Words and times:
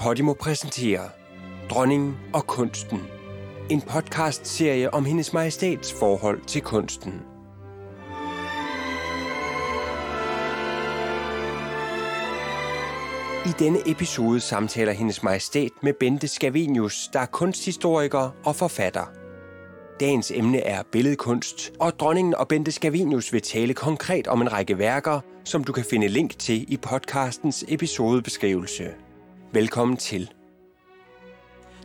Podimo 0.00 0.32
præsenterer 0.32 1.08
Dronningen 1.70 2.16
og 2.32 2.46
kunsten. 2.46 3.00
En 3.70 3.80
podcast-serie 3.80 4.94
om 4.94 5.04
hendes 5.04 5.32
majestæts 5.32 5.92
forhold 5.92 6.40
til 6.46 6.62
kunsten. 6.62 7.12
I 13.46 13.52
denne 13.58 13.78
episode 13.90 14.40
samtaler 14.40 14.92
hendes 14.92 15.22
majestæt 15.22 15.70
med 15.82 15.92
Bente 16.00 16.28
Scavenius, 16.28 17.08
der 17.12 17.20
er 17.20 17.26
kunsthistoriker 17.26 18.30
og 18.44 18.56
forfatter. 18.56 19.04
Dagens 20.00 20.30
emne 20.30 20.58
er 20.58 20.82
billedkunst, 20.92 21.72
og 21.80 21.92
dronningen 22.00 22.34
og 22.34 22.48
Bente 22.48 22.72
Scavenius 22.72 23.32
vil 23.32 23.42
tale 23.42 23.74
konkret 23.74 24.28
om 24.28 24.40
en 24.40 24.52
række 24.52 24.78
værker, 24.78 25.20
som 25.44 25.64
du 25.64 25.72
kan 25.72 25.84
finde 25.84 26.08
link 26.08 26.38
til 26.38 26.72
i 26.72 26.76
podcastens 26.76 27.64
episodebeskrivelse. 27.68 28.84
Velkommen 29.52 29.96
til. 29.96 30.32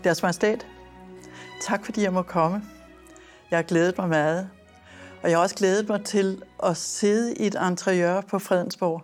Deres 0.04 0.22
Majestæt, 0.22 0.68
tak 1.62 1.86
fordi 1.86 2.02
jeg 2.02 2.14
må 2.14 2.22
komme. 2.22 2.62
Jeg 3.52 3.58
har 3.58 3.64
glædet 3.64 3.98
mig 3.98 4.10
meget. 4.10 4.50
Og 5.24 5.30
jeg 5.30 5.38
har 5.38 5.44
også 5.44 5.56
glædet 5.56 5.90
mig 5.90 6.04
til 6.04 6.44
at 6.64 6.78
sidde 6.78 7.34
i 7.34 7.48
et 7.48 7.56
interiør 7.70 8.22
på 8.22 8.40
Fredensborg. 8.40 9.04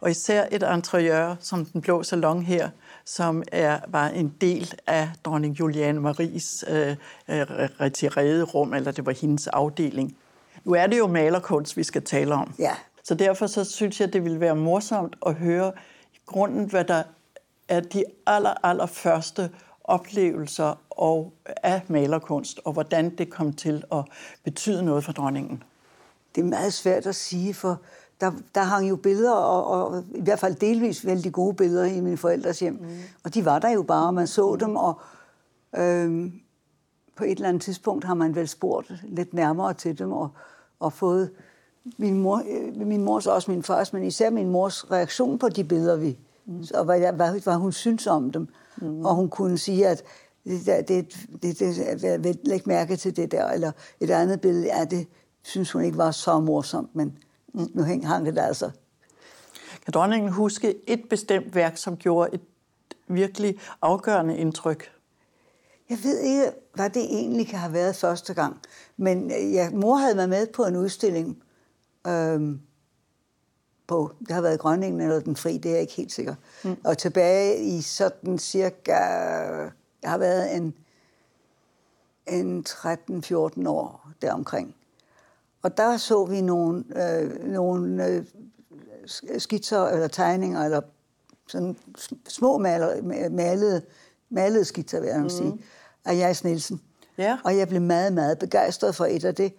Og 0.00 0.10
især 0.10 0.46
et 0.52 0.64
interiør 0.74 1.36
som 1.40 1.64
den 1.64 1.80
blå 1.80 2.02
salon 2.02 2.42
her, 2.42 2.70
som 3.04 3.42
er, 3.52 3.78
var 3.88 4.08
en 4.08 4.34
del 4.40 4.74
af 4.86 5.10
dronning 5.24 5.60
Juliane 5.60 6.00
Maries 6.00 6.64
øh, 6.68 6.90
øh, 7.28 7.46
retirerede 7.80 8.42
rum, 8.42 8.74
eller 8.74 8.92
det 8.92 9.06
var 9.06 9.12
hendes 9.12 9.46
afdeling. 9.46 10.16
Nu 10.64 10.72
er 10.72 10.86
det 10.86 10.98
jo 10.98 11.06
malerkunst, 11.06 11.76
vi 11.76 11.82
skal 11.82 12.04
tale 12.04 12.34
om. 12.34 12.54
Ja. 12.58 12.72
Så 13.04 13.14
derfor 13.14 13.46
så 13.46 13.64
synes 13.64 14.00
jeg, 14.00 14.12
det 14.12 14.24
ville 14.24 14.40
være 14.40 14.56
morsomt 14.56 15.16
at 15.26 15.34
høre 15.34 15.72
grunden, 16.26 16.64
hvad 16.64 16.84
der 16.84 17.02
er 17.68 17.80
de 17.80 18.04
aller, 18.26 18.54
aller 18.66 18.86
første 18.86 19.50
oplevelser 19.84 20.74
og 20.90 21.32
af 21.46 21.82
malerkunst, 21.88 22.60
og 22.64 22.72
hvordan 22.72 23.16
det 23.16 23.30
kom 23.30 23.52
til 23.52 23.84
at 23.92 24.04
betyde 24.44 24.84
noget 24.84 25.04
for 25.04 25.12
dronningen. 25.12 25.62
Det 26.34 26.40
er 26.40 26.44
meget 26.44 26.72
svært 26.72 27.06
at 27.06 27.14
sige, 27.14 27.54
for 27.54 27.80
der, 28.20 28.32
der 28.54 28.62
hang 28.62 28.88
jo 28.88 28.96
billeder, 28.96 29.32
og, 29.32 29.66
og 29.66 30.04
i 30.14 30.20
hvert 30.20 30.38
fald 30.38 30.54
delvis 30.54 31.06
vældig 31.06 31.32
gode 31.32 31.54
billeder 31.54 31.84
i 31.84 32.00
mine 32.00 32.16
forældres 32.16 32.60
hjem. 32.60 32.74
Mm. 32.74 32.88
Og 33.24 33.34
de 33.34 33.44
var 33.44 33.58
der 33.58 33.70
jo 33.70 33.82
bare, 33.82 34.06
og 34.06 34.14
man 34.14 34.26
så 34.26 34.56
dem, 34.60 34.76
og 34.76 35.00
øhm, 35.76 36.32
på 37.16 37.24
et 37.24 37.30
eller 37.30 37.48
andet 37.48 37.62
tidspunkt 37.62 38.04
har 38.04 38.14
man 38.14 38.34
vel 38.34 38.48
spurgt 38.48 38.92
lidt 39.02 39.34
nærmere 39.34 39.74
til 39.74 39.98
dem, 39.98 40.12
og, 40.12 40.28
og 40.80 40.92
fået 40.92 41.30
min, 41.98 42.18
mor, 42.18 42.42
øh, 42.48 42.86
min 42.86 43.04
mors 43.04 43.26
og 43.26 43.34
også 43.34 43.50
min 43.50 43.62
fars, 43.62 43.92
men 43.92 44.04
især 44.04 44.30
min 44.30 44.50
mors 44.50 44.90
reaktion 44.90 45.38
på 45.38 45.48
de 45.48 45.64
billeder, 45.64 45.96
vi, 45.96 46.18
mm. 46.48 46.64
og 46.74 46.84
hvad, 46.84 47.12
hvad, 47.12 47.40
hvad 47.40 47.54
hun 47.54 47.72
synes 47.72 48.06
om 48.06 48.30
dem. 48.30 48.48
Mm. 48.76 49.04
Og 49.04 49.14
hun 49.14 49.28
kunne 49.28 49.58
sige, 49.58 49.88
at 49.88 50.02
det, 50.44 50.66
det, 50.66 50.88
det, 50.88 51.58
det, 51.58 52.00
det, 52.00 52.24
det 52.24 52.40
læg 52.44 52.62
mærke 52.66 52.96
til 52.96 53.16
det 53.16 53.32
der, 53.32 53.48
eller 53.48 53.72
et 54.00 54.10
andet 54.10 54.40
billede 54.40 54.68
er 54.68 54.84
det, 54.84 55.06
synes 55.42 55.72
hun 55.72 55.84
ikke 55.84 55.98
var 55.98 56.10
så 56.10 56.40
morsomt, 56.40 56.94
men 56.94 57.18
mm. 57.54 57.70
nu 57.74 57.82
hang 57.82 58.26
det 58.26 58.36
der 58.36 58.42
altså. 58.42 58.70
Kan 59.84 59.92
dronningen 59.92 60.32
huske 60.32 60.90
et 60.90 61.02
bestemt 61.10 61.54
værk, 61.54 61.76
som 61.76 61.96
gjorde 61.96 62.34
et 62.34 62.40
virkelig 63.08 63.58
afgørende 63.82 64.36
indtryk? 64.36 64.90
Jeg 65.90 65.98
ved 66.02 66.18
ikke, 66.18 66.44
hvad 66.74 66.90
det 66.90 67.04
egentlig 67.04 67.46
kan 67.46 67.58
have 67.58 67.72
været 67.72 67.96
første 67.96 68.34
gang, 68.34 68.60
men 68.96 69.30
ja, 69.30 69.70
mor 69.70 69.96
havde 69.96 70.16
været 70.16 70.28
med 70.28 70.46
på 70.46 70.64
en 70.64 70.76
udstilling, 70.76 71.42
øhm, 72.06 72.60
på, 73.88 74.12
det 74.20 74.30
har 74.30 74.40
været 74.40 74.60
Grønningen 74.60 75.00
eller 75.00 75.20
Den 75.20 75.36
Fri, 75.36 75.58
det 75.58 75.68
er 75.68 75.72
jeg 75.72 75.80
ikke 75.80 75.92
helt 75.92 76.12
sikker. 76.12 76.34
Mm. 76.64 76.76
Og 76.84 76.98
tilbage 76.98 77.62
i 77.62 77.80
sådan 77.80 78.38
cirka, 78.38 78.92
jeg 80.02 80.10
har 80.10 80.18
været 80.18 80.56
en, 80.56 80.74
en 82.26 82.66
13-14 82.68 83.68
år 83.68 84.10
deromkring. 84.22 84.74
Og 85.62 85.76
der 85.76 85.96
så 85.96 86.24
vi 86.24 86.40
nogle, 86.40 86.84
øh, 86.96 87.44
nogle 87.44 88.06
øh, 88.06 88.24
skitser 89.38 89.84
eller 89.84 90.08
tegninger, 90.08 90.64
eller 90.64 90.80
sådan 91.48 91.76
små 92.28 92.58
maler, 92.58 93.02
malede, 93.30 93.82
malede 94.30 94.64
skitser, 94.64 95.00
vil 95.00 95.08
jeg 95.08 95.20
mm. 95.20 95.28
sige, 95.28 95.60
af 96.04 96.16
Jais 96.16 96.44
Nielsen. 96.44 96.80
Ja. 97.18 97.38
Og 97.44 97.56
jeg 97.56 97.68
blev 97.68 97.80
meget, 97.80 98.12
meget 98.12 98.38
begejstret 98.38 98.94
for 98.94 99.04
et 99.04 99.24
af 99.24 99.34
det. 99.34 99.52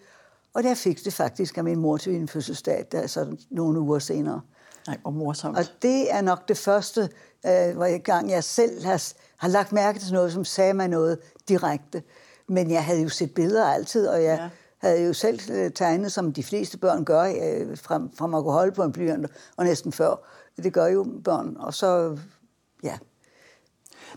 Og 0.54 0.64
der 0.64 0.76
fik 0.76 1.06
det 1.06 1.14
faktisk 1.14 1.58
af 1.58 1.64
min 1.64 1.80
mor 1.80 1.98
til 1.98 2.12
min 2.12 2.28
fødselsdag, 2.28 2.86
der 2.92 3.08
så 3.08 3.36
nogle 3.50 3.80
uger 3.80 4.00
senere. 4.00 4.42
Nej, 4.88 4.98
hvor 5.02 5.12
morsomt. 5.12 5.58
Og 5.58 5.64
det 5.82 6.14
er 6.14 6.22
nok 6.22 6.48
det 6.48 6.58
første, 6.58 7.10
øh, 7.46 7.76
hvor 7.76 7.86
jeg 7.86 8.02
gang 8.02 8.30
jeg 8.30 8.44
selv 8.44 8.86
har, 8.86 9.14
har 9.38 9.48
lagt 9.48 9.72
mærke 9.72 10.00
til 10.00 10.14
noget, 10.14 10.34
som 10.34 10.46
sagde 10.46 10.74
mig 10.74 10.88
noget 10.88 11.20
direkte. 11.48 12.04
Men 12.48 12.72
jeg 12.72 12.86
havde 12.86 13.02
jo 13.02 13.10
set 13.10 13.34
billeder 13.34 13.66
altid, 13.66 14.08
og 14.08 14.24
jeg 14.24 14.38
ja. 14.40 14.50
havde 14.88 15.06
jo 15.06 15.14
selv 15.14 15.40
øh, 15.52 15.72
tegnet, 15.72 16.12
som 16.12 16.34
de 16.34 16.44
fleste 16.44 16.78
børn 16.78 17.06
gør, 17.06 17.22
øh, 17.24 17.78
fra, 17.78 18.02
fra 18.16 18.28
man 18.28 18.44
kunne 18.44 18.54
holde 18.54 18.72
på 18.72 18.84
en 18.84 18.92
blyant, 18.92 19.28
og 19.58 19.66
næsten 19.66 19.92
før. 19.92 20.16
Det 20.64 20.74
gør 20.74 20.88
jo 20.88 21.08
børn. 21.24 21.58
Og 21.60 21.74
så, 21.74 22.18
ja. 22.84 22.98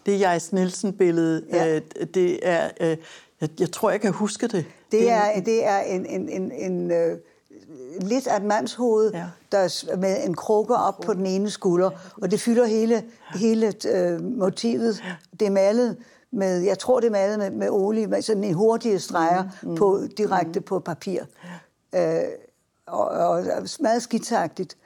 Det 0.06 0.20
Jais 0.20 0.52
Nielsen-billede, 0.52 1.46
ja. 1.52 1.76
øh, 1.76 2.06
det 2.14 2.48
er... 2.48 2.70
Øh, 2.80 2.96
jeg, 3.40 3.50
jeg 3.60 3.72
tror, 3.72 3.90
jeg 3.90 4.00
kan 4.00 4.12
huske 4.12 4.46
det. 4.46 4.66
Det 4.92 5.10
er, 5.10 5.40
det 5.40 5.66
er 5.66 5.78
en, 5.78 6.06
en, 6.06 6.28
en, 6.28 6.52
en 6.52 6.90
øh, 6.90 7.18
lidt 8.00 8.26
af 8.26 8.36
et 8.36 8.44
mandshoved, 8.44 9.12
ja. 9.12 9.26
der 9.52 9.58
er 9.58 9.96
med 9.96 10.24
en 10.24 10.34
krukke 10.34 10.74
op 10.74 11.00
på 11.00 11.14
den 11.14 11.26
ene 11.26 11.50
skulder, 11.50 11.90
og 12.22 12.30
det 12.30 12.40
fylder 12.40 12.64
hele, 12.64 13.04
hele 13.34 13.72
øh, 13.88 14.22
motivet. 14.22 15.02
Det 15.40 15.46
er 15.46 15.50
malet 15.50 15.96
med, 16.30 16.60
jeg 16.60 16.78
tror 16.78 17.00
det 17.00 17.06
er 17.06 17.10
malet 17.10 17.38
med, 17.38 17.50
med 17.50 17.68
olie, 17.70 18.06
med 18.06 18.22
sådan 18.22 18.44
en 18.44 18.54
hurtige 18.54 18.98
streger 18.98 19.42
mm, 19.62 19.68
mm, 19.68 19.76
på, 19.76 20.00
direkte 20.16 20.60
mm. 20.60 20.64
på 20.64 20.78
papir. 20.78 21.22
Øh, 21.94 22.22
og, 22.86 23.04
og 23.08 23.44
meget 23.80 24.02
skitsagtigt. 24.02 24.76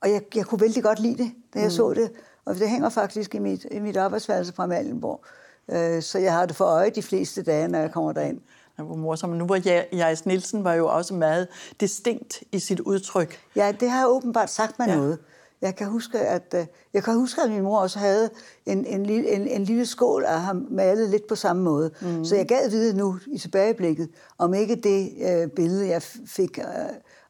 Og 0.00 0.10
jeg, 0.10 0.22
jeg 0.34 0.46
kunne 0.46 0.60
vældig 0.60 0.82
godt 0.82 1.00
lide 1.00 1.22
det, 1.22 1.32
da 1.54 1.58
jeg 1.58 1.66
mm. 1.66 1.70
så 1.70 1.92
det. 1.92 2.10
Og 2.44 2.54
det 2.54 2.68
hænger 2.68 2.88
faktisk 2.88 3.34
i 3.34 3.38
mit, 3.38 3.66
i 3.70 3.78
mit 3.78 3.96
arbejdsværelse 3.96 4.52
fra 4.52 4.66
Malenborg. 4.66 5.24
Øh, 5.68 6.02
så 6.02 6.18
jeg 6.18 6.32
har 6.32 6.46
det 6.46 6.56
for 6.56 6.64
øje 6.64 6.90
de 6.90 7.02
fleste 7.02 7.42
dage, 7.42 7.68
når 7.68 7.78
jeg 7.78 7.92
kommer 7.92 8.12
derind. 8.12 8.40
Ja, 8.78 8.82
hvor 8.82 8.96
morsomt. 8.96 9.36
Nu 9.36 9.46
var 9.46 9.84
Jais 9.92 10.26
Nielsen 10.26 10.64
var 10.64 10.74
jo 10.74 10.88
også 10.88 11.14
meget 11.14 11.48
distinkt 11.80 12.42
i 12.52 12.58
sit 12.58 12.80
udtryk. 12.80 13.38
Ja, 13.56 13.72
det 13.80 13.90
har 13.90 14.06
åbenbart 14.06 14.50
sagt 14.50 14.78
mig 14.78 14.88
ja. 14.88 14.96
noget. 14.96 15.18
Jeg 15.60 15.76
kan 15.76 15.86
huske, 15.86 16.18
at 16.18 16.54
øh, 16.56 16.66
jeg 16.94 17.04
kan 17.04 17.14
huske, 17.14 17.42
at 17.42 17.50
min 17.50 17.62
mor 17.62 17.78
også 17.78 17.98
havde 17.98 18.30
en, 18.66 18.86
en, 18.86 19.06
lille, 19.06 19.30
en, 19.30 19.48
en 19.48 19.64
lille 19.64 19.86
skål 19.86 20.24
af 20.24 20.40
ham 20.40 20.66
malet 20.70 21.10
lidt 21.10 21.26
på 21.26 21.34
samme 21.34 21.62
måde. 21.62 21.90
Mm. 22.00 22.24
Så 22.24 22.36
jeg 22.36 22.46
gad 22.46 22.70
vide 22.70 22.96
nu 22.96 23.18
i 23.26 23.38
tilbageblikket, 23.38 24.08
om 24.38 24.54
ikke 24.54 24.74
det 24.74 25.12
øh, 25.22 25.48
billede, 25.48 25.88
jeg 25.88 26.02
fik, 26.26 26.58
øh, 26.58 26.64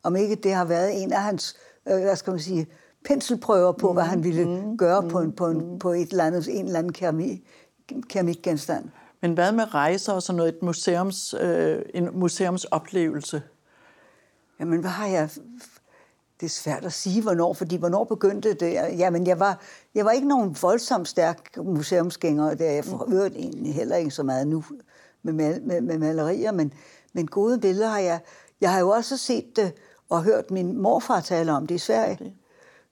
om 0.02 0.16
ikke 0.16 0.34
det 0.34 0.54
har 0.54 0.64
været 0.64 1.02
en 1.02 1.12
af 1.12 1.22
hans, 1.22 1.56
øh, 1.88 2.00
hvad 2.00 2.16
skal 2.16 2.30
man 2.30 2.40
sige, 2.40 2.66
penselprøver 3.04 3.72
på, 3.72 3.88
mm. 3.88 3.94
hvad 3.94 4.04
han 4.04 4.24
ville 4.24 4.44
mm. 4.44 4.76
gøre 4.76 5.00
mm. 5.00 5.08
på, 5.08 5.20
en, 5.20 5.32
på, 5.32 5.46
en, 5.46 5.78
på 5.78 5.92
et 5.92 6.10
eller 6.10 6.24
andet, 6.24 6.48
en 6.58 6.66
eller 6.66 6.78
anden 6.78 6.92
keramik, 6.92 7.42
keramikgenstand. 8.08 8.84
Men 9.24 9.32
hvad 9.32 9.52
med 9.52 9.74
rejser 9.74 10.12
og 10.12 10.22
sådan 10.22 10.36
noget, 10.36 10.54
et 10.54 10.62
museums, 10.62 11.34
øh, 11.40 11.82
en 11.94 12.08
museumsoplevelse? 12.12 13.42
Jamen, 14.60 14.80
hvad 14.80 14.90
har 14.90 15.06
jeg... 15.06 15.30
Det 16.40 16.46
er 16.46 16.50
svært 16.50 16.84
at 16.84 16.92
sige, 16.92 17.22
hvornår, 17.22 17.54
fordi 17.54 17.76
hvornår 17.76 18.04
begyndte 18.04 18.54
det? 18.54 18.72
Jamen, 18.72 19.26
jeg 19.26 19.40
var, 19.40 19.60
jeg 19.94 20.04
var 20.04 20.10
ikke 20.10 20.28
nogen 20.28 20.56
voldsomt 20.62 21.08
stærk 21.08 21.56
museumsgænger, 21.56 22.54
der 22.54 22.70
jeg 22.70 22.84
får 22.84 23.04
mm. 23.08 23.36
egentlig 23.36 23.74
heller 23.74 23.96
ikke 23.96 24.10
så 24.10 24.22
meget 24.22 24.48
nu 24.48 24.64
med, 25.22 25.32
mal, 25.32 25.62
med, 25.62 25.80
med 25.80 25.98
malerier, 25.98 26.52
men, 26.52 26.72
men 27.12 27.26
gode 27.26 27.60
billeder 27.60 27.88
har 27.88 27.98
jeg... 27.98 28.20
Jeg 28.60 28.72
har 28.72 28.80
jo 28.80 28.88
også 28.88 29.16
set 29.16 29.56
det 29.56 29.72
og 30.08 30.22
hørt 30.22 30.50
min 30.50 30.78
morfar 30.78 31.20
tale 31.20 31.52
om 31.52 31.66
det 31.66 31.74
i 31.74 31.78
Sverige, 31.78 32.34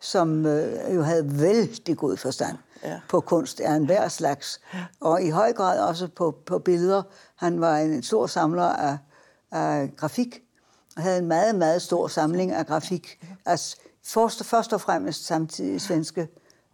som 0.01 0.47
øh, 0.47 0.95
jo 0.95 1.03
havde 1.03 1.41
vældig 1.41 1.97
god 1.97 2.17
forstand 2.17 2.57
ja. 2.83 3.01
på 3.09 3.21
kunst 3.21 3.61
af 3.61 3.75
enhver 3.75 4.09
slags. 4.09 4.61
Ja. 4.75 4.85
Og 5.01 5.23
i 5.23 5.31
høj 5.31 5.53
grad 5.53 5.81
også 5.81 6.09
på, 6.17 6.39
på 6.47 6.59
billeder. 6.59 7.03
Han 7.37 7.61
var 7.61 7.77
en 7.77 8.03
stor 8.03 8.27
samler 8.27 8.63
af, 8.63 8.99
af 9.51 9.97
grafik, 9.97 10.43
og 10.97 11.03
havde 11.03 11.19
en 11.19 11.29
meget, 11.29 11.55
meget 11.55 11.83
stor 11.83 12.09
samling 12.09 12.53
af 12.53 12.67
grafik. 12.67 13.27
Altså 13.47 13.77
først, 14.05 14.45
først 14.45 14.73
og 14.73 14.81
fremmest 14.81 15.27
samtidig 15.27 15.81
svenske, 15.81 16.29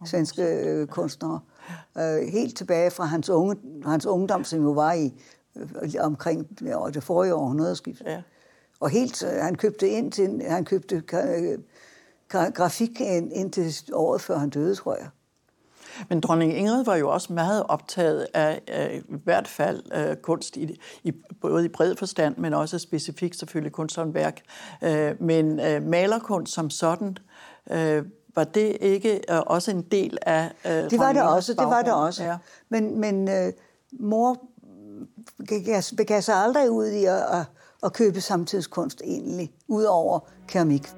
svenske 0.05 0.43
øh, 0.43 0.87
kunstnere. 0.87 1.39
Øh, 1.97 2.27
helt 2.27 2.57
tilbage 2.57 2.91
fra 2.91 3.05
hans, 3.05 3.29
unge, 3.29 3.55
hans 3.85 4.05
ungdom, 4.05 4.43
som 4.43 4.63
jo 4.63 4.71
var 4.71 4.93
i 4.93 5.13
øh, 5.55 5.93
omkring 5.99 6.47
ja, 6.61 6.77
det 6.93 7.03
forrige 7.03 7.35
århundredeskift. 7.35 8.01
Ja. 8.05 8.21
Og 8.79 8.89
helt, 8.89 9.23
øh, 9.23 9.29
han 9.29 9.55
købte 9.55 9.89
ind 9.89 10.11
til, 10.11 10.41
han 10.47 10.65
købte 10.65 11.03
øh, 11.13 11.59
grafik 12.53 13.01
ind, 13.01 13.33
indtil 13.33 13.73
året 13.93 14.21
før 14.21 14.37
han 14.37 14.49
døde, 14.49 14.75
tror 14.75 14.95
jeg. 14.95 15.07
Men 16.09 16.19
dronning 16.19 16.57
Ingrid 16.57 16.83
var 16.83 16.95
jo 16.95 17.09
også 17.09 17.33
meget 17.33 17.63
optaget 17.67 18.27
af, 18.33 18.61
af 18.67 19.01
i 19.09 19.15
hvert 19.23 19.47
fald 19.47 20.09
uh, 20.09 20.15
kunst, 20.21 20.57
i, 20.57 20.79
i, 21.03 21.11
både 21.41 21.65
i 21.65 21.67
bred 21.67 21.95
forstand, 21.95 22.37
men 22.37 22.53
også 22.53 22.79
specifikt 22.79 23.39
selvfølgelig 23.39 23.71
kunsthåndværk. 23.71 24.41
Uh, 24.81 24.89
men 25.21 25.51
uh, 25.51 25.83
malerkunst 25.83 26.53
som 26.53 26.69
sådan 26.69 27.17
uh, 27.71 28.05
var 28.35 28.43
det 28.43 28.77
ikke 28.81 29.21
øh, 29.29 29.39
også 29.45 29.71
en 29.71 29.81
del 29.81 30.17
af 30.21 30.51
øh, 30.65 30.71
Det 30.71 30.99
var 30.99 31.13
det 31.13 31.21
også, 31.21 31.53
det 31.53 31.59
var 31.59 31.77
det 31.77 31.85
baggrund? 31.85 32.07
også. 32.07 32.23
Ja. 32.23 32.37
Men, 32.69 32.99
men 32.99 33.29
øh, 33.29 33.53
mor 33.99 34.37
begav 35.97 36.21
sig 36.21 36.35
aldrig 36.35 36.71
ud 36.71 36.87
i 36.87 37.05
at, 37.05 37.15
at, 37.15 37.45
at 37.83 37.93
købe 37.93 38.21
samtidskunst 38.21 39.01
egentlig, 39.05 39.51
udover 39.67 40.19
keramik. 40.47 40.89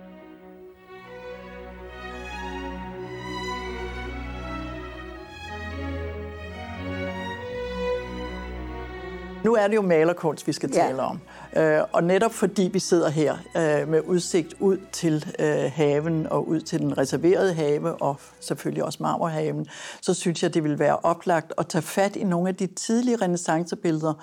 Nu 9.44 9.54
er 9.56 9.68
det 9.68 9.76
jo 9.76 9.82
malerkunst, 9.82 10.48
vi 10.48 10.54
skal 10.54 10.70
Ja. 10.74 10.82
tale 10.82 11.02
om. 11.02 11.20
Øh, 11.58 11.82
og 11.94 12.04
netop 12.04 12.32
fordi 12.34 12.70
vi 12.74 12.80
sidder 12.80 13.10
her 13.10 13.34
øh, 13.56 13.88
med 13.88 14.02
udsigt 14.06 14.54
ud 14.60 14.78
til 14.92 15.26
øh, 15.40 15.72
haven 15.74 16.28
og 16.28 16.48
ud 16.48 16.60
til 16.62 16.80
den 16.80 16.98
reserverede 16.98 17.54
have, 17.54 18.02
og 18.02 18.20
selvfølgelig 18.40 18.84
også 18.84 18.98
marmorhaven, 19.02 19.68
så 20.02 20.14
synes 20.14 20.44
jeg, 20.44 20.54
det 20.54 20.64
vil 20.64 20.80
være 20.80 20.98
oplagt 20.98 21.54
at 21.58 21.68
tage 21.68 21.82
fat 21.82 22.16
i 22.16 22.24
nogle 22.24 22.50
af 22.50 22.56
de 22.56 22.68
tidlige 22.68 23.16
renaissancebilleder, 23.16 24.14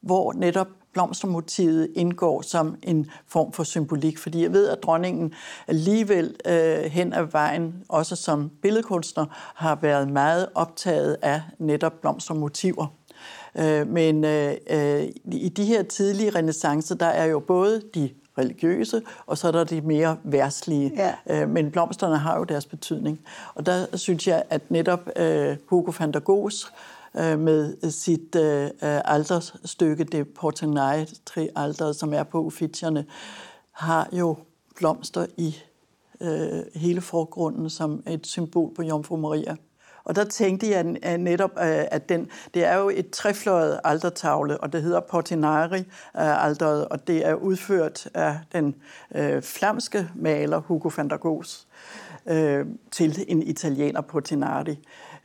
hvor 0.00 0.32
netop 0.32 0.68
blomstermotivet 0.92 1.88
indgår 1.94 2.42
som 2.42 2.76
en 2.82 3.10
form 3.26 3.52
for 3.52 3.62
symbolik. 3.64 4.18
Fordi 4.18 4.42
jeg 4.42 4.52
ved, 4.52 4.68
at 4.68 4.78
dronningen 4.82 5.34
alligevel 5.66 6.36
øh, 6.46 6.78
hen 6.78 7.12
ad 7.12 7.24
vejen, 7.32 7.74
også 7.88 8.16
som 8.16 8.50
billedkunstner, 8.62 9.26
har 9.54 9.78
været 9.82 10.10
meget 10.10 10.48
optaget 10.54 11.16
af 11.22 11.42
netop 11.58 11.92
blomstermotiver. 12.00 12.86
Øh, 13.58 13.88
men 13.88 14.24
øh, 14.24 14.54
øh, 14.70 15.08
i 15.32 15.48
de 15.48 15.64
her 15.64 15.82
tidlige 15.82 16.30
renaissancer, 16.30 16.94
der 16.94 17.06
er 17.06 17.24
jo 17.24 17.40
både 17.40 17.82
de 17.94 18.10
religiøse, 18.38 19.02
og 19.26 19.38
så 19.38 19.48
er 19.48 19.52
der 19.52 19.64
de 19.64 19.80
mere 19.80 20.16
værslige. 20.24 20.92
Ja. 20.96 21.42
Øh, 21.42 21.50
men 21.50 21.70
blomsterne 21.70 22.18
har 22.18 22.38
jo 22.38 22.44
deres 22.44 22.66
betydning. 22.66 23.20
Og 23.54 23.66
der 23.66 23.96
synes 23.96 24.28
jeg, 24.28 24.42
at 24.50 24.70
netop 24.70 25.08
øh, 25.16 25.56
Hugo 25.66 25.92
van 25.98 26.12
der 26.12 26.20
Goes 26.20 26.72
øh, 27.14 27.38
med 27.38 27.90
sit 27.90 28.36
øh, 28.36 28.70
aldersstykke, 28.82 30.04
det 30.04 30.28
Portenay 30.28 31.06
Alter, 31.56 31.92
som 31.92 32.12
er 32.12 32.22
på 32.22 32.42
Uffizierne, 32.42 33.04
har 33.72 34.08
jo 34.12 34.36
blomster 34.76 35.26
i 35.36 35.56
øh, 36.20 36.62
hele 36.74 37.00
forgrunden 37.00 37.70
som 37.70 38.02
et 38.06 38.26
symbol 38.26 38.74
på 38.74 38.82
Jomfru 38.82 39.16
Maria. 39.16 39.56
Og 40.06 40.16
der 40.16 40.24
tænkte 40.24 40.70
jeg 40.70 40.96
øh, 41.06 41.16
netop, 41.16 41.50
øh, 41.58 41.84
at 41.90 42.08
den, 42.08 42.30
det 42.54 42.64
er 42.64 42.76
jo 42.76 42.90
et 42.94 43.10
trefløjet 43.10 43.80
altertavle, 43.84 44.58
og 44.58 44.72
det 44.72 44.82
hedder 44.82 45.00
Portinari 45.00 45.78
øh, 45.78 46.44
alderet, 46.44 46.88
og 46.88 47.06
det 47.06 47.26
er 47.26 47.34
udført 47.34 48.08
af 48.14 48.38
den 48.52 48.74
øh, 49.14 49.42
flamske 49.42 50.08
maler 50.14 50.60
Hugo 50.60 50.90
van 50.96 51.10
der 51.10 51.16
Goes 51.16 51.66
øh, 52.28 52.66
til 52.90 53.24
en 53.28 53.42
italiener 53.42 54.00
Portinari. 54.00 54.78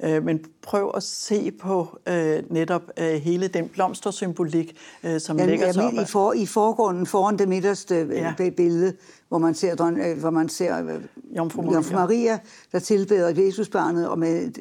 Øh, 0.03 0.23
men 0.23 0.45
prøv 0.61 0.91
at 0.95 1.03
se 1.03 1.51
på 1.51 1.99
øh, 2.07 2.43
netop 2.49 2.81
øh, 2.99 3.13
hele 3.13 3.47
den 3.47 3.67
blomstersymbolik, 3.69 4.77
øh, 5.03 5.19
som 5.19 5.37
lægger 5.37 5.65
jeg 5.65 5.73
sig 5.73 5.85
op 5.85 5.93
i, 5.93 6.05
for, 6.05 6.33
i 6.33 6.45
forgrunden 6.45 7.05
foran 7.05 7.37
det 7.39 7.47
midterste 7.47 7.95
Ja. 8.11 8.33
ja. 8.39 8.49
billede, 8.49 8.93
hvor 9.29 9.37
man 9.37 9.53
ser, 9.55 9.75
dron- 9.75 10.07
øh, 10.07 10.19
hvor 10.19 10.29
man 10.29 10.49
ser 10.49 10.85
øh, 10.85 11.01
Jomfru 11.37 11.61
Maria. 11.61 11.73
Jomfru 11.75 11.93
Maria, 11.95 12.39
der 12.71 12.79
tilbeder 12.79 13.43
Jesusbarnet, 13.45 14.09
og 14.09 14.19
med, 14.19 14.51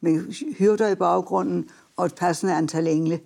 med 0.00 0.32
hyrder 0.58 0.88
i 0.88 0.94
baggrunden, 0.94 1.68
og 1.96 2.06
et 2.06 2.14
passende 2.14 2.54
antal 2.54 2.86
engle 2.86 3.20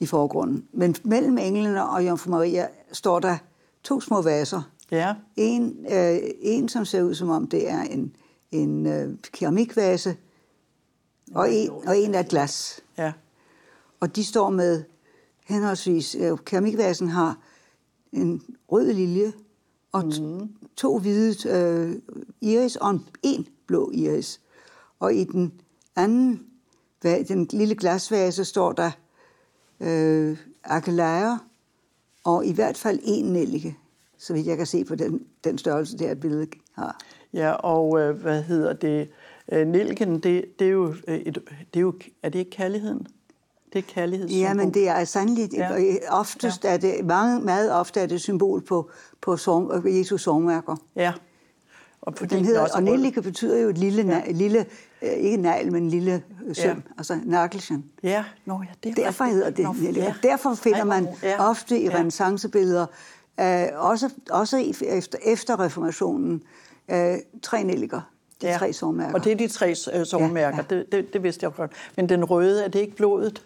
i 0.00 0.06
forgrunden. 0.06 0.64
Men 0.72 0.96
mellem 1.04 1.38
englene 1.38 1.88
og 1.88 2.06
Jomfru 2.06 2.30
Maria 2.30 2.66
står 2.92 3.20
der 3.20 3.36
to 3.82 4.00
små 4.00 4.22
vaser. 4.22 4.62
Ja, 4.90 5.14
En, 5.36 5.86
øh, 5.92 6.18
en 6.40 6.68
som 6.68 6.84
ser 6.84 7.02
ud 7.02 7.14
som 7.14 7.30
om 7.30 7.46
det 7.46 7.70
er 7.70 7.82
en, 7.82 8.16
en 8.50 8.86
øh, 8.86 9.16
keramikvase, 9.32 10.16
og 11.34 11.52
en, 11.52 11.70
og 11.70 11.98
en 11.98 12.14
af 12.14 12.26
glas. 12.26 12.80
ja, 12.98 13.12
Og 14.00 14.16
de 14.16 14.24
står 14.24 14.50
med 14.50 14.84
henholdsvis, 15.44 16.14
øh, 16.14 16.38
keramikvasen 16.44 17.08
har 17.08 17.38
en 18.12 18.42
rød 18.68 18.92
lilje 18.92 19.32
og 19.92 20.04
mm. 20.04 20.48
to 20.76 20.98
hvide 20.98 21.48
øh, 21.48 21.96
iris 22.40 22.76
og 22.76 22.90
en, 22.90 23.06
en 23.22 23.46
blå 23.66 23.90
iris. 23.94 24.40
Og 25.00 25.14
i 25.14 25.24
den 25.24 25.52
anden, 25.96 26.42
den 27.02 27.48
lille 27.52 27.74
glasvase, 27.74 28.44
står 28.44 28.72
der 28.72 28.90
øh, 29.80 30.38
akelejer 30.64 31.38
og 32.24 32.46
i 32.46 32.52
hvert 32.52 32.76
fald 32.76 32.98
en 33.02 33.24
nellike, 33.24 33.76
så 34.24 34.32
vidt 34.32 34.46
jeg 34.46 34.56
kan 34.56 34.66
se 34.66 34.84
på 34.84 34.94
den, 34.94 35.20
den 35.44 35.58
størrelse, 35.58 35.98
det 35.98 36.06
her 36.08 36.14
billede 36.14 36.46
har. 36.72 36.98
ja, 37.32 37.50
og 37.52 38.00
øh, 38.00 38.16
hvad 38.22 38.42
hedder 38.42 38.72
det? 38.72 39.08
Øh, 39.52 39.66
Nilken, 39.68 40.18
det, 40.18 40.44
det 40.58 40.66
er 40.66 40.70
jo, 40.70 40.94
øh, 41.08 41.14
et, 41.18 41.34
det 41.74 41.80
er 41.80 41.80
jo, 41.80 41.94
er 42.22 42.28
det 42.28 42.38
ikke 42.38 42.50
kærligheden? 42.50 43.06
Det 43.72 43.78
er 43.78 43.82
kærlighedssymbol. 43.94 44.40
Ja, 44.40 44.54
men 44.54 44.74
det 44.74 44.88
er 44.88 45.04
sandelig, 45.04 45.48
Ja. 45.54 45.74
ja. 45.76 45.94
oftest 46.10 46.64
er 46.64 46.76
det, 46.76 47.04
mange, 47.04 47.40
meget 47.44 47.72
ofte 47.72 48.00
er 48.00 48.06
det 48.06 48.20
symbol 48.20 48.62
på, 48.64 48.90
på 49.20 49.36
sorg, 49.36 49.94
Jesus 49.96 50.22
sorgmærker. 50.22 50.76
Ja. 50.96 51.12
Og 52.00 52.14
fordi 52.16 52.34
Den 52.36 52.44
hedder, 52.44 52.60
også 52.60 52.74
og 52.76 52.82
nellike 52.82 53.22
betyder 53.22 53.58
jo 53.58 53.68
et 53.68 53.78
lille, 53.78 54.02
ja. 54.26 54.32
lille 54.32 54.66
øh, 55.02 55.08
ikke 55.12 55.36
negl, 55.36 55.72
men 55.72 55.82
en 55.82 55.88
lille 55.90 56.22
øh, 56.46 56.54
søm, 56.56 56.76
Ja. 56.76 56.82
altså 56.98 57.18
nagelsen. 57.24 57.84
Ja, 58.02 58.24
nå 58.44 58.54
ja, 58.62 58.66
det 58.90 58.98
er 58.98 59.04
Derfor 59.04 59.24
rigtigt. 59.24 59.36
hedder 59.36 59.50
det 59.50 59.64
Nå, 59.64 59.72
nellike. 59.72 60.00
ja. 60.06 60.14
Derfor 60.22 60.54
finder 60.54 60.84
man 60.84 61.08
ja. 61.22 61.48
ofte 61.50 61.78
i 61.80 61.84
Ja. 61.84 61.98
renaissancebilleder, 61.98 62.86
øh, 63.40 63.66
også, 63.74 64.10
også 64.30 64.74
efter, 64.82 65.18
efter 65.24 65.60
reformationen, 65.60 66.42
øh, 66.90 67.16
tre 67.42 67.62
nelliker, 67.64 68.00
de 68.42 68.46
Ja. 68.46 68.56
tre 68.58 68.72
sorgmærker. 68.72 69.14
Og 69.14 69.24
det 69.24 69.32
er 69.32 69.36
de 69.36 69.48
tre 69.48 69.68
øh, 69.70 70.06
sårmærker, 70.06 70.56
Ja, 70.58 70.64
ja, 70.70 70.76
Det, 70.76 70.92
det, 70.92 71.12
det 71.12 71.22
vidste 71.22 71.44
jeg 71.44 71.54
godt. 71.54 71.72
Men 71.96 72.08
den 72.08 72.24
røde, 72.24 72.64
er 72.64 72.68
det 72.68 72.78
ikke 72.78 72.96
blodet? 72.96 73.42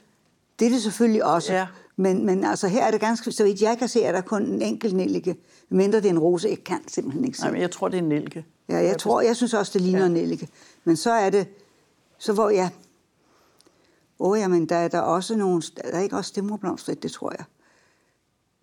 Det 0.59 0.67
er 0.67 0.71
det 0.71 0.83
selvfølgelig 0.83 1.25
også. 1.25 1.53
Ja. 1.53 1.67
Men, 1.97 2.27
men 2.27 2.45
altså 2.45 2.69
her 2.69 2.85
er 2.87 2.91
det 2.91 3.01
ganske, 3.01 3.33
så 3.33 3.45
vidt 3.45 3.63
jeg 3.63 3.79
kan 3.79 3.89
se, 3.89 4.03
er 4.03 4.13
der 4.13 4.21
kun 4.21 4.43
en 4.43 4.63
enkelt 4.63 4.95
nellike. 4.97 5.37
Mindre 5.69 5.99
det 5.99 6.07
er 6.07 6.11
en 6.11 6.19
rose, 6.19 6.49
jeg 6.49 6.65
kan 6.65 6.79
simpelthen 6.89 7.25
ikke 7.25 7.39
se. 7.39 7.45
Nej, 7.45 7.53
men 7.53 7.61
jeg 7.61 7.71
tror, 7.71 7.89
det 7.89 7.99
er 7.99 8.03
en 8.03 8.09
nælke. 8.09 8.45
Ja, 8.69 8.77
jeg 8.77 8.99
tror, 8.99 9.21
jeg 9.21 9.37
synes 9.37 9.55
også, 9.55 9.73
det 9.73 9.81
ligner 9.81 9.99
Ja. 9.99 10.05
ja. 10.05 10.09
en 10.09 10.13
nellike. 10.15 10.49
Men 10.85 10.97
så 10.97 11.11
er 11.13 11.31
det, 11.31 11.47
så 12.19 12.33
hvor 12.33 12.51
jeg, 12.51 12.71
åh 14.19 14.39
ja, 14.39 14.49
men 14.49 14.67
der 14.67 14.77
er 14.77 14.89
der 14.89 15.01
også 15.01 15.37
nogle, 15.37 15.63
der 15.77 15.83
er 15.93 16.01
ikke 16.01 16.17
også 16.17 16.29
stemmerblomster, 16.29 16.95
det 16.95 17.11
tror 17.11 17.33
jeg. 17.39 17.45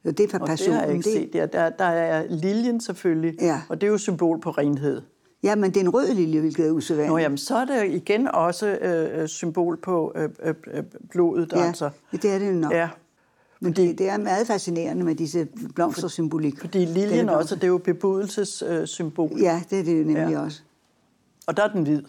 Det 0.05 0.33
er 0.33 0.39
Og 0.39 0.47
det 0.49 0.73
har 0.73 0.81
jeg 0.83 0.91
ikke 0.91 1.03
set. 1.03 1.33
Der, 1.33 1.45
der, 1.45 1.69
der 1.69 1.85
er 1.85 2.25
liljen 2.29 2.81
selvfølgelig, 2.81 3.35
Ja. 3.41 3.61
og 3.69 3.81
det 3.81 3.87
er 3.87 3.91
jo 3.91 3.97
symbol 3.97 4.39
på 4.41 4.49
renhed. 4.49 5.01
Ja, 5.43 5.55
men 5.55 5.71
det 5.71 5.77
er 5.77 5.81
en 5.81 5.89
rød 5.89 6.13
lilje, 6.13 6.39
hvilket 6.39 6.67
er 6.67 6.71
usædvanligt. 6.71 7.11
Nå, 7.11 7.17
jamen, 7.17 7.37
så 7.37 7.55
er 7.55 7.65
det 7.65 7.85
igen 7.93 8.27
også 8.27 8.67
øh, 8.67 9.21
øh, 9.21 9.27
symbol 9.27 9.77
på 9.77 10.13
øh, 10.15 10.29
øh, 10.43 10.53
øh, 10.73 10.83
blodet. 11.09 11.53
ja, 11.55 11.63
altså. 11.67 11.89
det 12.11 12.25
er 12.25 12.39
det 12.39 12.55
nok. 12.55 12.71
Ja, 12.73 12.89
Men 13.59 13.73
det, 13.73 13.97
det 13.97 14.09
er 14.09 14.17
meget 14.17 14.47
fascinerende 14.47 15.03
med 15.05 15.15
disse 15.15 15.47
blomstersymbolik. 15.75 16.59
fordi 16.59 16.85
liljen 16.85 17.29
også, 17.29 17.55
det 17.55 17.63
er 17.63 17.67
jo 17.67 17.77
bebudelsessymbol. 17.77 18.81
Øh, 18.81 18.87
symbol. 18.87 19.31
Ja, 19.39 19.61
det 19.69 19.79
er 19.79 19.83
det 19.83 19.91
jo 19.99 20.03
nemlig 20.05 20.15
Ja. 20.15 20.29
ja. 20.29 20.39
også. 20.39 20.61
Og 21.47 21.57
der 21.57 21.63
er 21.63 21.67
den 21.67 21.83
hvid. 21.83 22.01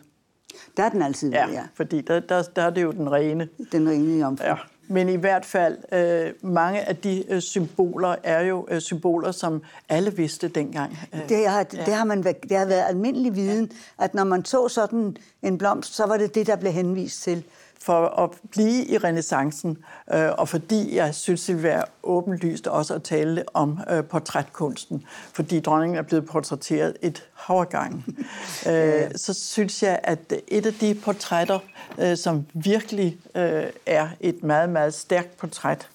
Der 0.76 0.82
er 0.82 0.88
den 0.88 1.02
altid, 1.02 1.30
Ja, 1.32 1.46
ja. 1.46 1.52
ja. 1.52 1.62
fordi 1.74 2.00
der, 2.00 2.20
der, 2.20 2.42
der 2.56 2.62
er 2.62 2.70
det 2.70 2.82
jo 2.82 2.90
den 2.92 3.12
rene. 3.12 3.48
Den 3.72 3.88
rene 3.88 4.18
jomfru. 4.20 4.44
Ja. 4.46 4.54
Men 4.88 5.08
i 5.08 5.16
hvert 5.16 5.44
fald, 5.44 5.78
øh, 5.92 6.32
mange 6.52 6.80
af 6.88 6.96
de 6.96 7.24
øh, 7.28 7.40
symboler 7.40 8.16
er 8.22 8.40
jo 8.40 8.66
øh, 8.70 8.80
symboler, 8.80 9.32
som 9.32 9.62
alle 9.88 10.16
vidste 10.16 10.48
dengang. 10.48 10.98
Øh, 11.14 11.28
Det 11.28 11.48
har, 11.48 11.62
det, 11.62 11.94
har 11.94 12.04
man, 12.04 12.22
det 12.22 12.56
har 12.56 12.66
været 12.66 12.84
almindelig 12.88 13.34
viden, 13.36 13.72
at 13.98 14.14
når 14.14 14.24
man 14.24 14.44
så 14.44 14.68
sådan 14.68 15.16
en 15.42 15.58
blomst, 15.58 15.94
så 15.94 16.06
var 16.06 16.16
det 16.16 16.34
det, 16.34 16.46
der 16.46 16.56
blev 16.56 16.72
henvist 16.72 17.22
til. 17.22 17.44
For 17.82 18.06
at 18.06 18.30
blive 18.50 18.86
i 18.86 18.98
renaissancen, 18.98 19.78
øh, 20.12 20.30
og 20.38 20.48
fordi 20.48 20.96
jeg 20.96 21.14
synes, 21.14 21.44
det 21.44 21.54
vil 21.54 21.62
være 21.62 21.84
åbenlyst 22.02 22.66
også 22.66 22.94
at 22.94 23.02
tale 23.02 23.44
om 23.54 23.80
øh, 23.90 24.04
portrætkunsten, 24.04 25.04
fordi 25.32 25.60
dronningen 25.60 25.98
er 25.98 26.02
blevet 26.02 26.26
portrætteret 26.26 26.96
et 27.02 27.28
hav 27.34 27.56
af 27.56 27.68
gange, 27.68 28.04
øh, 28.70 29.10
så 29.16 29.34
synes 29.34 29.82
jeg, 29.82 30.00
at 30.02 30.32
et 30.48 30.66
af 30.66 30.74
de 30.74 30.94
portrætter, 30.94 31.58
øh, 31.98 32.16
som 32.16 32.46
virkelig 32.54 33.18
øh, 33.34 33.64
er 33.86 34.08
et 34.20 34.42
meget, 34.42 34.68
meget 34.68 34.94
stærkt 34.94 35.36
portræt, 35.36 35.88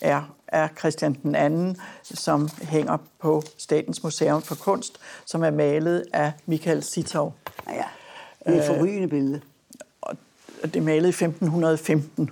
er, 0.00 0.34
er 0.48 0.68
Christian 0.78 1.16
den 1.22 1.34
anden, 1.34 1.76
som 2.02 2.48
hænger 2.62 2.96
på 3.20 3.42
Statens 3.58 4.02
Museum 4.02 4.42
for 4.42 4.54
Kunst, 4.54 4.98
som 5.26 5.44
er 5.44 5.50
malet 5.50 6.04
af 6.12 6.32
Michael 6.46 6.82
Sitov. 6.82 7.34
Ja, 7.68 7.74
ja. 7.74 7.84
Det 8.46 8.56
er 8.56 8.60
et 8.60 8.66
forrygende 8.66 9.08
billede. 9.08 9.40
Og 10.62 10.74
det 10.74 10.80
er 10.80 10.84
malet 10.84 11.06
i 11.06 11.24
1515. 11.24 12.30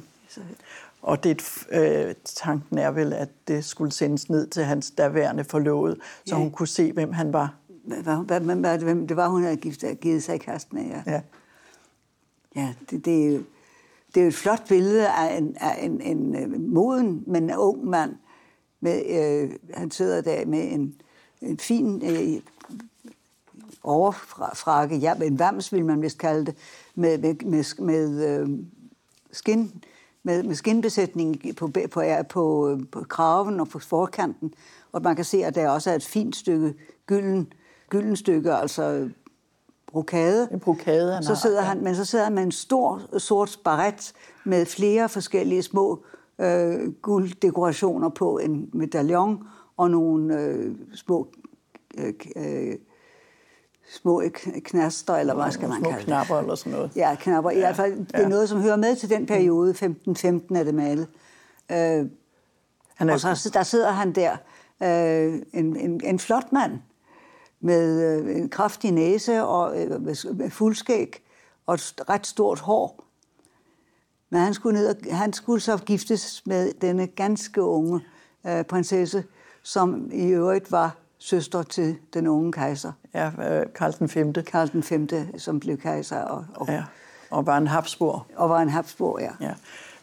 Og 1.02 1.24
det, 1.24 1.30
et- 1.30 1.66
øh, 1.72 2.14
tanken 2.24 2.78
er 2.78 2.90
vel, 2.90 3.12
at 3.12 3.28
det 3.48 3.64
skulle 3.64 3.92
sendes 3.92 4.28
ned 4.30 4.46
til 4.46 4.64
hans 4.64 4.90
daværende 4.90 5.44
forlovede, 5.44 5.96
så 6.26 6.34
Ja. 6.34 6.40
hun 6.40 6.50
kunne 6.50 6.68
se, 6.68 6.92
hvem 6.92 7.12
han 7.12 7.32
var. 7.32 7.54
Hvad, 7.84 8.24
hvad, 8.24 8.56
hvad, 8.56 8.78
hvem 8.78 9.06
det 9.06 9.16
var, 9.16 9.28
hun 9.28 9.42
havde 9.42 9.56
givet, 9.56 9.98
givet 10.00 10.22
sig 10.22 10.34
i 10.34 10.38
kast 10.38 10.72
med. 10.72 10.82
Ja, 10.84 11.02
Ja. 11.06 11.20
ja 12.56 12.74
det, 12.90 13.04
det, 13.04 13.24
er 13.26 13.28
jo, 13.32 13.42
det 14.14 14.20
er 14.20 14.24
jo 14.24 14.28
et 14.28 14.34
flot 14.34 14.68
billede 14.68 15.08
af 15.08 15.36
en, 15.38 15.56
af 15.60 15.84
en, 15.84 16.00
en, 16.00 16.36
øh, 16.36 16.60
moden, 16.60 17.24
men 17.26 17.50
ung 17.56 17.84
mand. 17.84 18.14
Med, 18.80 19.02
øh, 19.06 19.50
han 19.74 19.90
sidder 19.90 20.20
der 20.20 20.46
med 20.46 20.72
en, 20.72 20.94
en 21.40 21.58
fin 21.58 22.02
øh, 22.04 22.40
overfrakke, 23.82 24.96
ja, 24.96 25.14
en 25.14 25.38
vams 25.38 25.72
vil 25.72 25.84
man 25.84 26.02
vist 26.02 26.18
kalde 26.18 26.46
det, 26.46 26.54
med, 26.94 27.18
med, 27.18 27.34
med, 27.44 27.82
med 27.82 28.40
øh, 28.40 28.48
skin, 29.32 29.84
med, 30.22 30.42
med 30.42 30.54
skinbesætning 30.54 31.56
på, 31.56 31.68
på, 31.68 32.00
på, 32.30 32.78
på 32.92 33.00
kraven 33.08 33.60
og 33.60 33.68
på 33.68 33.78
forkanten. 33.78 34.54
Og 34.92 35.02
man 35.02 35.16
kan 35.16 35.24
se, 35.24 35.44
at 35.44 35.54
der 35.54 35.68
også 35.68 35.90
er 35.90 35.94
et 35.94 36.04
fint 36.04 36.36
stykke 36.36 36.74
gylden, 37.06 37.52
gylden 37.88 38.16
stykke, 38.16 38.52
altså 38.52 39.08
brokade. 39.86 40.48
En 40.52 40.60
brokade, 40.60 41.14
han 41.14 41.22
så 41.22 41.34
sidder 41.34 41.60
har, 41.60 41.68
han, 41.68 41.84
Men 41.84 41.96
så 41.96 42.04
sidder 42.04 42.24
han 42.24 42.34
med 42.34 42.42
en 42.42 42.52
stor 42.52 43.18
sort 43.18 43.58
baret 43.64 44.12
med 44.44 44.66
flere 44.66 45.08
forskellige 45.08 45.62
små 45.62 46.04
øh, 46.38 46.92
gulddekorationer 46.92 48.08
på 48.08 48.38
en 48.38 48.70
medaljon 48.72 49.48
og 49.76 49.90
nogle 49.90 50.40
øh, 50.40 50.74
små 50.94 51.28
øh, 51.98 52.14
øh, 52.36 52.74
små 53.88 54.22
knaster, 54.64 55.14
eller 55.14 55.34
hvad 55.34 55.52
skal 55.52 55.68
man 55.68 55.82
kalde 55.82 55.96
det? 55.96 56.04
knapper 56.04 56.38
eller 56.38 56.54
sådan 56.54 56.72
noget. 56.72 56.90
Ja, 56.96 57.16
knapper. 57.20 57.50
Ja, 57.50 57.56
I 57.56 57.60
hvert 57.60 57.76
fald, 57.76 57.98
det 57.98 58.10
er 58.14 58.20
ja. 58.20 58.28
noget, 58.28 58.48
som 58.48 58.60
hører 58.60 58.76
med 58.76 58.96
til 58.96 59.10
den 59.10 59.26
periode. 59.26 59.72
15-15 59.72 60.58
er 60.58 60.64
det 60.64 60.74
malet. 60.74 61.08
Øh, 61.70 62.06
han 62.94 63.08
er... 63.08 63.12
Og 63.12 63.20
så 63.20 63.50
der 63.54 63.62
sidder 63.62 63.90
han 63.90 64.12
der, 64.12 64.36
øh, 64.82 65.42
en, 65.52 65.76
en, 65.76 66.00
en 66.04 66.18
flot 66.18 66.52
mand, 66.52 66.78
med 67.60 68.18
øh, 68.18 68.36
en 68.36 68.48
kraftig 68.48 68.92
næse 68.92 69.42
og 69.42 69.82
øh, 69.82 70.02
med, 70.02 70.34
med 70.34 70.50
fuldskæg 70.50 71.22
og 71.66 71.74
et 71.74 71.94
ret 72.08 72.26
stort 72.26 72.60
hår. 72.60 73.04
Men 74.30 74.40
han 74.40 74.54
skulle, 74.54 74.78
ned, 74.78 74.88
og, 74.88 75.16
han 75.16 75.32
skulle 75.32 75.60
så 75.60 75.76
giftes 75.76 76.46
med 76.46 76.72
denne 76.80 77.06
ganske 77.06 77.62
unge 77.62 78.00
øh, 78.46 78.64
prinsesse, 78.64 79.24
som 79.62 80.10
i 80.12 80.26
øvrigt 80.26 80.72
var 80.72 80.96
søster 81.18 81.62
til 81.62 81.96
den 82.14 82.26
unge 82.26 82.52
kejser. 82.52 82.92
Ja, 83.14 83.26
øh, 83.26 83.66
Karl 83.74 83.92
den 83.98 84.08
5. 84.08 84.32
Karl 84.32 84.72
den 84.72 84.82
5., 84.82 85.08
som 85.38 85.60
blev 85.60 85.78
kejser. 85.78 86.20
Og, 86.20 86.44
og, 86.54 86.66
ja, 86.68 86.84
og 87.30 87.46
var 87.46 87.58
en 87.58 87.66
Habsburg. 87.66 88.22
Og 88.36 88.50
var 88.50 88.62
en 88.62 88.68
Habsburg, 88.68 89.20
ja. 89.20 89.46
ja. 89.46 89.54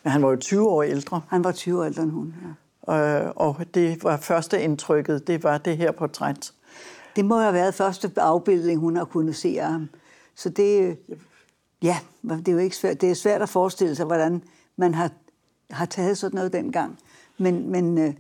Men 0.04 0.12
han 0.12 0.22
var 0.22 0.30
jo 0.30 0.36
20 0.36 0.70
år 0.70 0.84
ældre. 0.84 1.22
Han 1.28 1.44
var 1.44 1.52
20 1.52 1.80
år 1.80 1.86
ældre 1.86 2.04
end 2.04 2.12
hun, 2.12 2.36
ja. 2.42 2.54
Øh, 2.90 3.32
og 3.36 3.56
det 3.74 4.04
var 4.04 4.18
første 4.18 4.62
indtrykket, 4.62 5.28
det 5.28 5.44
var 5.44 5.58
det 5.58 5.78
her 5.78 5.92
portræt. 5.92 6.54
Det 7.16 7.26
må 7.26 7.40
have 7.40 7.54
været 7.54 7.74
første 7.74 8.12
afbildning, 8.18 8.80
hun 8.80 8.96
har 8.96 9.06
kunnet 9.06 9.36
se 9.36 9.58
af 9.60 9.72
ham. 9.72 9.90
Så 10.36 10.50
det, 10.50 10.98
ja, 11.82 11.98
det 12.24 12.48
er 12.48 12.52
jo 12.52 12.58
ikke 12.58 12.76
svært. 12.76 13.02
Det 13.02 13.12
er 13.12 13.16
svært 13.16 13.42
at 13.42 13.50
forestille 13.50 13.96
sig, 13.96 14.06
hvordan 14.06 14.44
man 14.76 14.94
har, 14.94 15.10
har 15.70 15.86
taget 15.86 16.18
sådan 16.18 16.36
noget 16.36 16.54
dengang. 16.54 17.00
Men, 17.38 17.70
men 17.70 17.98
øh, 17.98 18.14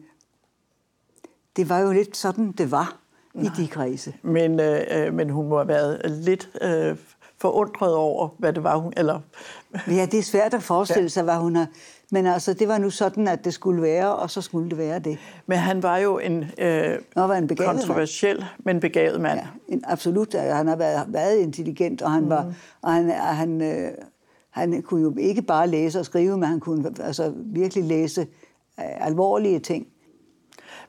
det 1.55 1.70
var 1.70 1.79
jo 1.79 1.91
lidt 1.91 2.17
sådan, 2.17 2.51
det 2.51 2.72
var 2.72 2.98
Nej. 3.34 3.46
i 3.46 3.62
de 3.62 3.67
kredse. 3.67 4.13
Men, 4.22 4.60
øh, 4.60 4.81
øh, 4.91 5.13
men 5.13 5.29
hun 5.29 5.50
må 5.50 5.58
have 5.58 5.67
været 5.67 6.12
lidt 6.12 6.50
øh, 6.62 6.96
forundret 7.41 7.96
over, 7.96 8.29
hvad 8.38 8.53
det 8.53 8.63
var, 8.63 8.77
hun... 8.77 8.93
Eller... 8.98 9.20
ja, 9.88 10.05
det 10.05 10.20
er 10.20 10.24
svært 10.24 10.53
at 10.53 10.63
forestille 10.63 11.10
sig, 11.10 11.24
hvad 11.24 11.36
hun 11.36 11.55
har... 11.55 11.67
Men 12.12 12.25
altså, 12.25 12.53
det 12.53 12.67
var 12.67 12.77
nu 12.77 12.89
sådan, 12.89 13.27
at 13.27 13.46
det 13.46 13.53
skulle 13.53 13.81
være, 13.81 14.15
og 14.15 14.29
så 14.29 14.41
skulle 14.41 14.70
det 14.70 14.77
være 14.77 15.00
det. 15.00 15.17
Men 15.46 15.58
han 15.58 15.84
var 15.84 15.98
jo 15.98 16.20
en, 16.20 16.46
øh, 16.58 16.98
Nå, 17.15 17.27
var 17.27 17.36
en 17.36 17.48
kontroversiel, 17.48 18.38
mand. 18.38 18.50
men 18.65 18.79
begavet 18.79 19.22
mand. 19.22 19.39
Ja, 19.39 19.48
en, 19.67 19.84
absolut. 19.88 20.34
Han 20.34 20.67
har 20.67 20.75
været, 20.75 21.05
været 21.08 21.38
intelligent, 21.38 22.01
og 22.01 22.12
han, 22.12 22.24
mm. 22.24 22.29
var, 22.29 22.53
og 22.81 22.93
han, 22.93 23.10
han, 23.12 23.62
øh, 23.62 23.91
han 24.50 24.81
kunne 24.81 25.01
jo 25.01 25.15
ikke 25.20 25.41
bare 25.41 25.67
læse 25.67 26.00
og 26.00 26.05
skrive, 26.05 26.38
men 26.38 26.50
han 26.50 26.60
kunne 26.60 26.93
altså, 27.00 27.34
virkelig 27.36 27.84
læse 27.84 28.22
øh, 28.79 29.08
alvorlige 29.08 29.60
ting. 29.60 29.88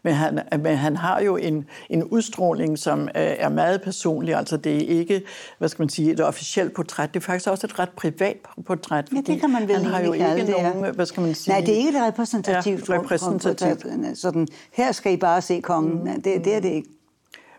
Men 0.05 0.15
han, 0.15 0.41
men 0.59 0.77
han 0.77 0.97
har 0.97 1.21
jo 1.21 1.37
en, 1.37 1.69
en 1.91 2.05
udstråling, 2.05 2.79
som 2.79 3.09
er 3.15 3.49
meget 3.49 3.83
personlig. 3.83 4.35
Altså 4.35 4.57
det 4.57 4.77
er 4.77 4.99
ikke, 4.99 5.23
hvad 5.59 5.69
skal 5.69 5.83
man 5.83 5.89
sige, 5.89 6.13
et 6.13 6.21
officielt 6.21 6.75
portræt. 6.75 7.15
Det 7.15 7.21
er 7.21 7.25
faktisk 7.25 7.51
også 7.51 7.67
et 7.67 7.79
ret 7.79 7.91
privat 7.91 8.37
portræt. 8.67 9.09
Ja, 9.13 9.21
det 9.21 9.41
kan 9.41 9.51
man 9.51 9.69
vel 9.69 9.77
Han 9.77 9.87
har 9.87 10.01
jo 10.01 10.13
ikke 10.13 10.53
nogen, 10.53 10.95
hvad 10.95 11.07
skal 11.07 11.21
man 11.21 11.35
sige... 11.35 11.55
Nej, 11.55 11.61
det 11.61 11.75
er 11.75 11.79
ikke 11.79 11.99
et 11.99 12.07
repræsentativt 12.07 12.89
ja, 12.89 12.95
repræsentativt. 12.95 13.83
portræt. 13.83 14.19
Sådan, 14.19 14.49
her 14.73 14.93
skal 14.93 15.13
I 15.13 15.17
bare 15.17 15.43
se 15.43 15.61
kongen. 15.61 16.15
Mm. 16.15 16.23
Det, 16.23 16.45
det 16.45 16.55
er 16.55 16.61
det 16.61 16.69
ikke. 16.69 16.89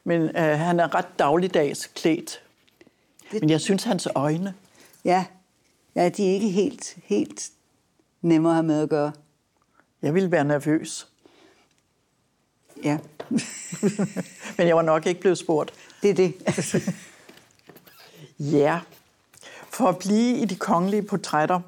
Men 0.03 0.21
øh, 0.21 0.59
han 0.59 0.79
er 0.79 0.95
ret 0.95 1.19
dagligdags 1.19 1.85
klædt. 1.95 2.41
Det... 3.31 3.41
Men 3.41 3.49
jeg 3.49 3.61
synes, 3.61 3.83
hans 3.83 4.07
øjne... 4.15 4.53
Ja, 5.05 5.25
ja 5.95 6.09
de 6.09 6.29
er 6.29 6.33
ikke 6.33 6.49
helt, 6.49 6.97
helt 7.03 7.49
nemme 8.21 8.49
at 8.49 8.55
have 8.55 8.63
med 8.63 8.81
at 8.81 8.89
gøre. 8.89 9.11
Jeg 10.01 10.13
ville 10.13 10.31
være 10.31 10.43
nervøs. 10.43 11.12
Ja. 12.83 12.97
Men 14.57 14.67
jeg 14.67 14.75
var 14.75 14.81
nok 14.81 15.05
ikke 15.05 15.21
blevet 15.21 15.37
spurgt. 15.37 15.73
Det 16.01 16.09
er 16.09 16.13
det. 16.13 16.33
ja. 18.59 18.79
For 19.69 19.87
at 19.87 19.97
blive 19.97 20.37
i 20.37 20.45
de 20.45 20.55
kongelige 20.55 21.01
portrætter, 21.01 21.59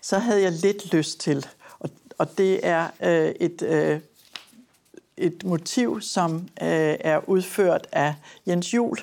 så 0.00 0.18
havde 0.18 0.42
jeg 0.42 0.52
lidt 0.52 0.92
lyst 0.92 1.20
til, 1.20 1.46
og, 1.78 1.90
og 2.18 2.38
det 2.38 2.66
er 2.66 2.88
øh, 3.02 3.34
et, 3.40 3.62
øh, 3.62 4.00
et 5.16 5.44
motiv, 5.44 6.00
som 6.00 6.34
øh, 6.62 6.96
er 7.00 7.28
udført 7.28 7.86
af 7.92 8.14
Jens 8.46 8.74
Jul. 8.74 8.98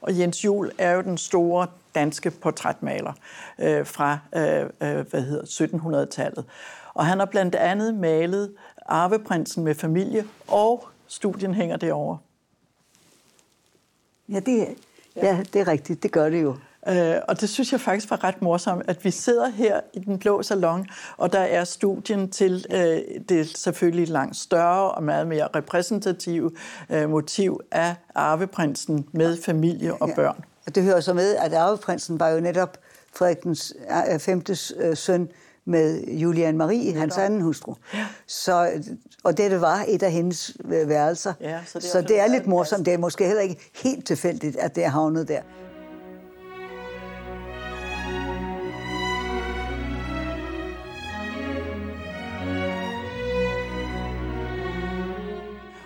Og 0.00 0.18
Jens 0.18 0.44
Jul 0.44 0.72
er 0.78 0.92
jo 0.92 1.02
den 1.02 1.18
store 1.18 1.66
danske 1.94 2.30
portrætmaler 2.30 3.12
øh, 3.58 3.86
fra 3.86 4.18
øh, 4.36 4.62
øh 4.62 5.10
hvad 5.10 5.22
hedder 5.22 5.44
1700-tallet. 6.04 6.44
Og 6.94 7.06
han 7.06 7.18
har 7.18 7.26
blandt 7.26 7.54
andet 7.54 7.94
malet 7.94 8.52
Arveprinsen 8.86 9.64
med 9.64 9.74
familie, 9.74 10.24
og 10.48 10.88
studien 11.06 11.54
hænger 11.54 11.76
derovre. 11.76 12.18
Ja, 14.28 14.40
det, 14.40 14.68
ja, 15.16 15.42
det 15.52 15.60
er 15.60 15.68
rigtigt. 15.68 16.02
Det 16.02 16.12
gør 16.12 16.28
det 16.28 16.42
jo. 16.42 16.56
Øh, 16.88 17.16
og 17.28 17.40
det 17.40 17.48
synes 17.48 17.72
jeg 17.72 17.80
faktisk 17.80 18.10
var 18.10 18.24
ret 18.24 18.42
morsomt, 18.42 18.82
at 18.88 19.04
vi 19.04 19.10
sidder 19.10 19.48
her 19.48 19.80
i 19.92 19.98
den 19.98 20.18
blå 20.18 20.42
salon, 20.42 20.86
og 21.16 21.32
der 21.32 21.38
er 21.38 21.64
studien 21.64 22.30
til 22.30 22.66
øh, 22.72 23.20
det 23.28 23.58
selvfølgelig 23.58 24.08
langt 24.08 24.36
større 24.36 24.90
og 24.90 25.02
meget 25.02 25.26
mere 25.26 25.48
repræsentative 25.56 26.50
øh, 26.90 27.10
motiv 27.10 27.60
af 27.70 27.94
arveprinsen 28.14 29.08
med 29.12 29.42
familie 29.42 29.94
og 29.94 30.10
børn. 30.16 30.36
Ja. 30.38 30.44
Og 30.66 30.74
det 30.74 30.82
hører 30.82 31.00
så 31.00 31.14
med, 31.14 31.36
at 31.36 31.54
arveprinsen 31.54 32.20
var 32.20 32.28
jo 32.28 32.40
netop 32.40 32.78
Frederik 33.14 33.42
den 33.42 33.56
5. 34.20 34.42
Øh, 34.48 34.56
øh, 34.88 34.96
søn 34.96 35.28
med 35.64 36.04
Julian 36.06 36.56
Marie, 36.56 36.94
hans 36.94 37.18
anden 37.18 37.40
hustru. 37.40 37.74
Ja. 37.94 38.06
Så, 38.26 38.70
og 39.24 39.36
det 39.36 39.60
var 39.60 39.84
et 39.88 40.02
af 40.02 40.12
hendes 40.12 40.56
øh, 40.64 40.88
værelser. 40.88 41.32
Ja, 41.40 41.60
så 41.66 41.78
det 41.78 41.84
er, 41.84 41.90
så 41.90 42.00
det 42.00 42.20
er 42.20 42.26
lidt 42.26 42.46
morsomt. 42.46 42.86
Det 42.86 42.94
er 42.94 42.98
måske 42.98 43.26
heller 43.26 43.42
ikke 43.42 43.70
helt 43.74 44.06
tilfældigt, 44.06 44.56
at 44.56 44.74
det 44.74 44.84
er 44.84 44.88
havnet 44.88 45.28
der. 45.28 45.40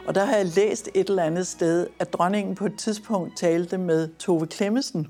Og 0.06 0.14
der 0.14 0.24
har 0.24 0.36
jeg 0.36 0.46
læst 0.46 0.88
et 0.94 1.08
eller 1.08 1.22
andet 1.22 1.46
sted, 1.46 1.86
at 1.98 2.12
dronningen 2.12 2.54
på 2.54 2.66
et 2.66 2.78
tidspunkt 2.78 3.36
talte 3.36 3.78
med 3.78 4.08
Tove 4.18 4.46
Klemmesen, 4.46 5.06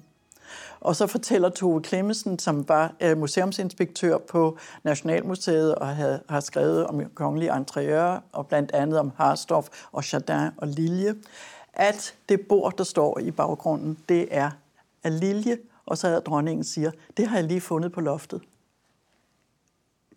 og 0.87 0.97
så 0.97 1.07
fortæller 1.07 1.49
Tove 1.49 1.83
Klemmensen, 1.83 2.39
som 2.39 2.69
var 2.69 2.95
øh, 3.01 3.19
museumsinspektør 3.19 4.19
på 4.19 4.59
Nationalmuseet 4.85 5.75
og 5.75 5.87
havde, 5.87 6.21
har 6.29 6.41
skrevet 6.41 6.87
om 6.87 7.03
kongelige 7.15 7.57
interiører, 7.57 8.21
og 8.33 8.47
blandt 8.47 8.73
andet 8.73 8.99
om 8.99 9.13
Harsdorff 9.17 9.69
og 9.93 10.05
Chardin 10.05 10.51
og 10.57 10.69
Lilje, 10.69 11.15
at 11.73 12.15
det 12.29 12.41
bord, 12.41 12.77
der 12.79 12.85
står 12.85 13.19
i 13.19 13.31
baggrunden, 13.31 13.99
det 14.09 14.29
er 14.31 14.51
af 15.05 15.21
Lilje, 15.21 15.59
og 15.87 15.99
så 15.99 16.09
er 16.09 16.21
dronningen 16.21 16.65
siger, 16.65 16.91
det 17.17 17.27
har 17.27 17.37
jeg 17.37 17.45
lige 17.45 17.61
fundet 17.61 17.93
på 17.93 18.01
loftet. 18.01 18.41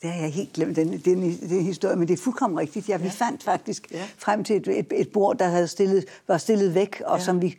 Det 0.02 0.10
har 0.10 0.22
jeg 0.22 0.32
helt 0.32 0.54
glemt, 0.54 0.76
den, 0.76 0.98
den, 0.98 1.22
den 1.50 1.62
historie, 1.62 1.96
men 1.96 2.08
det 2.08 2.14
er 2.14 2.18
fuldkommen 2.18 2.60
rigtigt. 2.60 2.90
Ja, 2.90 2.98
vi 2.98 3.04
ja. 3.04 3.10
fandt 3.10 3.44
faktisk 3.44 3.88
ja. 3.92 4.04
frem 4.18 4.44
til 4.44 4.56
et, 4.56 4.80
et, 4.80 4.94
et 4.96 5.12
bord, 5.12 5.38
der 5.38 5.48
havde 5.48 5.68
stillet, 5.68 6.06
var 6.28 6.38
stillet 6.38 6.76
væk, 6.76 7.02
og 7.06 7.18
ja. 7.18 7.24
som 7.24 7.42
vi 7.42 7.58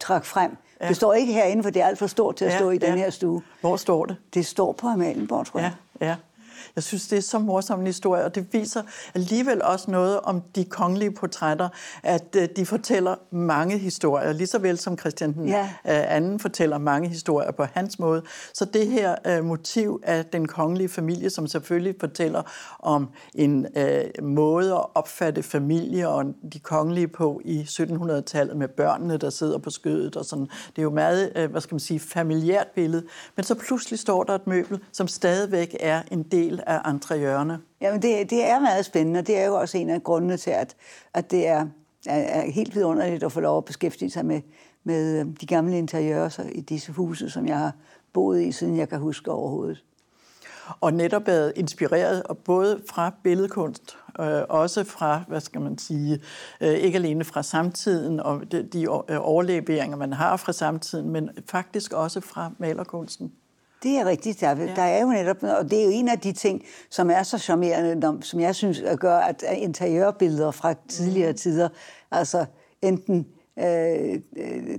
trak 0.00 0.24
frem. 0.24 0.56
Ja. 0.80 0.88
Det 0.88 0.96
står 0.96 1.12
ikke 1.12 1.32
herinde, 1.32 1.62
for 1.62 1.70
det 1.70 1.82
er 1.82 1.86
alt 1.86 1.98
for 1.98 2.06
stort 2.06 2.36
til 2.36 2.44
at 2.44 2.52
ja, 2.52 2.58
stå 2.58 2.70
i 2.70 2.78
ja. 2.82 2.90
den 2.90 2.98
her 2.98 3.10
stue. 3.10 3.42
Hvor 3.60 3.76
står 3.76 4.04
det? 4.04 4.16
Det 4.34 4.46
står 4.46 4.72
på 4.72 4.86
Amalienborg, 4.86 5.46
tror 5.46 5.60
jeg. 5.60 5.72
Ja, 6.00 6.06
ja. 6.06 6.16
Jeg 6.76 6.84
synes, 6.84 7.08
det 7.08 7.16
er 7.16 7.22
så 7.22 7.38
morsom 7.38 7.80
en 7.80 7.86
historie, 7.86 8.24
og 8.24 8.34
det 8.34 8.46
viser 8.52 8.82
alligevel 9.14 9.62
også 9.62 9.90
noget 9.90 10.20
om 10.20 10.40
de 10.54 10.64
kongelige 10.64 11.10
portrætter, 11.10 11.68
at 12.02 12.36
øh, 12.36 12.48
de 12.56 12.66
fortæller 12.66 13.14
mange 13.30 13.78
historier, 13.78 14.32
lige 14.32 14.46
så 14.46 14.58
vel 14.58 14.78
som 14.78 14.98
Christian 14.98 15.32
den 15.32 15.48
ja. 15.48 15.62
Øh, 15.62 16.16
anden 16.16 16.40
fortæller 16.40 16.78
mange 16.78 17.08
historier 17.08 17.50
på 17.50 17.64
hans 17.64 17.98
måde. 17.98 18.22
Så 18.54 18.64
det 18.64 18.86
her 18.86 19.38
uh, 19.38 19.44
motiv 19.44 20.00
af 20.02 20.24
den 20.24 20.48
kongelige 20.48 20.88
familie, 20.88 21.30
som 21.30 21.46
selvfølgelig 21.46 21.94
fortæller 22.00 22.42
om 22.78 23.08
en 23.34 23.66
måde 24.22 24.72
at 24.72 24.84
opfatte 24.94 25.42
familie 25.42 26.08
og 26.08 26.24
de 26.52 26.58
kongelige 26.58 27.08
på 27.08 27.40
i 27.44 27.60
1700-tallet 27.62 28.56
med 28.56 28.68
børnene, 28.68 29.16
der 29.16 29.30
sidder 29.30 29.58
på 29.58 29.70
skødet 29.70 30.16
og 30.16 30.24
sådan. 30.24 30.46
Det 30.46 30.78
er 30.78 30.82
jo 30.82 30.90
meget, 30.90 31.48
hvad 31.50 31.60
skal 31.60 31.74
man 31.74 31.80
sige, 31.80 32.00
familiært 32.00 32.66
billede. 32.74 33.02
Men 33.36 33.44
så 33.44 33.54
pludselig 33.54 33.98
står 33.98 34.24
der 34.24 34.34
et 34.34 34.46
møbel, 34.46 34.80
som 34.92 35.08
stadigvæk 35.08 35.76
er 35.80 36.02
en 36.10 36.22
del 36.22 36.47
af 36.66 36.90
interiørerne. 36.92 37.58
Jamen 37.80 38.02
det, 38.02 38.30
det 38.30 38.44
er 38.44 38.60
meget 38.60 38.84
spændende, 38.84 39.18
og 39.18 39.26
det 39.26 39.38
er 39.38 39.46
jo 39.46 39.54
også 39.54 39.78
en 39.78 39.90
af 39.90 40.02
grundene 40.02 40.36
til, 40.36 40.50
at, 40.50 40.76
at 41.14 41.30
det 41.30 41.46
er 41.46 41.66
er, 42.06 42.40
er 42.40 42.50
helt 42.50 42.74
vidunderligt 42.74 43.22
at 43.22 43.32
få 43.32 43.40
lov 43.40 43.58
at 43.58 43.64
beskæftige 43.64 44.10
sig 44.10 44.26
med, 44.26 44.40
med 44.84 45.20
øh, 45.20 45.26
de 45.40 45.46
gamle 45.46 45.78
interiører 45.78 46.40
i 46.52 46.60
disse 46.60 46.92
huse, 46.92 47.30
som 47.30 47.46
jeg 47.46 47.58
har 47.58 47.72
boet 48.12 48.42
i, 48.42 48.52
siden 48.52 48.76
jeg 48.76 48.88
kan 48.88 48.98
huske 48.98 49.30
overhovedet. 49.30 49.84
Og 50.80 50.94
netop 50.94 51.26
været 51.26 51.52
inspireret 51.56 52.22
både 52.44 52.82
fra 52.88 53.14
billedkunst, 53.22 53.96
øh, 54.20 54.42
også 54.48 54.84
fra, 54.84 55.22
hvad 55.28 55.40
skal 55.40 55.60
man 55.60 55.78
sige, 55.78 56.20
øh, 56.60 56.74
ikke 56.74 56.96
alene 56.96 57.24
fra 57.24 57.42
samtiden 57.42 58.20
og 58.20 58.52
de, 58.52 58.62
de 58.62 58.82
øh, 58.82 59.18
overleveringer, 59.20 59.96
man 59.96 60.12
har 60.12 60.36
fra 60.36 60.52
samtiden, 60.52 61.10
men 61.10 61.30
faktisk 61.46 61.92
også 61.92 62.20
fra 62.20 62.50
malerkunsten. 62.58 63.32
Det 63.82 63.98
er 63.98 64.04
rigtigt. 64.04 64.40
Der, 64.40 64.48
ja. 64.48 64.74
der 64.76 64.82
er 64.82 65.00
jo 65.00 65.08
netop, 65.08 65.42
og 65.42 65.70
det 65.70 65.80
er 65.80 65.84
jo 65.84 65.90
en 65.90 66.08
af 66.08 66.18
de 66.18 66.32
ting, 66.32 66.62
som 66.90 67.10
er 67.10 67.22
så 67.22 67.38
charmerende, 67.38 68.22
som 68.22 68.40
jeg 68.40 68.54
synes 68.54 68.82
gør, 68.96 69.16
at 69.16 69.44
interiørbilleder 69.56 70.50
fra 70.50 70.74
tidligere 70.88 71.30
mm. 71.30 71.36
tider, 71.36 71.68
altså 72.10 72.44
enten 72.82 73.26
øh, 73.58 74.20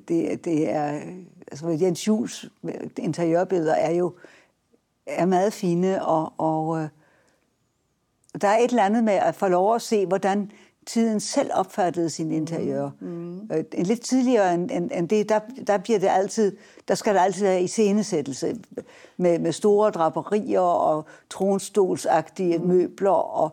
det, 0.07 0.45
det 0.45 0.69
er, 0.69 1.01
altså 1.51 1.77
Jens 1.81 2.07
Jules 2.07 2.49
interiørbilleder 2.97 3.73
er 3.73 3.91
jo 3.91 4.13
er 5.05 5.25
meget 5.25 5.53
fine, 5.53 6.05
og, 6.05 6.33
og 6.37 6.81
øh, 6.81 6.89
der 8.41 8.47
er 8.47 8.57
et 8.57 8.69
eller 8.69 8.83
andet 8.83 9.03
med 9.03 9.13
at 9.13 9.35
få 9.35 9.47
lov 9.47 9.75
at 9.75 9.81
se, 9.81 10.05
hvordan 10.05 10.51
tiden 10.85 11.19
selv 11.19 11.49
opfattede 11.53 12.09
sin 12.09 12.31
interiør. 12.31 12.89
Mm. 12.99 13.07
Mm. 13.07 13.49
En 13.73 13.85
lidt 13.85 14.01
tidligere 14.01 14.53
end, 14.53 14.71
end, 14.71 14.91
end 14.93 15.09
det, 15.09 15.29
der, 15.29 15.39
der 15.67 15.77
bliver 15.77 15.99
det 15.99 16.07
altid, 16.07 16.57
der 16.87 16.95
skal 16.95 17.15
der 17.15 17.21
altid 17.21 17.45
være 17.45 17.63
iscenesættelse 17.63 18.59
med, 19.17 19.39
med 19.39 19.51
store 19.51 19.91
draperier 19.91 20.59
og 20.59 21.05
tronstolsagtige 21.29 22.57
mm. 22.57 22.67
møbler, 22.67 23.11
og 23.11 23.51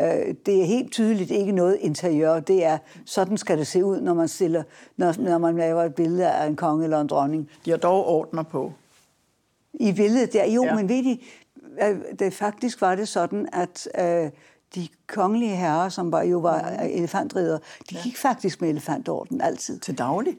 øh, 0.00 0.34
det 0.46 0.60
er 0.60 0.64
helt 0.64 0.92
tydeligt 0.92 1.30
ikke 1.30 1.52
noget 1.52 1.76
interiør. 1.80 2.40
Det 2.40 2.64
er, 2.64 2.78
sådan 3.04 3.36
skal 3.36 3.58
det 3.58 3.66
se 3.66 3.84
ud, 3.84 4.00
når 4.00 4.14
man, 4.14 4.28
stiller, 4.28 4.62
når, 4.96 5.14
når 5.18 5.38
man 5.38 5.56
laver 5.56 5.82
et 5.82 5.94
billede 5.94 6.30
af 6.30 6.46
en 6.46 6.56
konge 6.56 6.84
eller 6.84 7.00
en 7.00 7.06
dronning. 7.06 7.50
De 7.64 7.70
har 7.70 7.78
dog 7.78 8.06
ordner 8.06 8.42
på. 8.42 8.72
I 9.74 9.92
billedet 9.92 10.32
der, 10.32 10.44
jo, 10.44 10.64
ja. 10.64 10.74
men 10.74 10.88
ved 10.88 10.96
I, 10.96 11.26
det 12.18 12.34
faktisk 12.34 12.80
var 12.80 12.94
det 12.94 13.08
sådan, 13.08 13.48
at 13.52 13.88
øh, 13.98 14.30
de 14.74 14.88
kongelige 15.06 15.56
herrer, 15.56 15.88
som 15.88 16.12
var, 16.12 16.22
jo 16.22 16.38
var 16.38 16.60
elefantridere, 16.70 17.58
de 17.90 17.94
ja. 17.94 18.02
gik 18.02 18.16
faktisk 18.16 18.60
med 18.60 18.68
elefantorden 18.68 19.40
altid. 19.40 19.78
Til 19.78 19.98
daglig? 19.98 20.36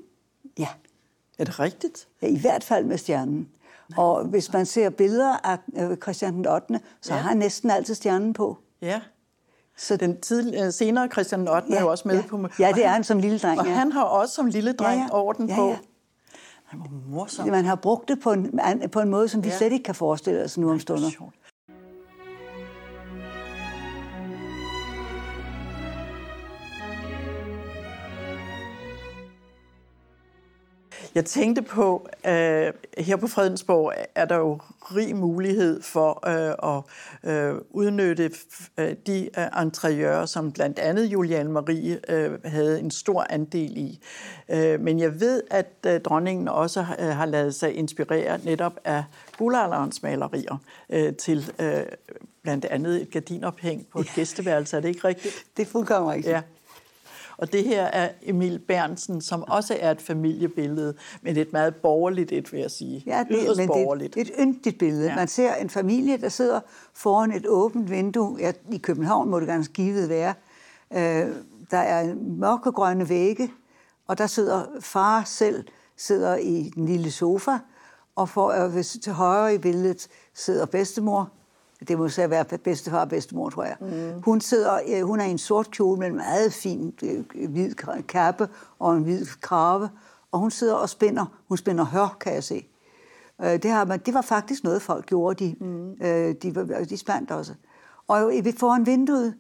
Ja. 0.58 0.68
Er 1.38 1.44
det 1.44 1.60
rigtigt? 1.60 2.08
Ja, 2.22 2.28
i 2.28 2.40
hvert 2.40 2.64
fald 2.64 2.86
med 2.86 2.98
stjernen. 2.98 3.50
Nej. 3.90 4.04
Og 4.06 4.26
hvis 4.26 4.54
man 4.54 4.66
ser 4.66 4.90
billeder 4.90 5.38
af 5.44 5.58
øh, 5.76 5.98
Christian 5.98 6.34
den 6.34 6.48
8., 6.48 6.80
så 7.02 7.14
ja. 7.14 7.20
har 7.20 7.30
han 7.30 7.38
næsten 7.38 7.72
altid 7.72 7.96
stjernen 7.96 8.34
på. 8.34 8.58
Ja. 8.82 9.02
Så 9.78 9.98
den 9.98 10.22
tidligere, 10.22 10.66
øh, 10.66 10.74
senere 10.74 11.08
Christian 11.08 11.40
den 11.40 11.48
8. 11.48 11.68
Ja, 11.70 11.76
er 11.76 11.82
jo 11.82 11.88
også 11.88 12.08
med 12.08 12.16
ja. 12.16 12.28
på... 12.28 12.48
Ja, 12.60 12.72
det 12.76 12.86
er 12.86 12.90
han 12.90 13.04
som 13.04 13.20
lille 13.20 13.40
dreng. 13.40 13.60
Og 13.60 13.66
ja. 13.66 13.74
han 13.74 13.92
har 13.92 14.04
også 14.04 14.36
som 14.36 14.46
lille 14.46 14.74
dreng 14.74 15.00
ja, 15.00 15.06
ja. 15.06 15.14
orden 15.14 15.50
ja, 15.50 15.56
på. 15.56 15.68
Ja. 15.68 15.78
Han 16.64 16.80
var 16.80 16.90
morsom. 17.08 17.48
Man 17.48 17.66
har 17.66 17.76
brugt 17.76 18.08
det 18.08 18.20
på 18.20 18.32
en, 18.32 18.60
på 18.92 19.00
en 19.00 19.10
måde, 19.10 19.28
som 19.28 19.44
vi 19.44 19.50
ja. 19.50 19.58
slet 19.58 19.72
ikke 19.72 19.84
kan 19.84 19.96
forestille 19.96 20.44
os 20.44 20.58
nu 20.58 20.72
om 20.72 20.80
stunder. 20.80 21.32
Jeg 31.18 31.26
tænkte 31.26 31.62
på, 31.62 32.08
øh, 32.28 32.74
her 32.98 33.16
på 33.16 33.28
Fredensborg 33.28 33.94
er 34.16 34.26
der 34.26 34.36
jo 34.36 34.60
rig 34.82 35.16
mulighed 35.16 35.82
for 35.82 36.28
øh, 36.28 36.76
at 36.76 37.32
øh, 37.32 37.56
udnytte 37.70 38.32
øh, 38.78 38.96
de 39.08 39.30
øh, 39.38 39.62
interiører, 39.62 40.26
som 40.26 40.52
blandt 40.52 40.80
andet 40.80 41.06
Julian 41.06 41.52
Marie 41.52 42.00
øh, 42.10 42.40
havde 42.46 42.80
en 42.80 42.92
stor 42.92 43.26
andel 43.30 43.78
i. 43.78 44.00
Øh, 44.50 44.80
men 44.82 45.00
jeg 45.00 45.20
ved, 45.20 45.44
at 45.52 45.72
øh, 45.86 46.02
dronningen 46.02 46.48
også 46.48 46.86
øh, 47.00 47.08
har 47.08 47.26
lavet 47.26 47.56
sig 47.56 47.76
inspirere 47.76 48.40
netop 48.44 48.74
af 48.84 49.04
guldalderens 49.38 50.04
malerier 50.04 50.58
øh, 50.90 51.16
til 51.16 51.52
øh, 51.60 51.84
blandt 52.44 52.66
andet 52.66 53.02
et 53.02 53.12
gardinophæng 53.12 53.88
på 53.92 54.00
et 54.00 54.12
gæsteværelse. 54.16 54.78
Er 54.78 54.82
det 54.82 54.90
ikke 54.90 55.08
rigtigt? 55.08 55.36
Det 55.58 55.68
er 55.68 55.72
fuldkommen 55.72 56.12
rigtigt. 56.12 56.34
Ja. 56.34 56.42
Og 57.38 57.54
det 57.54 57.64
her 57.64 57.84
er 57.84 58.10
Emil 58.22 58.60
Bernsen, 58.60 59.22
som 59.22 59.44
også 59.44 59.78
er 59.80 59.92
et 59.92 60.02
familiebillede, 60.02 60.94
men 61.22 61.38
et 61.38 61.54
meget 61.54 61.76
borgerligt 61.76 62.32
et, 62.32 62.54
vil 62.54 62.60
jeg 62.60 62.72
sige. 62.72 63.04
Ja, 63.06 63.26
det, 63.30 63.38
Yderst 63.44 63.58
men 63.58 63.68
borgerligt. 63.68 64.16
det 64.16 64.20
er 64.20 64.26
et, 64.26 64.30
et 64.30 64.36
yndigt 64.40 64.80
billede. 64.80 65.10
Ja. 65.10 65.16
Man 65.16 65.28
ser 65.28 65.56
en 65.56 65.70
familie, 65.70 66.18
der 66.18 66.30
sidder 66.30 66.60
foran 66.94 67.32
et 67.32 67.48
åbent 67.48 67.90
vindue. 67.90 68.38
Ja, 68.40 68.52
I 68.72 68.78
København 68.78 69.30
må 69.30 69.40
det 69.40 69.48
ganske 69.48 69.74
givet 69.74 70.10
være. 70.10 70.34
Øh, 70.94 71.36
der 71.72 71.78
er 71.78 72.16
mørkegrønne 72.16 73.10
vægge, 73.10 73.52
og 74.08 74.18
der 74.18 74.28
sidder 74.28 74.64
far 74.80 75.24
selv 75.26 75.66
sidder 75.98 76.36
i 76.36 76.72
den 76.76 76.86
lille 76.86 77.12
sofa, 77.12 77.58
og 78.16 78.30
for, 78.30 78.78
øh, 78.78 78.84
til 78.84 79.14
højre 79.14 79.56
i 79.56 79.58
billedet 79.58 80.08
sidder 80.34 80.66
bedstemor, 80.66 81.32
det 81.88 81.98
må 81.98 82.10
så 82.10 82.28
være 82.28 82.46
bedstefar 82.58 83.02
og 83.02 83.10
bedstemor, 83.10 83.50
tror 83.50 83.64
jeg. 83.64 83.76
Mm. 83.82 84.22
Hun, 84.22 84.42
sidder, 84.42 85.04
hun 85.04 85.20
er 85.20 85.26
i 85.26 85.32
en 85.32 85.38
sort 85.38 85.72
kjole 85.72 86.00
med 86.00 86.08
en 86.08 86.16
meget 86.16 86.54
fin 86.54 86.94
øh, 87.04 87.50
hvid 87.50 87.74
kappe 88.08 88.50
og 88.80 88.98
en 88.98 89.04
hvid 89.04 89.26
krave, 89.42 89.90
og 90.32 90.40
hun 90.40 90.52
sidder 90.52 90.74
og 90.74 90.90
spænder. 90.90 91.26
Hun 91.48 91.58
spænder 91.58 91.86
hør, 91.86 92.18
kan 92.20 92.34
jeg 92.34 92.44
se. 92.44 92.68
Øh, 93.42 93.64
det, 93.64 93.72
har 93.72 93.86
man, 93.86 94.00
det 94.06 94.14
var 94.14 94.22
faktisk 94.22 94.64
noget, 94.64 94.82
folk 94.82 95.06
gjorde. 95.06 95.46
De, 95.46 95.56
mm. 95.60 95.92
øh, 95.92 96.36
de, 96.44 96.86
de 96.90 96.98
spændt 96.98 97.32
også. 97.32 97.54
Og 98.08 98.34
foran 98.58 98.86
vinduet, 98.86 99.34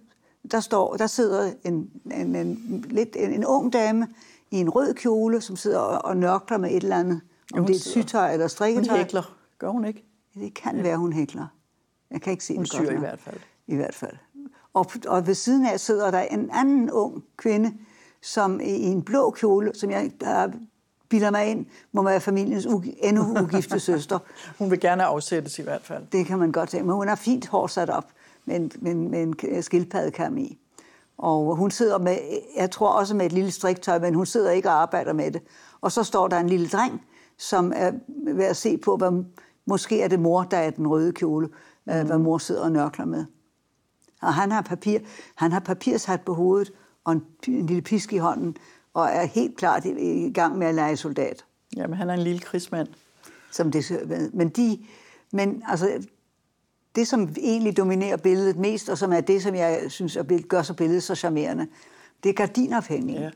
der, 0.52 0.60
står, 0.60 0.96
der 0.96 1.08
sidder 1.08 1.52
en, 1.64 1.90
en, 2.12 2.36
en, 2.36 2.86
lidt, 2.90 3.16
en, 3.16 3.34
en 3.34 3.46
ung 3.46 3.74
dame 3.74 4.08
i 4.52 4.58
en 4.58 4.70
rød 4.70 4.94
kjole, 4.94 5.42
som 5.42 5.56
sidder 5.56 5.80
og, 5.80 6.06
og 6.06 6.18
nørkler 6.18 6.58
med 6.58 6.70
et 6.70 6.84
eller 6.84 6.98
andet. 6.98 7.22
Om 7.54 7.66
det 7.66 7.74
er 7.74 7.76
et 7.76 7.82
sygtøj 7.82 8.34
eller 8.34 8.48
strikketøj. 8.48 8.96
Hun 8.96 8.98
hækler. 8.98 9.38
Gør 9.60 9.70
hun 9.70 9.86
ikke? 9.86 10.04
Det 10.34 10.54
kan 10.54 10.76
ja. 10.76 10.82
være, 10.82 10.98
hun 10.98 11.14
hækler. 11.14 11.48
Jeg 12.12 12.22
kan 12.22 12.32
ikke 12.32 12.44
se 12.44 12.56
Hun 12.56 12.64
det 12.64 12.72
syr 12.72 12.84
godt 12.84 12.94
i 12.94 13.00
hvert 13.00 13.20
fald. 13.20 13.38
I 13.68 13.76
hvert 13.76 13.96
fald. 13.96 14.14
Og, 14.74 14.86
og 15.08 15.28
ved 15.28 15.34
siden 15.34 15.66
af 15.66 15.80
sidder 15.80 16.12
der 16.12 16.20
en 16.22 16.50
anden 16.54 16.92
ung 16.92 17.24
kvinde, 17.38 17.74
som 18.22 18.60
i 18.60 18.82
en 18.84 19.04
blå 19.04 19.32
kjole, 19.32 19.72
som 19.76 19.92
jeg 19.92 20.12
der 20.22 20.52
bilder 21.10 21.32
mig 21.32 21.46
ind, 21.46 21.66
må 21.92 22.04
være 22.04 22.20
familiens 22.22 22.66
u- 22.66 23.08
endnu 23.08 23.42
ugifte 23.44 23.80
søster. 23.90 24.20
hun 24.58 24.72
vil 24.72 24.80
gerne 24.80 25.04
afsættes 25.04 25.60
i 25.60 25.62
hvert 25.62 25.82
fald. 25.84 26.04
Det 26.12 26.26
kan 26.26 26.40
man 26.40 26.52
godt 26.52 26.72
se. 26.72 26.82
Men 26.82 26.92
hun 26.96 27.08
har 27.08 27.16
fint 27.16 27.48
hår 27.48 27.68
sat 27.68 27.90
op 27.90 28.12
med 28.46 28.56
en, 28.56 28.72
med 28.82 28.96
med 28.96 29.24
en 29.24 29.64
skildpaddekam 29.64 30.38
i. 30.38 30.60
Og 31.18 31.56
hun 31.56 31.72
sidder 31.72 31.98
med, 31.98 32.18
jeg 32.58 32.72
tror 32.72 32.90
også 32.90 33.16
med 33.16 33.26
et 33.26 33.32
lille 33.34 33.52
striktøj, 33.52 34.00
men 34.00 34.14
hun 34.14 34.26
sidder 34.26 34.52
ikke 34.52 34.70
og 34.70 34.82
arbejder 34.82 35.14
med 35.14 35.32
det. 35.32 35.42
Og 35.82 35.92
så 35.92 36.04
står 36.04 36.28
der 36.28 36.38
en 36.40 36.50
lille 36.50 36.68
dreng, 36.68 37.02
som 37.38 37.74
er 37.76 37.92
ved 38.34 38.46
at 38.46 38.58
se 38.58 38.78
på, 38.78 38.98
hvad, 38.98 39.24
måske 39.66 40.02
er 40.02 40.08
det 40.08 40.20
mor, 40.20 40.44
der 40.44 40.58
er 40.58 40.70
den 40.70 40.88
røde 40.88 41.12
kjole 41.14 41.50
mm. 41.88 42.08
hvad 42.08 42.18
mor 42.18 42.38
sidder 42.38 42.64
og 42.64 42.72
nørkler 42.72 43.06
med. 43.06 43.26
Og 44.22 44.34
han 44.34 44.52
har, 44.52 44.62
papir, 44.62 45.00
han 45.36 45.52
har 45.52 45.60
papirshat 45.60 46.22
på 46.22 46.34
hovedet 46.34 46.72
og 47.04 47.14
en, 47.14 47.24
en 47.48 47.66
lille 47.66 47.82
pisk 47.82 48.14
i 48.14 48.18
hånden, 48.18 48.58
og 48.94 49.06
er 49.06 49.26
helt 49.26 49.58
klart 49.58 49.86
i, 49.86 50.26
i 50.26 50.34
gang 50.34 50.58
med 50.58 50.68
at 50.68 50.76
lege 50.76 50.98
soldat. 50.98 51.46
Jamen, 51.76 51.98
han 51.98 52.10
er 52.10 52.14
en 52.14 52.20
lille 52.20 52.40
krigsmand. 52.40 52.88
Som 53.52 53.72
det, 53.72 54.10
men 54.34 54.50
de, 54.50 54.80
men 55.32 55.64
altså, 55.68 56.08
det, 56.96 57.08
som 57.08 57.30
egentlig 57.38 57.78
dominerer 57.78 58.18
billedet 58.18 58.58
mest, 58.58 58.90
og 58.90 58.98
som 58.98 59.14
er 59.14 59.22
det, 59.22 59.44
som 59.44 59.56
jeg 59.56 59.86
synes 59.88 60.18
gør 60.50 60.62
så 60.62 60.74
billedet 60.74 61.04
så 61.04 61.16
charmerende, 61.16 61.68
det 62.24 62.30
er 62.30 62.34
gardinophængningen. 62.34 63.24
Ja. 63.24 63.30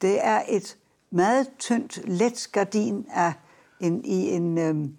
Det 0.00 0.26
er 0.26 0.42
et 0.48 0.76
meget 1.10 1.46
tyndt, 1.58 2.08
let 2.08 2.48
gardin 2.52 3.06
af 3.10 3.32
en, 3.80 4.04
i 4.04 4.30
en, 4.30 4.58
øhm, 4.58 4.96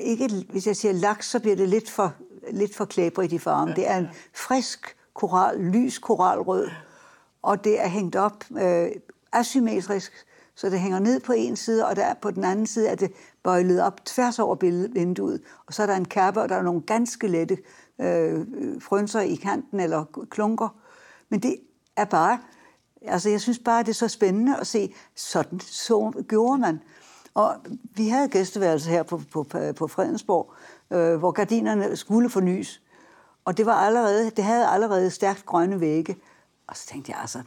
ikke, 0.00 0.46
hvis 0.50 0.66
jeg 0.66 0.76
siger 0.76 0.92
laks, 0.92 1.30
så 1.30 1.40
bliver 1.40 1.56
det 1.56 1.68
lidt 1.68 1.90
for, 1.90 2.14
lidt 2.50 2.74
for 2.74 2.84
klæbrigt 2.84 3.32
i 3.32 3.38
farven. 3.38 3.68
Ja, 3.68 3.74
det 3.74 3.90
er 3.90 3.96
en 3.96 4.08
frisk 4.34 4.96
koral, 5.14 5.60
lys 5.60 5.98
koralrød, 5.98 6.68
og 7.42 7.64
det 7.64 7.80
er 7.80 7.88
hængt 7.88 8.16
op 8.16 8.44
øh, 8.60 8.90
asymmetrisk, 9.32 10.12
så 10.54 10.70
det 10.70 10.80
hænger 10.80 10.98
ned 10.98 11.20
på 11.20 11.32
en 11.32 11.56
side, 11.56 11.86
og 11.86 11.96
der 11.96 12.14
på 12.14 12.30
den 12.30 12.44
anden 12.44 12.66
side 12.66 12.88
er 12.88 12.94
det 12.94 13.12
bøjlet 13.42 13.82
op 13.82 14.04
tværs 14.04 14.38
over 14.38 14.56
vinduet. 14.92 15.42
Og 15.66 15.74
så 15.74 15.82
er 15.82 15.86
der 15.86 15.96
en 15.96 16.04
kappe, 16.04 16.40
og 16.40 16.48
der 16.48 16.56
er 16.56 16.62
nogle 16.62 16.80
ganske 16.80 17.28
lette 17.28 17.58
øh, 18.00 18.46
frønser 18.80 19.20
i 19.20 19.34
kanten, 19.34 19.80
eller 19.80 20.26
klunker. 20.30 20.68
Men 21.28 21.40
det 21.40 21.56
er 21.96 22.04
bare, 22.04 22.38
altså 23.02 23.28
jeg 23.28 23.40
synes 23.40 23.58
bare, 23.58 23.82
det 23.82 23.88
er 23.88 23.94
så 23.94 24.08
spændende 24.08 24.56
at 24.56 24.66
se, 24.66 24.94
sådan 25.14 25.60
så 25.60 26.24
gjorde 26.28 26.58
man. 26.58 26.80
Og 27.34 27.56
vi 27.96 28.08
havde 28.08 28.28
gæsteværelse 28.28 28.90
her 28.90 29.02
på, 29.02 29.20
på, 29.30 29.46
på 29.76 29.88
Fredensborg, 29.88 30.52
øh, 30.90 31.16
hvor 31.16 31.30
gardinerne 31.30 31.96
skulle 31.96 32.30
fornyes. 32.30 32.82
Og 33.44 33.56
det, 33.56 33.66
var 33.66 33.74
allerede, 33.74 34.30
det 34.30 34.44
havde 34.44 34.66
allerede 34.66 35.10
stærkt 35.10 35.46
grønne 35.46 35.80
vægge. 35.80 36.16
Og 36.66 36.76
så 36.76 36.86
tænkte 36.86 37.12
jeg 37.12 37.20
altså, 37.20 37.42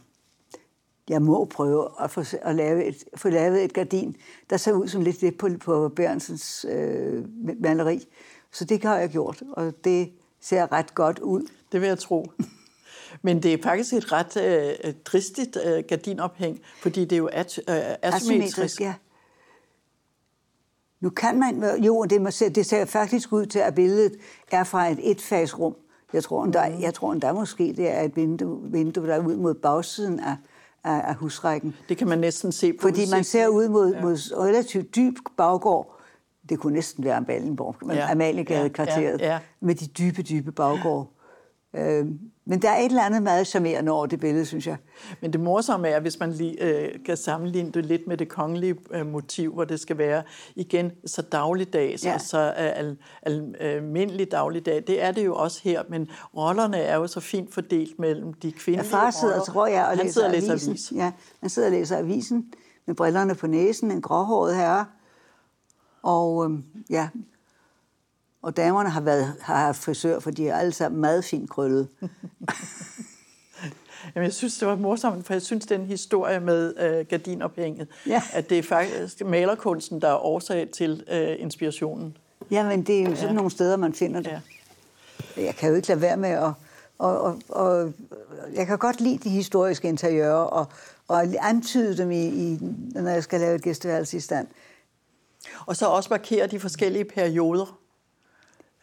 jeg 1.08 1.22
må 1.22 1.44
prøve 1.44 1.88
at 2.00 2.10
få, 2.10 2.22
at 2.42 2.54
lave 2.54 2.84
et, 2.84 3.04
få 3.16 3.28
lavet 3.28 3.64
et 3.64 3.72
gardin, 3.72 4.16
der 4.50 4.56
ser 4.56 4.72
ud 4.72 4.88
som 4.88 5.02
lidt 5.02 5.20
det 5.20 5.38
på, 5.38 5.48
på 5.60 5.88
Bærensens 5.88 6.66
øh, 6.68 7.24
maleri. 7.60 8.08
Så 8.52 8.64
det 8.64 8.84
har 8.84 8.96
jeg 8.98 9.08
gjort, 9.08 9.42
og 9.52 9.84
det 9.84 10.12
ser 10.40 10.72
ret 10.72 10.94
godt 10.94 11.18
ud. 11.18 11.46
Det 11.72 11.80
vil 11.80 11.86
jeg 11.86 11.98
tro. 11.98 12.30
Men 13.22 13.42
det 13.42 13.52
er 13.52 13.62
faktisk 13.62 13.92
et 13.92 14.12
ret 14.12 14.36
øh, 14.36 14.94
dristigt 15.04 15.58
øh, 15.64 15.84
gardinophæng, 15.88 16.60
fordi 16.82 17.04
det 17.04 17.12
er 17.12 17.16
jo 17.16 17.26
at, 17.26 17.58
øh, 17.58 17.74
asymmetrisk. 18.02 18.80
ja. 18.80 18.94
Nu 21.00 21.10
kan 21.10 21.38
man, 21.38 21.80
jo, 21.84 22.04
det, 22.04 22.20
må 22.20 22.30
se, 22.30 22.48
det 22.48 22.66
ser 22.66 22.84
faktisk 22.84 23.32
ud 23.32 23.46
til, 23.46 23.58
at 23.58 23.74
billedet 23.74 24.16
er 24.52 24.64
fra 24.64 24.88
et 24.88 25.10
etfagsrum. 25.10 25.74
Jeg 26.12 26.22
tror, 26.22 26.44
endda, 26.44 26.68
mm. 26.68 26.80
jeg 26.80 26.94
tror 26.94 27.12
endda 27.12 27.32
måske, 27.32 27.74
det 27.76 27.90
er 27.90 28.02
et 28.02 28.16
vindue, 28.16 28.60
vindue 28.62 29.06
der 29.06 29.14
er 29.14 29.26
ud 29.26 29.36
mod 29.36 29.54
bagsiden 29.54 30.20
af, 30.20 30.36
af, 30.84 31.08
af 31.08 31.14
husrækken. 31.14 31.74
Det 31.88 31.96
kan 31.96 32.08
man 32.08 32.18
næsten 32.18 32.52
se 32.52 32.72
på 32.72 32.82
Fordi 32.82 33.00
man 33.10 33.24
ser 33.24 33.48
ud 33.48 33.68
mod, 33.68 33.94
ja. 33.94 34.02
mod 34.02 34.38
relativt 34.38 34.96
dyb 34.96 35.14
baggård. 35.36 36.00
Det 36.48 36.58
kunne 36.58 36.72
næsten 36.72 37.04
være 37.04 37.16
Amalienborg, 37.16 37.76
ja. 37.94 38.10
Amaliegade-kvarteret, 38.10 39.20
ja. 39.20 39.26
ja. 39.26 39.32
ja. 39.32 39.38
med 39.60 39.74
de 39.74 39.86
dybe, 39.86 40.22
dybe 40.22 40.52
baggård. 40.52 41.10
Øh, 41.74 42.06
men 42.48 42.62
der 42.62 42.70
er 42.70 42.78
et 42.78 42.84
eller 42.84 43.02
andet 43.02 43.22
meget 43.22 43.46
charmerende 43.46 43.92
over 43.92 44.06
det 44.06 44.20
billede, 44.20 44.46
synes 44.46 44.66
jeg. 44.66 44.76
Men 45.20 45.32
det 45.32 45.40
morsomme 45.40 45.88
er, 45.88 46.00
hvis 46.00 46.20
man 46.20 46.32
lige, 46.32 46.62
øh, 46.62 47.04
kan 47.04 47.16
sammenligne 47.16 47.72
det 47.72 47.86
lidt 47.86 48.06
med 48.06 48.16
det 48.16 48.28
kongelige 48.28 48.76
øh, 48.90 49.06
motiv, 49.06 49.52
hvor 49.52 49.64
det 49.64 49.80
skal 49.80 49.98
være 49.98 50.22
igen 50.56 50.92
så 51.06 51.22
dagligdags 51.22 52.04
ja. 52.04 52.14
og 52.14 52.20
så 52.20 52.38
øh, 52.38 52.54
al, 52.56 52.96
al, 53.22 53.54
almindelig 53.60 54.32
dagligdag. 54.32 54.84
Det 54.86 55.02
er 55.02 55.12
det 55.12 55.24
jo 55.24 55.34
også 55.34 55.60
her, 55.64 55.82
men 55.88 56.08
rollerne 56.36 56.76
er 56.76 56.96
jo 56.96 57.06
så 57.06 57.20
fint 57.20 57.54
fordelt 57.54 57.98
mellem 57.98 58.32
de 58.32 58.52
kvindelige 58.52 58.96
ja, 58.96 58.96
far 58.96 59.10
sidder, 59.10 59.34
roller. 59.34 59.44
tror 59.44 59.66
jeg, 59.66 59.86
og 59.86 59.96
læser, 59.96 60.12
sidder 60.12 60.28
og 60.28 60.34
læser 60.34 60.52
avisen. 60.52 60.70
avisen. 60.70 60.96
Ja, 60.96 61.12
han 61.40 61.50
sidder 61.50 61.68
og 61.68 61.72
læser 61.72 61.98
avisen 61.98 62.52
med 62.86 62.94
brillerne 62.94 63.34
på 63.34 63.46
næsen, 63.46 63.90
en 63.90 64.02
gråhåret 64.02 64.56
herre. 64.56 64.86
Og 66.02 66.50
øh, 66.50 66.58
ja, 66.90 67.08
og 68.46 68.56
damerne 68.56 68.90
har, 68.90 69.00
været, 69.00 69.34
har 69.40 69.56
haft 69.56 69.78
frisør, 69.78 70.18
for 70.18 70.30
de 70.30 70.48
er 70.48 70.56
alle 70.56 70.72
sammen 70.72 71.00
meget 71.00 71.24
fint 71.24 71.50
krøllet. 71.50 71.88
Jamen, 74.14 74.24
jeg 74.24 74.32
synes, 74.32 74.58
det 74.58 74.68
var 74.68 74.76
morsomt, 74.76 75.26
for 75.26 75.34
jeg 75.34 75.42
synes, 75.42 75.66
den 75.66 75.86
historie 75.86 76.40
med 76.40 76.74
øh, 76.78 77.06
gardinophænget, 77.06 77.88
ja. 78.06 78.22
at 78.32 78.50
det 78.50 78.58
er 78.58 78.62
faktisk 78.62 79.24
malerkunsten, 79.24 80.00
der 80.00 80.08
er 80.08 80.24
årsag 80.24 80.68
til 80.68 81.04
øh, 81.10 81.36
inspirationen. 81.38 82.16
Jamen, 82.50 82.82
det 82.82 83.00
er 83.00 83.02
jo 83.02 83.14
sådan 83.14 83.28
ja. 83.28 83.32
nogle 83.32 83.50
steder, 83.50 83.76
man 83.76 83.94
finder 83.94 84.20
det. 84.20 84.40
Ja. 85.36 85.42
Jeg 85.42 85.54
kan 85.54 85.68
jo 85.68 85.74
ikke 85.74 85.88
lade 85.88 86.00
være 86.00 86.16
med 86.16 86.30
at... 86.30 86.52
Og, 86.98 87.20
og, 87.20 87.40
og, 87.48 87.92
jeg 88.54 88.66
kan 88.66 88.78
godt 88.78 89.00
lide 89.00 89.18
de 89.18 89.30
historiske 89.30 89.88
interiører, 89.88 90.34
og, 90.34 90.66
og 91.08 91.24
antyde 91.42 91.96
dem, 91.96 92.10
i, 92.10 92.26
i, 92.26 92.58
når 92.94 93.10
jeg 93.10 93.22
skal 93.22 93.40
lave 93.40 93.54
et 93.54 93.62
gæsteværelse 93.62 94.16
i 94.16 94.20
stand. 94.20 94.46
Og 95.66 95.76
så 95.76 95.86
også 95.86 96.08
markere 96.10 96.46
de 96.46 96.60
forskellige 96.60 97.04
perioder 97.04 97.80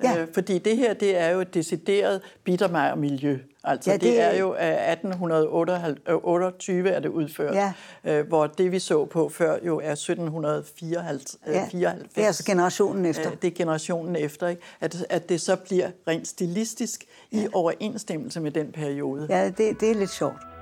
Ja. 0.04 0.22
Øh, 0.22 0.28
fordi 0.34 0.60
det 0.60 0.78
her, 0.78 0.94
det 0.94 1.18
er 1.18 1.30
jo 1.30 1.42
et 1.42 1.54
decideret 1.54 2.22
bittermejer-miljø. 2.44 3.38
Altså 3.64 3.92
ja, 3.92 3.98
det, 3.98 4.02
det 4.02 4.22
er 4.22 4.38
jo 4.38 4.54
1828 4.54 6.90
er 6.90 7.00
det 7.00 7.10
udført, 7.10 7.56
ja. 7.56 7.74
øh, 8.04 8.28
hvor 8.28 8.48
det 8.48 8.72
vi 8.72 8.80
så 8.80 9.06
på 9.06 9.30
før 9.30 9.58
jo 9.66 9.80
er 9.80 9.92
1754. 9.92 11.38
Ja. 11.48 11.68
Det 12.16 12.24
er 12.24 12.28
altså 12.28 12.46
generationen 12.46 13.06
efter. 13.06 13.32
Øh, 13.32 13.38
det 13.42 13.48
er 13.48 13.52
generationen 13.52 14.16
efter, 14.16 14.48
ikke? 14.48 14.62
At, 14.82 15.06
at 15.10 15.30
det 15.30 15.42
så 15.42 15.56
bliver 15.56 15.90
rent 16.08 16.28
stilistisk 16.28 17.06
ja. 17.32 17.38
i 17.38 17.48
overensstemmelse 17.54 18.40
med 18.40 18.52
den 18.52 18.72
periode. 18.72 19.28
Ja, 19.30 19.46
det, 19.46 19.80
det 19.80 19.92
er 19.92 19.96
lidt 19.96 20.12
sjovt. 20.12 20.53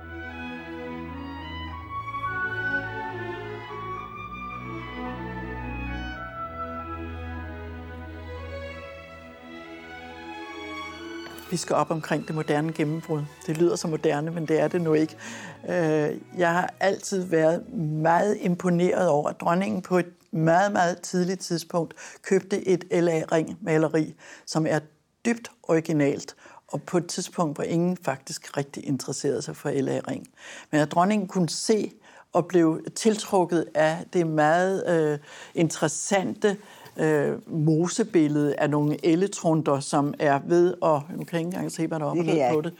Vi 11.52 11.56
skal 11.56 11.76
op 11.76 11.90
omkring 11.90 12.26
det 12.26 12.34
moderne 12.34 12.72
gennembrud. 12.72 13.22
Det 13.46 13.58
lyder 13.58 13.76
så 13.76 13.88
moderne, 13.88 14.30
men 14.30 14.46
det 14.46 14.60
er 14.60 14.68
det 14.68 14.80
nu 14.80 14.92
ikke. 14.92 15.16
Øh, 15.68 16.18
jeg 16.38 16.52
har 16.52 16.74
altid 16.80 17.22
været 17.24 17.72
meget 17.78 18.38
imponeret 18.40 19.08
over, 19.08 19.28
at 19.28 19.40
dronningen 19.40 19.82
på 19.82 19.98
et 19.98 20.06
meget, 20.30 20.72
meget 20.72 21.00
tidligt 21.00 21.40
tidspunkt 21.40 21.94
købte 22.22 22.68
et 22.68 22.84
LA 22.90 23.22
Ring-maleri, 23.32 24.14
som 24.46 24.66
er 24.66 24.78
dybt 25.24 25.50
originalt, 25.62 26.36
og 26.68 26.82
på 26.82 26.98
et 26.98 27.06
tidspunkt, 27.06 27.56
hvor 27.56 27.64
ingen 27.64 27.96
faktisk 28.04 28.56
rigtig 28.56 28.86
interesserede 28.86 29.42
sig 29.42 29.56
for 29.56 29.70
LA 29.70 30.00
Ring. 30.08 30.26
Men 30.70 30.80
at 30.80 30.92
dronningen 30.92 31.28
kunne 31.28 31.48
se 31.48 31.92
og 32.32 32.46
blev 32.46 32.80
tiltrukket 32.94 33.64
af 33.74 34.04
det 34.12 34.26
meget 34.26 34.88
øh, 34.88 35.18
interessante 35.54 36.48
øh, 36.48 36.56
mosebillede 37.46 38.54
af 38.58 38.70
nogle 38.70 39.06
elletrunder, 39.06 39.80
som 39.80 40.14
er 40.18 40.40
ved, 40.46 40.74
og 40.80 41.02
nu 41.10 41.24
kan 41.24 41.28
jeg 41.32 41.40
ikke 41.40 41.46
engang 41.46 41.72
se, 41.72 41.86
hvad 41.86 42.00
der 42.00 42.06
er 42.06 42.10
op 42.10 42.54
på 42.54 42.60
det. 42.60 42.74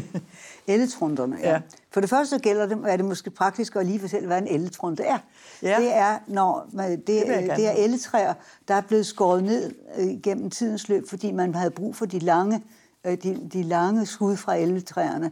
elletrunderne, 0.74 1.36
ja. 1.40 1.50
ja. 1.50 1.60
For 1.90 2.00
det 2.00 2.10
første 2.10 2.38
gælder 2.38 2.66
det, 2.66 2.78
er 2.86 2.96
det 2.96 3.04
måske 3.04 3.30
praktisk 3.30 3.76
at 3.76 3.86
lige 3.86 4.00
fortælle, 4.00 4.26
hvad 4.26 4.38
en 4.38 4.48
elletrunde 4.48 5.02
er. 5.02 5.18
Ja. 5.62 5.76
Det 5.80 5.96
er, 5.96 6.18
når 6.26 6.68
man, 6.72 6.90
det, 6.90 7.06
det, 7.06 7.26
det 7.56 7.66
er 7.66 7.72
elletræer, 7.72 8.34
der 8.68 8.74
er 8.74 8.80
blevet 8.80 9.06
skåret 9.06 9.44
ned 9.44 9.74
øh, 9.98 10.20
gennem 10.22 10.50
tidens 10.50 10.88
løb, 10.88 11.08
fordi 11.08 11.32
man 11.32 11.54
havde 11.54 11.70
brug 11.70 11.96
for 11.96 12.06
de 12.06 12.18
lange, 12.18 12.62
øh, 13.06 13.16
de, 13.22 13.48
de 13.52 13.62
lange 13.62 14.06
skud 14.06 14.36
fra 14.36 14.56
elletræerne. 14.56 15.30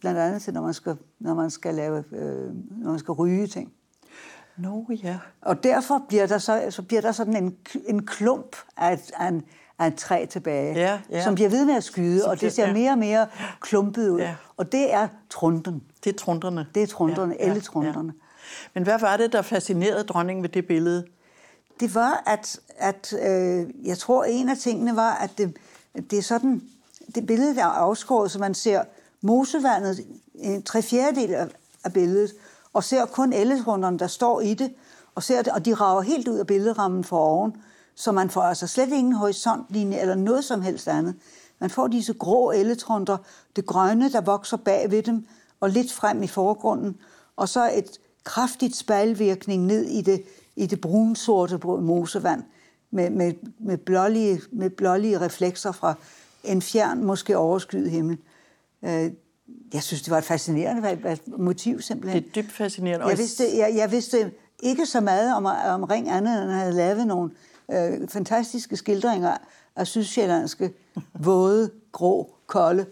Blandt 0.00 0.18
andet 0.18 0.42
til, 0.42 0.54
når 0.54 0.62
man 0.62 0.74
skal, 0.74 0.96
når 1.20 1.34
man 1.34 1.50
skal, 1.50 1.74
lave, 1.74 2.04
øh, 2.12 2.54
når 2.82 2.90
man 2.90 2.98
skal 2.98 3.12
ryge 3.12 3.46
ting. 3.46 3.72
No, 4.58 4.82
ja. 4.90 5.18
Og 5.42 5.64
derfor 5.64 6.02
bliver 6.08 6.26
der, 6.26 6.38
så, 6.38 6.66
så 6.70 6.82
bliver 6.82 7.00
der 7.00 7.12
sådan 7.12 7.36
en, 7.36 7.56
en 7.86 8.06
klump 8.06 8.56
af, 8.76 9.00
af, 9.14 9.28
en, 9.28 9.42
af 9.78 9.86
en 9.86 9.96
træ 9.96 10.26
tilbage, 10.30 10.74
ja, 10.74 11.00
ja. 11.10 11.24
som 11.24 11.34
bliver 11.34 11.50
ved 11.50 11.64
med 11.64 11.74
at 11.74 11.84
skyde, 11.84 12.20
så 12.20 12.26
og 12.26 12.40
det 12.40 12.52
ser 12.52 12.66
ja. 12.66 12.72
mere 12.72 12.90
og 12.90 12.98
mere 12.98 13.26
klumpet 13.60 14.08
ud. 14.10 14.20
Ja. 14.20 14.34
Og 14.56 14.72
det 14.72 14.94
er 14.94 15.08
trunden. 15.30 15.82
Det 16.04 16.14
er 16.14 16.18
trunderne. 16.18 16.66
Det 16.74 16.82
er 16.82 16.86
trunderne, 16.86 17.36
ja, 17.40 17.48
elletrunderne. 17.48 18.12
Ja. 18.16 18.22
Men 18.74 18.82
hvad 18.82 18.98
var 18.98 19.16
det, 19.16 19.32
der 19.32 19.42
fascinerede 19.42 20.04
dronningen 20.04 20.42
ved 20.42 20.48
det 20.48 20.66
billede? 20.66 21.06
Det 21.80 21.94
var, 21.94 22.22
at, 22.26 22.60
at 22.78 23.12
øh, 23.12 23.86
jeg 23.86 23.98
tror, 23.98 24.24
en 24.24 24.48
af 24.48 24.56
tingene 24.56 24.96
var, 24.96 25.14
at 25.14 25.30
det, 25.38 25.56
det 26.10 26.18
er 26.18 26.22
sådan, 26.22 26.62
det 27.14 27.26
billede, 27.26 27.54
der 27.54 27.62
er 27.62 27.66
afskåret, 27.66 28.30
så 28.30 28.38
man 28.38 28.54
ser 28.54 28.82
mosevandet, 29.20 30.06
en 30.34 30.62
tre 30.62 30.82
fjerdedel 30.82 31.34
af, 31.34 31.46
af 31.84 31.92
billedet, 31.92 32.32
og 32.76 32.84
ser 32.84 33.06
kun 33.06 33.32
ellesrunderne, 33.32 33.98
der 33.98 34.06
står 34.06 34.40
i 34.40 34.54
det, 34.54 34.72
og, 35.14 35.22
ser 35.22 35.42
det, 35.42 35.52
og 35.52 35.64
de 35.64 35.74
rager 35.74 36.00
helt 36.00 36.28
ud 36.28 36.38
af 36.38 36.46
billedrammen 36.46 37.04
for 37.04 37.18
oven, 37.18 37.56
så 37.94 38.12
man 38.12 38.30
får 38.30 38.42
altså 38.42 38.66
slet 38.66 38.88
ingen 38.88 39.12
horisontlinje 39.12 39.98
eller 39.98 40.14
noget 40.14 40.44
som 40.44 40.62
helst 40.62 40.88
andet. 40.88 41.14
Man 41.60 41.70
får 41.70 41.88
disse 41.88 42.12
grå 42.12 42.50
elletrunder, 42.50 43.16
det 43.56 43.66
grønne, 43.66 44.12
der 44.12 44.20
vokser 44.20 44.56
bag 44.56 44.90
ved 44.90 45.02
dem, 45.02 45.26
og 45.60 45.70
lidt 45.70 45.92
frem 45.92 46.22
i 46.22 46.26
forgrunden, 46.26 46.96
og 47.36 47.48
så 47.48 47.70
et 47.74 48.00
kraftigt 48.24 48.76
spejlvirkning 48.76 49.64
ned 49.64 49.84
i 49.84 50.00
det, 50.00 50.22
i 50.56 50.66
det 50.66 50.80
brunsorte 50.80 51.58
mosevand, 51.66 52.42
med, 52.90 53.10
med, 53.10 53.32
med, 53.58 53.78
blålige, 53.78 54.40
med 54.52 54.70
blålige 54.70 55.20
reflekser 55.20 55.72
fra 55.72 55.94
en 56.44 56.62
fjern, 56.62 57.04
måske 57.04 57.36
overskyet 57.36 57.90
himmel. 57.90 58.18
Øh, 58.82 59.10
Øh, 59.48 59.54
jeg 59.74 59.82
synes, 59.82 60.02
det 60.02 60.10
var 60.10 60.18
et 60.18 60.24
fascinerende 60.24 61.18
motiv 61.26 61.80
simpelthen. 61.80 62.22
Det 62.22 62.28
er 62.28 62.42
dybt 62.42 62.52
fascinerende. 62.52 63.06
Jeg 63.06 63.18
vidste, 63.18 63.44
jeg, 63.56 63.72
jeg 63.76 63.92
vidste 63.92 64.32
ikke 64.62 64.86
så 64.86 65.00
meget 65.00 65.34
om, 65.34 65.46
om 65.66 65.84
Ring 65.84 66.10
andet, 66.10 66.42
end 66.42 66.50
han 66.50 66.60
havde 66.60 66.72
lavet 66.72 67.06
nogle 67.06 67.30
øh, 67.72 68.08
fantastiske 68.08 68.76
skildringer 68.76 69.36
af 69.76 69.86
sydsjællandske, 69.86 70.72
våde, 71.24 71.70
grå, 71.92 72.34
kolde 72.46 72.86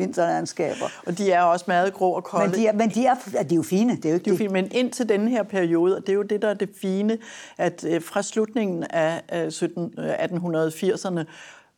vinterlandskaber. 0.00 0.86
Og 1.06 1.18
de 1.18 1.32
er 1.32 1.42
også 1.42 1.64
meget 1.68 1.94
grå 1.94 2.12
og 2.12 2.24
kolde. 2.24 2.50
Men 2.50 2.60
de 2.60 2.66
er, 2.66 2.72
men 2.72 2.90
de 2.90 3.06
er, 3.06 3.14
de 3.14 3.54
er 3.54 3.56
jo 3.56 3.62
fine. 3.62 3.96
Det 3.96 4.04
er 4.04 4.08
jo 4.08 4.14
ikke 4.14 4.24
det 4.24 4.32
er 4.32 4.36
fine, 4.36 4.52
men 4.52 4.68
indtil 4.72 5.08
denne 5.08 5.30
her 5.30 5.42
periode, 5.42 5.96
og 5.96 6.02
det 6.02 6.08
er 6.08 6.16
jo 6.16 6.22
det, 6.22 6.42
der 6.42 6.48
er 6.48 6.54
det 6.54 6.70
fine, 6.80 7.18
at 7.58 7.84
øh, 7.88 8.02
fra 8.02 8.22
slutningen 8.22 8.82
af 8.82 9.52
17, 9.52 9.94
1880'erne 9.98 11.18
øh, 11.18 11.24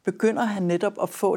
begynder 0.04 0.44
han 0.44 0.62
netop 0.62 0.92
at 1.02 1.08
få 1.08 1.36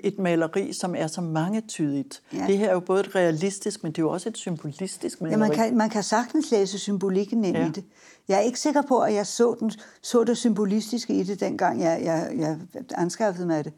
et 0.00 0.18
maleri, 0.18 0.72
som 0.72 0.94
er 0.94 1.06
så 1.06 1.20
mangetydigt. 1.20 2.22
Ja. 2.32 2.46
Det 2.46 2.58
her 2.58 2.68
er 2.68 2.72
jo 2.72 2.80
både 2.80 3.00
et 3.00 3.14
realistisk, 3.14 3.82
men 3.82 3.92
det 3.92 3.98
er 3.98 4.02
jo 4.02 4.10
også 4.10 4.28
et 4.28 4.38
symbolistisk 4.38 5.20
maleri. 5.20 5.32
Ja, 5.32 5.38
man 5.38 5.50
kan, 5.50 5.76
man 5.76 5.90
kan 5.90 6.02
sagtens 6.02 6.50
læse 6.50 6.78
symbolikken 6.78 7.44
ind 7.44 7.56
ja. 7.56 7.66
i 7.66 7.70
det. 7.70 7.84
Jeg 8.28 8.36
er 8.36 8.40
ikke 8.40 8.60
sikker 8.60 8.82
på, 8.82 8.98
at 8.98 9.14
jeg 9.14 9.26
så, 9.26 9.56
den, 9.60 9.72
så 10.02 10.24
det 10.24 10.36
symbolistiske 10.36 11.14
i 11.14 11.22
det, 11.22 11.40
dengang 11.40 11.80
jeg, 11.80 12.00
jeg, 12.04 12.32
jeg 12.36 12.58
anskaffede 12.94 13.46
mig 13.46 13.64
det. 13.64 13.72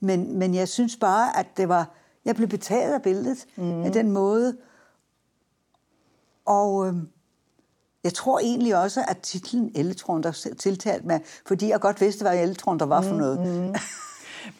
Men, 0.00 0.38
men 0.38 0.54
jeg 0.54 0.68
synes 0.68 0.96
bare, 0.96 1.38
at 1.38 1.46
det 1.56 1.68
var... 1.68 1.90
Jeg 2.24 2.36
blev 2.36 2.48
betaget 2.48 2.94
af 2.94 3.02
billedet 3.02 3.46
mm. 3.56 3.82
af 3.82 3.92
den 3.92 4.12
måde. 4.12 4.56
Og 6.44 6.86
øh, 6.86 6.94
jeg 8.04 8.14
tror 8.14 8.38
egentlig 8.38 8.76
også, 8.76 9.04
at 9.08 9.18
titlen 9.18 9.72
Elletron, 9.74 10.22
der 10.22 10.52
tiltalte 10.58 11.06
mig, 11.06 11.20
fordi 11.46 11.68
jeg 11.68 11.80
godt 11.80 12.00
vidste, 12.00 12.22
hvad 12.22 12.42
Elletron 12.42 12.78
der 12.78 12.86
var 12.86 13.02
for 13.02 13.14
noget. 13.14 13.40
Mm. 13.40 13.74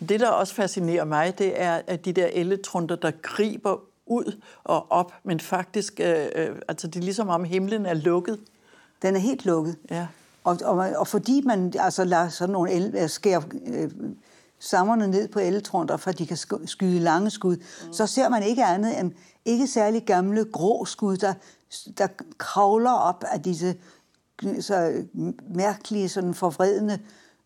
Det, 0.08 0.20
der 0.20 0.28
også 0.28 0.54
fascinerer 0.54 1.04
mig, 1.04 1.38
det 1.38 1.60
er 1.62 1.80
at 1.86 2.04
de 2.04 2.12
der 2.12 2.26
elletrunder, 2.26 2.96
der 2.96 3.10
griber 3.22 3.76
ud 4.06 4.40
og 4.64 4.92
op, 4.92 5.12
men 5.24 5.40
faktisk, 5.40 6.00
øh, 6.00 6.26
øh, 6.34 6.56
altså 6.68 6.86
det 6.86 6.96
er 6.96 7.04
ligesom 7.04 7.28
om 7.28 7.44
himlen 7.44 7.86
er 7.86 7.94
lukket. 7.94 8.40
Den 9.02 9.16
er 9.16 9.20
helt 9.20 9.44
lukket. 9.44 9.76
Ja. 9.90 10.06
Og, 10.44 10.58
og, 10.64 10.76
og 10.76 11.08
fordi 11.08 11.42
man 11.46 11.74
altså 11.78 12.04
lader 12.04 12.28
sådan 12.28 12.52
nogle 12.52 12.72
el, 12.72 13.08
skærer, 13.08 13.42
øh, 13.66 13.90
stammerne 14.58 15.06
ned 15.06 15.28
på 15.28 15.38
eltrunter, 15.38 15.96
for 15.96 16.12
de 16.12 16.26
kan 16.26 16.36
skyde 16.66 16.98
lange 16.98 17.30
skud, 17.30 17.56
mm. 17.56 17.92
så 17.92 18.06
ser 18.06 18.28
man 18.28 18.42
ikke 18.42 18.64
andet 18.64 19.00
end 19.00 19.12
ikke 19.44 19.66
særlig 19.66 20.04
gamle 20.04 20.44
grå 20.44 20.84
skud, 20.84 21.16
der, 21.16 21.34
der 21.98 22.08
kravler 22.38 22.92
op 22.92 23.24
af 23.32 23.42
disse 23.42 23.76
så 24.60 25.04
mærkelige, 25.48 26.08
sådan 26.08 26.34
forvredende, 26.34 26.98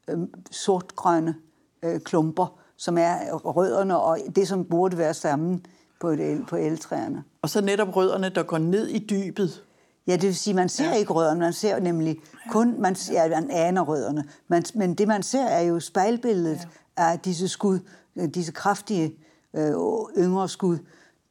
øh, 0.09 0.19
sortgrønne 0.51 1.35
øh, 1.83 2.01
klumper, 2.01 2.61
som 2.77 2.99
er 2.99 3.33
rødderne 3.33 4.01
og 4.01 4.19
det, 4.37 4.49
som 4.49 4.65
burde 4.65 4.99
være 4.99 5.15
sammen 5.15 5.67
på, 6.01 6.09
et, 6.09 6.45
på 6.49 6.57
eltræerne. 6.57 7.25
Og 7.43 7.51
så 7.51 7.61
netop 7.61 7.97
rødderne, 7.97 8.29
der 8.29 8.43
går 8.43 8.59
ned 8.59 8.89
i 8.89 8.99
dybet. 8.99 9.65
Ja, 10.07 10.13
det 10.13 10.23
vil 10.23 10.37
sige, 10.37 10.55
man 10.55 10.69
ser 10.69 10.89
ja. 10.89 10.95
ikke 10.95 11.13
rødderne, 11.13 11.41
man 11.41 11.53
ser 11.53 11.81
nemlig 11.81 12.17
kun, 12.51 12.81
man, 12.81 12.97
ja, 13.13 13.29
man 13.29 13.51
aner 13.51 13.83
rødderne, 13.83 14.25
man, 14.49 14.65
men 14.75 14.95
det 14.95 15.09
man 15.09 15.23
ser 15.23 15.45
er 15.45 15.61
jo 15.61 15.81
spejlbilledet 15.81 16.69
ja. 16.99 17.11
af 17.11 17.19
disse 17.19 17.49
skud, 17.49 17.79
øh, 18.17 18.29
disse 18.29 18.53
kraftige 18.53 19.15
øh, 19.55 19.73
yngre 20.19 20.49
skud, 20.49 20.79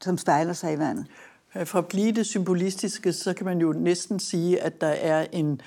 som 0.01 0.17
spejler 0.17 0.53
sig 0.53 0.73
i 0.73 0.79
vandet. 0.79 1.05
For 1.65 1.79
at 1.79 1.87
blive 1.87 2.11
det 2.11 2.25
symbolistiske, 2.25 3.13
så 3.13 3.33
kan 3.33 3.45
man 3.45 3.59
jo 3.59 3.73
næsten 3.73 4.19
sige, 4.19 4.61
at 4.61 4.81
der 4.81 4.87
er 4.87 5.27
en, 5.31 5.61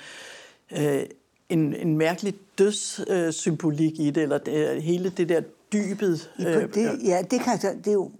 øh, 0.73 1.03
en, 1.49 1.75
en 1.75 1.99
mærkelig 1.99 2.35
dødssymbolik 2.61 4.01
i 4.01 4.11
det, 4.11 4.23
eller 4.23 4.39
det, 4.39 4.83
hele 4.83 5.13
det 5.17 5.29
der 5.29 5.41
dybet. 5.73 6.31
Øh, 6.39 6.75
det, 6.75 6.91
ja, 7.05 7.23
det, 7.31 7.41
kan, 7.41 7.59
det 7.79 7.87
er 7.87 7.93
jo 7.93 8.11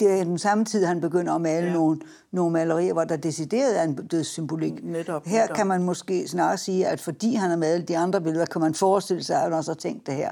det 0.00 0.02
er 0.02 0.24
den 0.24 0.38
samme 0.38 0.64
tid, 0.64 0.84
han 0.84 1.00
begynder 1.00 1.34
at 1.34 1.40
male 1.40 1.66
ja. 1.66 1.72
nogle, 1.72 2.00
nogle 2.32 2.52
malerier, 2.52 2.92
hvor 2.92 3.04
der 3.04 3.16
decideret 3.16 3.78
er 3.78 3.82
en 3.82 3.94
dødssymbolik. 3.94 4.84
Netop, 4.84 5.26
her 5.26 5.42
netop. 5.42 5.56
kan 5.56 5.66
man 5.66 5.82
måske 5.82 6.28
snarere 6.28 6.58
sige, 6.58 6.86
at 6.86 7.00
fordi 7.00 7.34
han 7.34 7.50
har 7.50 7.56
malet 7.56 7.88
de 7.88 7.98
andre 7.98 8.20
billeder, 8.20 8.46
kan 8.46 8.60
man 8.60 8.74
forestille 8.74 9.24
sig, 9.24 9.36
at 9.36 9.42
han 9.42 9.52
også 9.52 9.70
har 9.70 9.76
tænkt 9.76 10.06
det 10.06 10.14
her. 10.14 10.30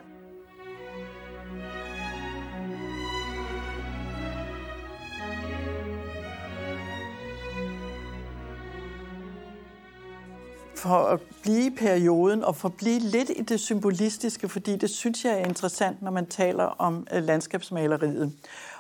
For 10.85 11.05
at 11.05 11.20
blive 11.42 11.66
i 11.66 11.70
perioden 11.70 12.44
og 12.44 12.57
forblive 12.57 12.99
lidt 12.99 13.31
i 13.31 13.42
det 13.42 13.61
symbolistiske, 13.61 14.49
fordi 14.49 14.77
det 14.77 14.90
synes 14.90 15.25
jeg 15.25 15.40
er 15.40 15.47
interessant, 15.47 16.03
når 16.03 16.11
man 16.11 16.27
taler 16.27 16.64
om 16.64 17.07
øh, 17.12 17.23
landskabsmaleriet, 17.23 18.33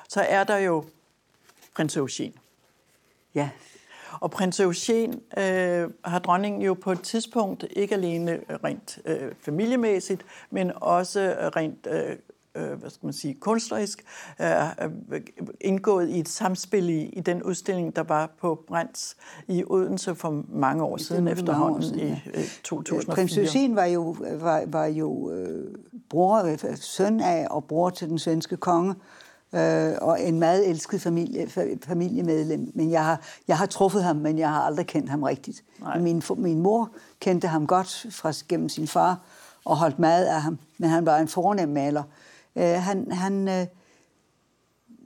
så 0.08 0.20
er 0.20 0.44
der 0.44 0.56
jo 0.56 0.84
prins 1.76 1.96
Eugen. 1.96 2.34
Ja. 3.34 3.50
Og 4.20 4.30
prins 4.30 4.60
Eugen 4.60 5.22
øh, 5.38 5.90
har 6.04 6.18
dronningen 6.18 6.62
jo 6.62 6.74
på 6.74 6.92
et 6.92 7.00
tidspunkt 7.00 7.64
ikke 7.70 7.94
alene 7.94 8.40
rent 8.64 8.98
øh, 9.04 9.32
familiemæssigt, 9.40 10.24
men 10.50 10.72
også 10.76 11.50
rent 11.56 11.86
øh, 11.90 12.16
øh, 12.56 12.72
hvad 12.72 12.90
skal 12.90 13.06
man 13.06 13.12
sige, 13.12 13.34
kunstnerisk, 13.34 14.04
øh, 14.40 14.48
indgået 15.60 16.08
i 16.08 16.20
et 16.20 16.28
samspil 16.28 16.88
i, 16.88 17.02
i 17.02 17.20
den 17.20 17.42
udstilling, 17.42 17.96
der 17.96 18.02
var 18.02 18.30
på 18.40 18.64
Brands 18.68 19.16
i 19.48 19.64
Odense 19.66 20.14
for 20.14 20.44
mange 20.48 20.82
år 20.84 20.96
siden 20.96 21.28
efterhånden 21.28 21.76
år 21.76 21.80
siden, 21.80 21.98
ja. 21.98 22.20
i 22.24 22.30
øh, 22.34 22.44
2004. 22.64 23.14
Prins 23.14 23.54
Eugen 23.54 23.76
var 23.76 23.84
jo, 23.84 24.16
var, 24.20 24.62
var 24.66 24.86
jo 24.86 25.30
øh, 25.30 25.74
bror, 26.10 26.74
søn 26.74 27.20
af 27.20 27.46
og 27.50 27.64
bror 27.64 27.90
til 27.90 28.08
den 28.08 28.18
svenske 28.18 28.56
konge, 28.56 28.94
øh, 29.54 29.92
og 30.00 30.22
en 30.22 30.38
meget 30.38 30.68
elsket 30.68 31.00
familie, 31.00 31.48
familiemedlem. 31.82 32.72
Men 32.74 32.90
jeg 32.90 33.04
har, 33.04 33.20
jeg 33.48 33.58
har 33.58 33.66
truffet 33.66 34.02
ham, 34.04 34.16
men 34.16 34.38
jeg 34.38 34.48
har 34.48 34.60
aldrig 34.60 34.86
kendt 34.86 35.10
ham 35.10 35.22
rigtigt. 35.22 35.64
Min, 36.00 36.22
min 36.36 36.60
mor 36.60 36.90
kendte 37.20 37.48
ham 37.48 37.66
godt 37.66 38.06
fra, 38.10 38.32
gennem 38.48 38.68
sin 38.68 38.86
far 38.86 39.20
og 39.64 39.76
holdt 39.76 39.98
meget 39.98 40.24
af 40.24 40.42
ham, 40.42 40.58
men 40.78 40.90
han 40.90 41.06
var 41.06 41.18
en 41.18 41.28
fornem 41.28 41.68
maler. 41.68 42.02
Øh, 42.02 42.33
Øh, 42.56 42.64
han, 42.64 43.12
han, 43.12 43.48
øh, 43.48 43.66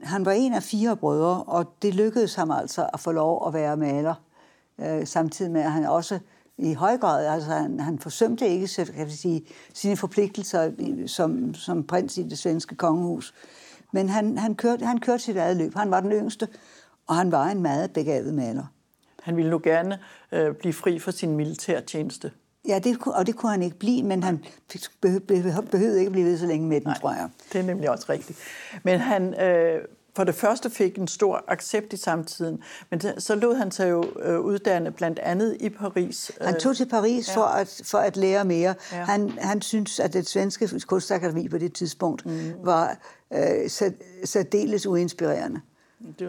han 0.03 0.25
var 0.25 0.31
en 0.31 0.53
af 0.53 0.63
fire 0.63 0.97
brødre, 0.97 1.43
og 1.43 1.73
det 1.81 1.95
lykkedes 1.95 2.35
ham 2.35 2.51
altså 2.51 2.89
at 2.93 2.99
få 2.99 3.11
lov 3.11 3.47
at 3.47 3.53
være 3.53 3.77
maler, 3.77 4.15
øh, 4.79 5.07
samtidig 5.07 5.51
med 5.51 5.61
at 5.61 5.71
han 5.71 5.85
også 5.85 6.19
i 6.57 6.73
høj 6.73 6.97
grad, 6.97 7.25
altså 7.25 7.51
han, 7.51 7.79
han 7.79 7.99
forsømte 7.99 8.47
ikke 8.47 8.67
så, 8.67 8.85
kan 8.85 9.05
vi 9.05 9.11
sige, 9.11 9.45
sine 9.73 9.97
forpligtelser 9.97 10.71
som, 11.07 11.53
som 11.53 11.83
prins 11.83 12.17
i 12.17 12.23
det 12.23 12.37
svenske 12.37 12.75
kongehus. 12.75 13.33
Men 13.91 14.09
han, 14.09 14.37
han, 14.37 14.55
kørte, 14.55 14.85
han 14.85 14.99
kørte 14.99 15.23
sit 15.23 15.37
eget 15.37 15.57
løb. 15.57 15.75
Han 15.75 15.91
var 15.91 15.99
den 15.99 16.11
yngste, 16.11 16.47
og 17.07 17.15
han 17.15 17.31
var 17.31 17.45
en 17.45 17.61
meget 17.61 17.93
begavet 17.93 18.33
maler. 18.33 18.65
Han 19.21 19.37
ville 19.37 19.51
nu 19.51 19.59
gerne 19.63 19.99
øh, 20.31 20.55
blive 20.55 20.73
fri 20.73 20.99
for 20.99 21.11
sin 21.11 21.35
militærtjeneste. 21.35 22.31
Ja, 22.67 22.79
det, 22.79 22.97
og 23.05 23.27
det 23.27 23.35
kunne 23.35 23.51
han 23.51 23.61
ikke 23.61 23.79
blive, 23.79 24.03
men 24.03 24.23
han 24.23 24.43
behøvede 25.01 25.99
ikke 25.99 26.07
at 26.07 26.11
blive 26.11 26.25
ved 26.25 26.37
så 26.37 26.45
længe 26.45 26.67
med 26.67 26.81
den, 26.81 26.87
Nej, 26.87 26.99
tror 26.99 27.11
jeg. 27.11 27.29
det 27.53 27.59
er 27.59 27.63
nemlig 27.63 27.89
også 27.89 28.05
rigtigt. 28.09 28.39
Men 28.83 28.99
han 28.99 29.41
øh, 29.41 29.81
for 30.15 30.23
det 30.23 30.35
første 30.35 30.69
fik 30.69 30.97
en 30.97 31.07
stor 31.07 31.43
accept 31.47 31.93
i 31.93 31.97
samtiden, 31.97 32.63
men 32.89 33.01
så 33.17 33.35
lod 33.35 33.55
han 33.55 33.71
sig 33.71 33.89
jo 33.89 34.03
øh, 34.23 34.39
uddanne 34.39 34.91
blandt 34.91 35.19
andet 35.19 35.57
i 35.59 35.69
Paris. 35.69 36.31
Han 36.41 36.59
tog 36.59 36.75
til 36.75 36.85
Paris 36.85 37.29
ja. 37.29 37.35
for, 37.35 37.43
at, 37.43 37.81
for 37.85 37.97
at 37.97 38.17
lære 38.17 38.45
mere. 38.45 38.75
Ja. 38.91 39.03
Han, 39.03 39.29
han 39.29 39.61
synes, 39.61 39.99
at 39.99 40.13
det 40.13 40.27
svenske 40.27 40.81
kunstakademi 40.87 41.47
på 41.47 41.57
det 41.57 41.73
tidspunkt 41.73 42.25
mm. 42.25 42.53
var 42.63 42.97
øh, 43.33 43.69
særdeles 44.23 44.85
uinspirerende. 44.85 45.61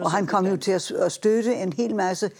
Og 0.01 0.11
han 0.11 0.27
kom 0.27 0.45
jo 0.45 0.57
til 0.57 0.71
at 0.99 1.11
støtte 1.11 1.55
en 1.55 1.73
hel 1.73 1.95
masse 1.95 2.31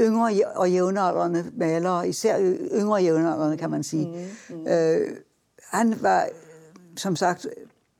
yngre 0.00 0.42
og 0.54 0.70
jævnaldrende 0.70 1.44
malere, 1.56 2.08
især 2.08 2.40
yngre 2.72 3.02
jævnaldrende, 3.02 3.56
kan 3.56 3.70
man 3.70 3.82
sige. 3.82 4.06
Mm, 4.50 4.56
mm. 4.56 4.66
Øh, 4.66 5.16
han 5.62 6.02
var, 6.02 6.28
som 6.96 7.16
sagt, 7.16 7.46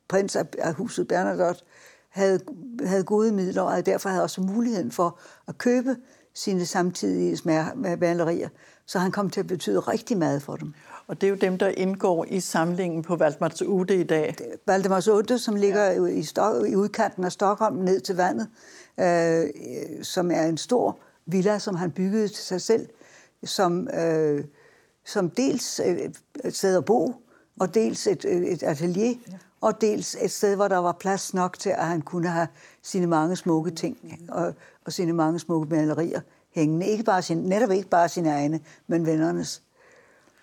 prins 0.07 0.35
af 0.35 0.73
huset 0.73 1.07
Bernadotte, 1.07 1.61
havde, 2.09 2.39
havde 2.85 3.03
gode 3.03 3.31
midler, 3.31 3.61
og 3.61 3.85
derfor 3.85 4.09
havde 4.09 4.23
også 4.23 4.41
muligheden 4.41 4.91
for 4.91 5.19
at 5.47 5.57
købe 5.57 5.95
sine 6.33 6.65
samtidige 6.65 7.37
malerier. 7.97 8.49
Så 8.85 8.99
han 8.99 9.11
kom 9.11 9.29
til 9.29 9.39
at 9.39 9.47
betyde 9.47 9.79
rigtig 9.79 10.17
meget 10.17 10.41
for 10.41 10.55
dem. 10.55 10.73
Og 11.07 11.21
det 11.21 11.27
er 11.27 11.31
jo 11.31 11.35
dem, 11.35 11.57
der 11.57 11.67
indgår 11.67 12.25
i 12.29 12.39
samlingen 12.39 13.01
på 13.01 13.15
Valdemars 13.15 13.61
Ude 13.61 13.95
i 13.95 14.03
dag. 14.03 14.35
Valdemars 14.67 15.07
Ude, 15.07 15.39
som 15.39 15.55
ligger 15.55 15.85
ja. 15.85 16.05
i, 16.05 16.21
Stok- 16.21 16.65
i 16.65 16.75
udkanten 16.75 17.23
af 17.23 17.31
Stockholm 17.31 17.75
ned 17.75 17.99
til 17.99 18.15
vandet, 18.15 18.47
øh, 18.99 19.49
som 20.03 20.31
er 20.31 20.43
en 20.43 20.57
stor 20.57 20.99
villa, 21.25 21.59
som 21.59 21.75
han 21.75 21.91
byggede 21.91 22.27
til 22.27 22.43
sig 22.43 22.61
selv, 22.61 22.89
som, 23.43 23.87
øh, 23.87 24.43
som 25.05 25.29
dels 25.29 25.79
et 25.79 26.55
sted 26.55 26.77
at 26.77 26.85
bo, 26.85 27.13
og 27.59 27.73
dels 27.73 28.07
et, 28.07 28.25
et 28.25 28.63
atelier, 28.63 29.15
ja. 29.31 29.37
og 29.61 29.81
dels 29.81 30.17
et 30.21 30.31
sted, 30.31 30.55
hvor 30.55 30.67
der 30.67 30.77
var 30.77 30.91
plads 30.91 31.33
nok 31.33 31.59
til, 31.59 31.69
at 31.69 31.85
han 31.85 32.01
kunne 32.01 32.29
have 32.29 32.47
sine 32.81 33.07
mange 33.07 33.35
smukke 33.35 33.71
ting 33.71 33.97
og, 34.29 34.53
og 34.85 34.93
sine 34.93 35.13
mange 35.13 35.39
smukke 35.39 35.75
malerier 35.75 36.21
hængende. 36.51 36.87
Ikke 36.87 37.03
bare 37.03 37.21
sin, 37.21 37.37
netop 37.37 37.71
ikke 37.71 37.89
bare 37.89 38.09
sine 38.09 38.29
egne, 38.29 38.59
men 38.87 39.05
vennernes. 39.05 39.61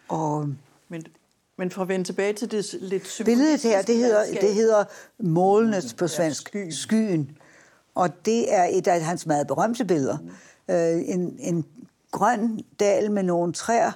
Og, 0.08 0.48
men, 0.88 1.06
men 1.58 1.70
for 1.70 1.82
at 1.82 1.88
vende 1.88 2.04
tilbage 2.04 2.32
til 2.32 2.50
det 2.50 2.74
lidt 2.80 3.22
Billedet 3.24 3.62
her, 3.62 3.82
det 3.82 3.96
hedder, 3.96 4.24
det 4.40 4.54
hedder 4.54 4.84
Målenes 5.18 5.94
på 5.94 6.08
svensk, 6.08 6.48
skyen. 6.48 6.72
skyen. 6.72 7.38
Og 7.94 8.24
det 8.24 8.54
er 8.54 8.64
et 8.64 8.86
af 8.86 9.04
hans 9.04 9.26
meget 9.26 9.46
berømte 9.46 9.84
billeder. 9.84 10.18
Øh, 10.70 11.08
en, 11.08 11.36
en 11.38 11.64
grøn 12.10 12.60
dal 12.80 13.12
med 13.12 13.22
nogle 13.22 13.52
træer 13.52 13.92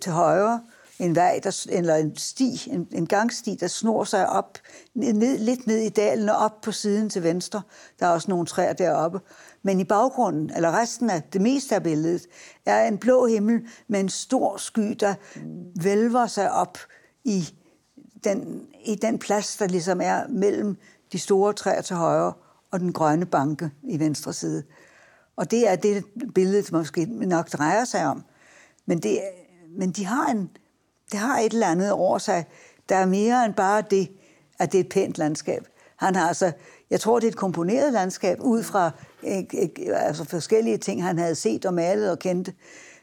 til 0.00 0.12
højre, 0.12 0.60
en 0.98 1.14
vej, 1.14 1.40
der, 1.44 1.66
eller 1.68 1.94
en 1.94 2.16
sti, 2.16 2.62
en, 2.66 2.88
en 2.92 3.06
gangsti, 3.06 3.54
der 3.60 3.66
snor 3.66 4.04
sig 4.04 4.28
op, 4.28 4.58
ned, 4.94 5.38
lidt 5.38 5.66
ned 5.66 5.78
i 5.78 5.88
dalen 5.88 6.28
og 6.28 6.36
op 6.36 6.60
på 6.60 6.72
siden 6.72 7.10
til 7.10 7.22
venstre. 7.22 7.62
Der 8.00 8.06
er 8.06 8.10
også 8.10 8.30
nogle 8.30 8.46
træer 8.46 8.72
deroppe. 8.72 9.20
Men 9.62 9.80
i 9.80 9.84
baggrunden, 9.84 10.50
eller 10.56 10.80
resten 10.80 11.10
af 11.10 11.22
det 11.22 11.40
meste 11.40 11.74
af 11.74 11.82
billedet, 11.82 12.26
er 12.66 12.88
en 12.88 12.98
blå 12.98 13.26
himmel 13.26 13.66
med 13.88 14.00
en 14.00 14.08
stor 14.08 14.56
sky, 14.56 14.96
der 15.00 15.14
vælver 15.82 16.26
sig 16.26 16.52
op 16.52 16.78
i 17.24 17.54
den, 18.24 18.66
i 18.84 18.94
den 18.94 19.18
plads, 19.18 19.56
der 19.56 19.66
ligesom 19.66 20.00
er 20.00 20.26
mellem 20.28 20.76
de 21.12 21.18
store 21.18 21.52
træer 21.52 21.82
til 21.82 21.96
højre 21.96 22.32
og 22.70 22.80
den 22.80 22.92
grønne 22.92 23.26
banke 23.26 23.70
i 23.82 23.98
venstre 23.98 24.32
side. 24.32 24.62
Og 25.36 25.50
det 25.50 25.68
er 25.68 25.76
det, 25.76 26.04
billedet 26.34 26.72
måske 26.72 27.04
nok 27.04 27.52
drejer 27.52 27.84
sig 27.84 28.06
om. 28.06 28.24
Men, 28.86 28.98
det, 28.98 29.20
men 29.68 29.90
de 29.90 30.04
har 30.04 30.26
en, 30.26 30.50
det 31.12 31.20
har 31.20 31.38
et 31.38 31.52
eller 31.52 31.66
andet 31.66 31.92
over 31.92 32.18
sig, 32.18 32.44
der 32.88 32.96
er 32.96 33.06
mere 33.06 33.44
end 33.44 33.54
bare 33.54 33.82
det, 33.90 34.10
at 34.58 34.72
det 34.72 34.80
er 34.80 34.84
et 34.84 34.88
pænt 34.88 35.18
landskab. 35.18 35.66
Han 35.96 36.16
har 36.16 36.28
altså, 36.28 36.52
jeg 36.90 37.00
tror, 37.00 37.18
det 37.18 37.26
er 37.26 37.30
et 37.30 37.36
komponeret 37.36 37.92
landskab, 37.92 38.38
ud 38.40 38.62
fra 38.62 38.90
altså 39.92 40.24
forskellige 40.24 40.76
ting, 40.76 41.04
han 41.04 41.18
havde 41.18 41.34
set 41.34 41.66
og 41.66 41.74
malet 41.74 42.10
og 42.10 42.18
kendte. 42.18 42.52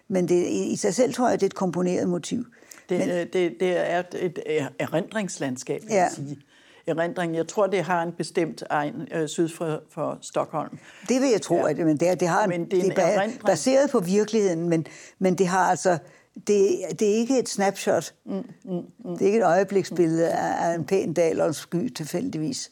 Men 0.08 0.28
det, 0.28 0.48
i 0.48 0.76
sig 0.76 0.96
selv 0.96 1.14
tror 1.14 1.30
jeg, 1.30 1.40
det 1.40 1.46
er 1.46 1.50
et 1.50 1.56
komponeret 1.56 2.10
motiv. 2.10 2.46
Det, 2.90 3.00
Men, 3.00 3.10
det, 3.10 3.34
det 3.34 3.92
er 3.92 4.00
et, 4.00 4.16
et 4.46 4.70
erindringslandskab, 4.80 5.82
vil 5.82 5.94
ja. 5.94 6.10
sige 6.10 6.40
erindring. 6.88 7.36
Jeg 7.36 7.48
tror, 7.48 7.68
det 7.68 7.84
har 7.84 8.04
en 8.04 8.12
bestemt 8.12 8.64
egen 8.70 9.08
øh, 9.12 9.28
syd 9.28 9.50
for, 9.50 9.82
for 9.90 10.18
Stockholm. 10.22 10.80
Det 11.10 11.22
vil 11.22 11.30
jeg 11.30 11.42
tro, 11.42 11.56
ja. 11.56 11.70
at 11.70 11.78
men 11.78 11.98
det, 11.98 12.20
det 12.20 12.28
har 12.28 12.44
en, 12.44 12.50
men 12.50 12.66
det 12.66 12.80
er, 12.80 12.84
en 12.84 12.90
det 12.90 13.00
er 13.00 13.46
baseret 13.46 13.90
på 13.90 14.00
virkeligheden, 14.00 14.70
men, 14.70 14.86
men 15.20 15.36
det 15.36 15.48
har 15.48 15.70
altså 15.70 15.98
det, 16.36 16.80
det 17.00 17.10
er 17.10 17.16
ikke 17.16 17.40
et 17.40 17.50
snapshot. 17.50 18.14
Mm, 18.26 18.34
mm, 18.34 18.72
mm. 18.74 19.18
Det 19.18 19.22
er 19.22 19.26
ikke 19.26 19.38
et 19.38 19.46
øjebliksbillede 19.46 20.30
af, 20.30 20.70
af 20.70 20.76
en 20.76 20.86
pæn 20.86 21.14
dal 21.14 21.42
og 21.42 21.48
en 21.48 21.54
sky 21.54 21.90
tilfældigvis. 21.90 22.72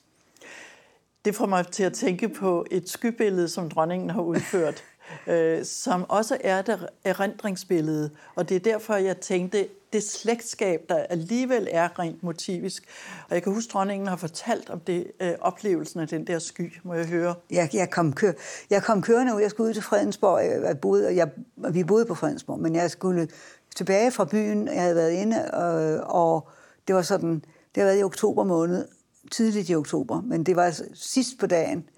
Det 1.26 1.36
får 1.36 1.46
mig 1.46 1.68
til 1.68 1.84
at 1.84 1.94
tænke 1.94 2.30
på 2.30 2.66
et 2.72 2.90
skybillede, 2.90 3.50
som 3.50 3.70
dronningen 3.70 4.10
har 4.10 4.22
udført, 4.22 4.84
øh, 5.28 5.66
som 5.66 6.06
også 6.10 6.38
er 6.44 6.60
et 6.60 6.88
erindringsbillede. 7.04 8.10
Og 8.36 8.50
det 8.50 8.56
er 8.56 8.60
derfor, 8.60 8.96
jeg 8.96 9.18
tænkte, 9.18 9.68
det 9.94 10.04
slægtskab, 10.04 10.82
der 10.90 10.96
alligevel 10.96 11.68
er 11.72 12.00
rent 12.00 12.24
motivisk. 12.24 12.84
Og 13.30 13.36
jeg 13.36 13.44
kan 13.44 13.54
huske, 13.54 13.70
at 13.70 13.74
dronningen 13.74 14.08
har 14.08 14.16
fortalt 14.16 14.70
om 14.70 14.80
det, 14.80 15.12
øh, 15.20 15.32
oplevelsen 15.42 16.00
af 16.00 16.08
den 16.08 16.28
der 16.28 16.40
sky, 16.40 16.74
må 16.84 16.94
jeg 16.94 17.06
høre. 17.06 17.36
Jeg, 17.50 17.70
jeg, 17.74 17.90
kom, 17.90 18.14
kør, 18.14 18.32
jeg 18.70 18.84
kom 18.84 19.02
kørende 19.02 19.36
ud, 19.36 19.42
jeg 19.42 19.50
skulle 19.50 19.70
ud 19.70 19.74
til 19.74 19.84
Fredensborg, 19.84 20.46
øh, 20.46 20.64
jeg 20.64 20.80
boede, 20.80 21.16
jeg, 21.16 21.30
vi 21.72 21.84
boede 21.84 22.06
på 22.06 22.16
Fredensborg, 22.16 22.60
men 22.60 22.76
jeg 22.76 22.92
skulle 22.92 23.28
tilbage 23.76 24.12
fra 24.12 24.26
byen, 24.26 24.68
jeg 24.68 24.82
havde 24.82 24.96
været 24.96 25.12
inde, 25.12 25.52
og, 25.52 26.34
og 26.34 26.50
det 26.88 26.96
var 26.96 27.02
sådan, 27.02 27.34
det 27.76 27.82
har 27.82 27.86
været 27.86 28.00
i 28.00 28.04
oktober 28.04 28.44
måned, 28.44 28.88
tidligt 29.32 29.70
i 29.70 29.76
oktober, 29.76 30.22
men 30.22 30.44
det 30.44 30.56
var 30.56 30.82
sidst 30.94 31.40
på 31.40 31.48
dagen, 31.48 31.90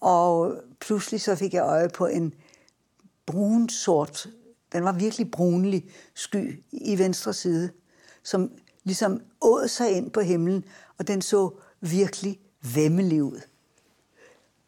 og 0.00 0.54
pludselig 0.80 1.20
så 1.20 1.34
fik 1.36 1.54
jeg 1.54 1.62
øje 1.62 1.88
på 1.88 2.06
en 2.06 2.34
brun 3.26 3.68
sort 3.68 4.28
den 4.72 4.84
var 4.84 4.92
virkelig 4.92 5.30
brunlig 5.30 5.84
sky 6.14 6.62
i 6.72 6.98
venstre 6.98 7.34
side, 7.34 7.70
som 8.22 8.50
ligesom 8.84 9.20
åd 9.40 9.68
sig 9.68 9.90
ind 9.90 10.10
på 10.10 10.20
himlen, 10.20 10.64
og 10.98 11.08
den 11.08 11.22
så 11.22 11.50
virkelig 11.80 12.38
vemmelig 12.74 13.22
ud. 13.22 13.40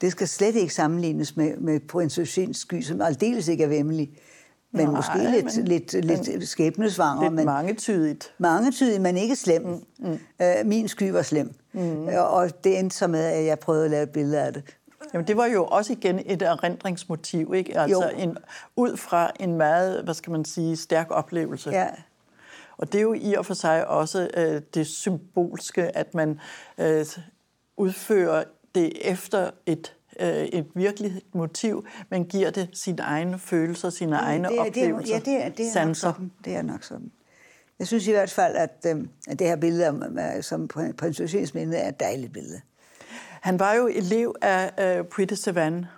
Det 0.01 0.13
skal 0.13 0.29
slet 0.29 0.55
ikke 0.55 0.75
sammenlignes 0.75 1.37
med, 1.37 1.57
med 1.57 1.81
prins 1.81 2.19
Eugens 2.19 2.57
sky, 2.57 2.83
som 2.83 3.01
aldeles 3.01 3.49
ikke 3.49 3.65
er 3.65 3.69
vemmelig, 3.69 4.11
men 4.73 4.87
Nej, 4.87 4.95
måske 4.95 5.19
lidt, 5.31 5.57
men, 5.57 5.65
lidt, 5.65 5.93
lidt 5.93 6.29
men, 6.29 6.47
skæbnesvanger. 6.47 7.23
Lidt 7.23 7.33
men, 7.33 7.45
mangetydigt. 7.45 8.35
Mangetydigt, 8.39 9.03
men 9.03 9.17
ikke 9.17 9.37
slem. 9.37 9.63
Mm, 9.63 9.81
mm. 9.99 10.19
Øh, 10.43 10.67
min 10.67 10.89
sky 10.89 11.11
var 11.11 11.23
slem. 11.23 11.55
Mm. 11.73 12.07
Og 12.07 12.65
det 12.65 12.79
endte 12.79 12.97
så 12.97 13.07
med, 13.07 13.21
at 13.21 13.45
jeg 13.45 13.59
prøvede 13.59 13.85
at 13.85 13.91
lave 13.91 14.03
et 14.03 14.11
billede 14.11 14.41
af 14.41 14.53
det. 14.53 14.63
Jamen, 15.13 15.27
det 15.27 15.37
var 15.37 15.47
jo 15.47 15.65
også 15.65 15.93
igen 15.93 16.23
et 16.27 16.43
erindringsmotiv, 16.43 17.55
ikke? 17.55 17.79
Altså 17.79 18.11
en, 18.17 18.39
ud 18.77 18.97
fra 18.97 19.31
en 19.41 19.57
meget, 19.57 20.05
hvad 20.05 20.15
skal 20.15 20.31
man 20.31 20.45
sige, 20.45 20.77
stærk 20.77 21.07
oplevelse. 21.11 21.71
Ja. 21.71 21.89
Og 22.77 22.93
det 22.93 22.99
er 22.99 23.03
jo 23.03 23.13
i 23.13 23.35
og 23.35 23.47
for 23.47 23.55
sig 23.55 23.89
også 23.89 24.31
øh, 24.35 24.63
det 24.75 24.87
symbolske, 24.87 25.97
at 25.97 26.15
man 26.15 26.41
øh, 26.79 27.07
udfører 27.77 28.45
det 28.75 28.93
efter 29.11 29.51
et 29.67 29.95
øh, 30.21 30.45
et 30.45 30.67
virkeligt 30.75 31.35
motiv, 31.35 31.87
men 32.11 32.25
giver 32.25 32.51
det 32.51 32.69
sine 32.73 33.03
egne 33.03 33.39
følelser, 33.39 33.91
sine 33.91 34.17
ja, 34.17 34.23
egne 34.23 34.49
det 34.49 34.59
er, 34.59 34.61
oplevelser, 34.61 35.19
det 35.19 35.29
er, 35.29 35.39
ja, 35.39 35.45
det 35.45 35.47
er, 35.47 35.49
det 35.49 35.67
er 35.67 35.73
sanser. 35.73 36.09
Nok 36.09 36.15
sådan. 36.15 36.33
Det 36.45 36.55
er 36.57 36.63
nok 36.63 36.83
sådan. 36.83 37.13
Jeg 37.79 37.87
synes 37.87 38.07
i 38.07 38.11
hvert 38.11 38.31
fald, 38.31 38.57
at, 38.57 38.87
øh, 38.87 39.05
at 39.29 39.39
det 39.39 39.47
her 39.47 39.57
billede, 39.57 40.43
som 40.43 40.69
prins 40.69 41.21
Eugens 41.21 41.55
minde, 41.55 41.77
er 41.77 41.89
et 41.89 42.01
dejligt 42.01 42.33
billede. 42.33 42.61
Han 43.43 43.59
var 43.59 43.75
jo 43.75 43.87
elev 43.87 44.35
af 44.43 44.99
uh, 45.01 45.07
Puy 45.07 45.23
de 45.23 45.37
Savane 45.37 45.89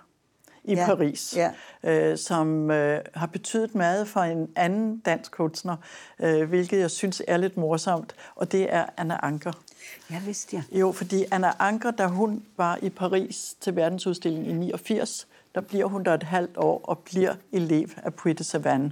i 0.63 0.73
ja, 0.73 0.85
Paris, 0.85 1.37
ja. 1.83 2.11
Uh, 2.11 2.17
som 2.17 2.63
uh, 2.63 2.75
har 3.13 3.29
betydet 3.31 3.75
meget 3.75 4.07
for 4.07 4.19
en 4.19 4.49
anden 4.55 4.97
dansk 4.97 5.31
kunstner, 5.31 5.75
uh, 6.19 6.41
hvilket 6.41 6.79
jeg 6.79 6.91
synes 6.91 7.21
er 7.27 7.37
lidt 7.37 7.57
morsomt, 7.57 8.15
og 8.35 8.51
det 8.51 8.73
er 8.73 8.85
Anna 8.97 9.17
Anker. 9.23 9.51
Ja, 10.11 10.19
vidste 10.25 10.55
jeg. 10.55 10.79
Jo, 10.79 10.91
fordi 10.91 11.25
Anna 11.31 11.51
Anker, 11.59 11.91
da 11.91 12.05
hun 12.05 12.43
var 12.57 12.79
i 12.81 12.89
Paris 12.89 13.55
til 13.61 13.75
verdensudstillingen 13.75 14.49
i 14.49 14.53
89, 14.53 15.27
der 15.55 15.61
bliver 15.61 15.85
hun 15.85 16.03
der 16.03 16.13
et 16.13 16.23
halvt 16.23 16.57
år 16.57 16.81
og 16.83 16.99
bliver 16.99 17.35
elev 17.51 17.87
af 17.97 18.13
Puy 18.13 18.29
de 18.29 18.43
Savane. 18.43 18.91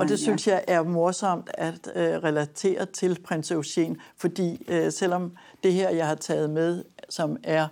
Og 0.00 0.08
det 0.08 0.18
synes 0.18 0.48
jeg 0.48 0.64
er 0.68 0.82
morsomt 0.82 1.50
at 1.54 1.86
uh, 1.86 2.02
relatere 2.02 2.86
til 2.86 3.18
prins 3.24 3.50
Eugene, 3.50 3.96
fordi 4.16 4.66
uh, 4.70 4.92
selvom 4.92 5.32
det 5.62 5.72
her, 5.72 5.90
jeg 5.90 6.06
har 6.06 6.14
taget 6.14 6.50
med, 6.50 6.84
som 7.08 7.36
er 7.42 7.68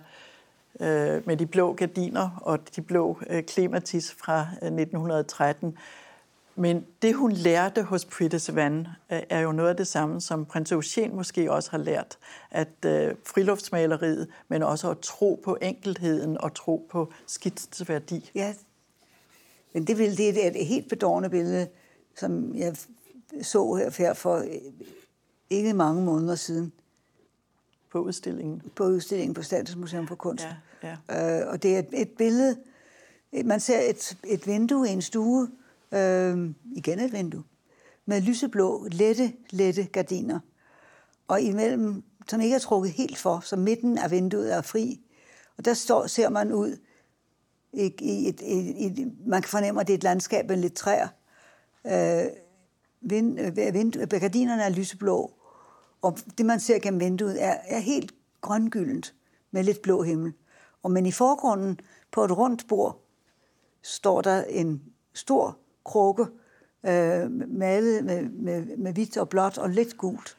øh, 0.79 1.27
med 1.27 1.37
de 1.37 1.45
blå 1.45 1.73
gardiner 1.73 2.29
og 2.41 2.59
de 2.75 2.81
blå 2.81 3.19
øh, 3.29 3.43
klimatis 3.43 4.15
fra 4.23 4.39
øh, 4.39 4.67
1913. 4.67 5.77
Men 6.55 6.85
det, 7.01 7.15
hun 7.15 7.31
lærte 7.31 7.83
hos 7.83 8.05
Prita 8.05 8.37
Savannah, 8.37 8.87
øh, 9.11 9.21
er 9.29 9.39
jo 9.39 9.51
noget 9.51 9.69
af 9.69 9.77
det 9.77 9.87
samme, 9.87 10.21
som 10.21 10.45
prins 10.45 10.71
Eugen 10.71 11.15
måske 11.15 11.51
også 11.51 11.71
har 11.71 11.77
lært. 11.77 12.17
At 12.51 12.85
øh, 12.85 13.15
friluftsmaleriet, 13.25 14.27
men 14.47 14.63
også 14.63 14.91
at 14.91 14.99
tro 14.99 15.41
på 15.43 15.57
enkelheden 15.61 16.37
og 16.37 16.53
tro 16.53 16.87
på 16.91 17.11
skitsets 17.27 17.89
værdi. 17.89 18.31
Ja, 18.35 18.53
men 19.73 19.87
det, 19.87 19.97
vil, 19.97 20.17
det 20.17 20.45
er 20.45 20.49
et 20.49 20.65
helt 20.65 20.89
bedårende 20.89 21.29
billede, 21.29 21.67
som 22.15 22.55
jeg 22.55 22.75
så 23.41 23.91
her 23.97 24.13
for 24.13 24.35
øh, 24.35 24.45
ikke 25.49 25.73
mange 25.73 26.03
måneder 26.03 26.35
siden 26.35 26.71
på 27.91 27.99
udstillingen. 27.99 28.61
På 28.75 28.83
udstillingen 28.83 29.33
på 29.33 29.41
Statens 29.41 29.75
Museum 29.75 30.07
for 30.07 30.15
Kunst. 30.15 30.47
Ja, 30.83 30.97
ja. 31.09 31.41
Øh, 31.41 31.51
og 31.51 31.63
det 31.63 31.75
er 31.75 31.79
et, 31.79 31.89
et 31.93 32.09
billede, 32.09 32.57
man 33.45 33.59
ser 33.59 33.79
et, 33.89 34.17
et 34.23 34.47
vindue 34.47 34.89
i 34.89 34.91
en 34.91 35.01
stue, 35.01 35.49
øh, 35.95 36.49
igen 36.75 36.99
et 36.99 37.13
vindue, 37.13 37.43
med 38.05 38.21
lyseblå, 38.21 38.87
lette, 38.91 39.33
lette 39.49 39.83
gardiner. 39.83 40.39
Og 41.27 41.41
imellem, 41.41 42.03
som 42.27 42.41
ikke 42.41 42.55
er 42.55 42.59
trukket 42.59 42.91
helt 42.91 43.17
for, 43.17 43.39
så 43.39 43.55
midten 43.55 43.97
af 43.97 44.11
vinduet 44.11 44.53
er 44.53 44.61
fri. 44.61 45.01
Og 45.57 45.65
der 45.65 45.73
står, 45.73 46.07
ser 46.07 46.29
man 46.29 46.51
ud 46.51 46.77
i, 47.73 47.93
i 47.99 48.29
et, 48.29 48.41
i, 48.41 48.87
i, 48.87 49.05
man 49.25 49.41
kan 49.41 49.49
fornemme, 49.49 49.81
at 49.81 49.87
det 49.87 49.93
er 49.93 49.97
et 49.97 50.03
landskab 50.03 50.49
med 50.49 50.57
lidt 50.57 50.73
træer. 50.73 51.07
Øh, 51.85 52.25
vind, 53.01 53.39
øh, 53.39 53.73
vind, 53.73 54.19
gardinerne 54.19 54.63
er 54.63 54.69
lyseblå, 54.69 55.33
og 56.01 56.17
det, 56.37 56.45
man 56.45 56.59
ser 56.59 56.79
gennem 56.79 56.99
vinduet, 56.99 57.43
er, 57.43 57.57
er 57.65 57.79
helt 57.79 58.11
grøngyldent 58.41 59.13
med 59.51 59.63
lidt 59.63 59.81
blå 59.81 60.01
himmel. 60.01 60.33
Og 60.83 60.91
men 60.91 61.05
i 61.05 61.11
forgrunden 61.11 61.79
på 62.11 62.23
et 62.23 62.37
rundt 62.37 62.67
bord 62.67 63.01
står 63.81 64.21
der 64.21 64.43
en 64.43 64.83
stor 65.13 65.57
krukke 65.85 66.25
øh, 66.85 67.31
malet 67.49 68.05
med, 68.05 68.29
med, 68.29 68.77
med 68.77 68.93
hvidt 68.93 69.17
og 69.17 69.29
blåt 69.29 69.57
og 69.57 69.69
lidt 69.69 69.97
gult. 69.97 70.37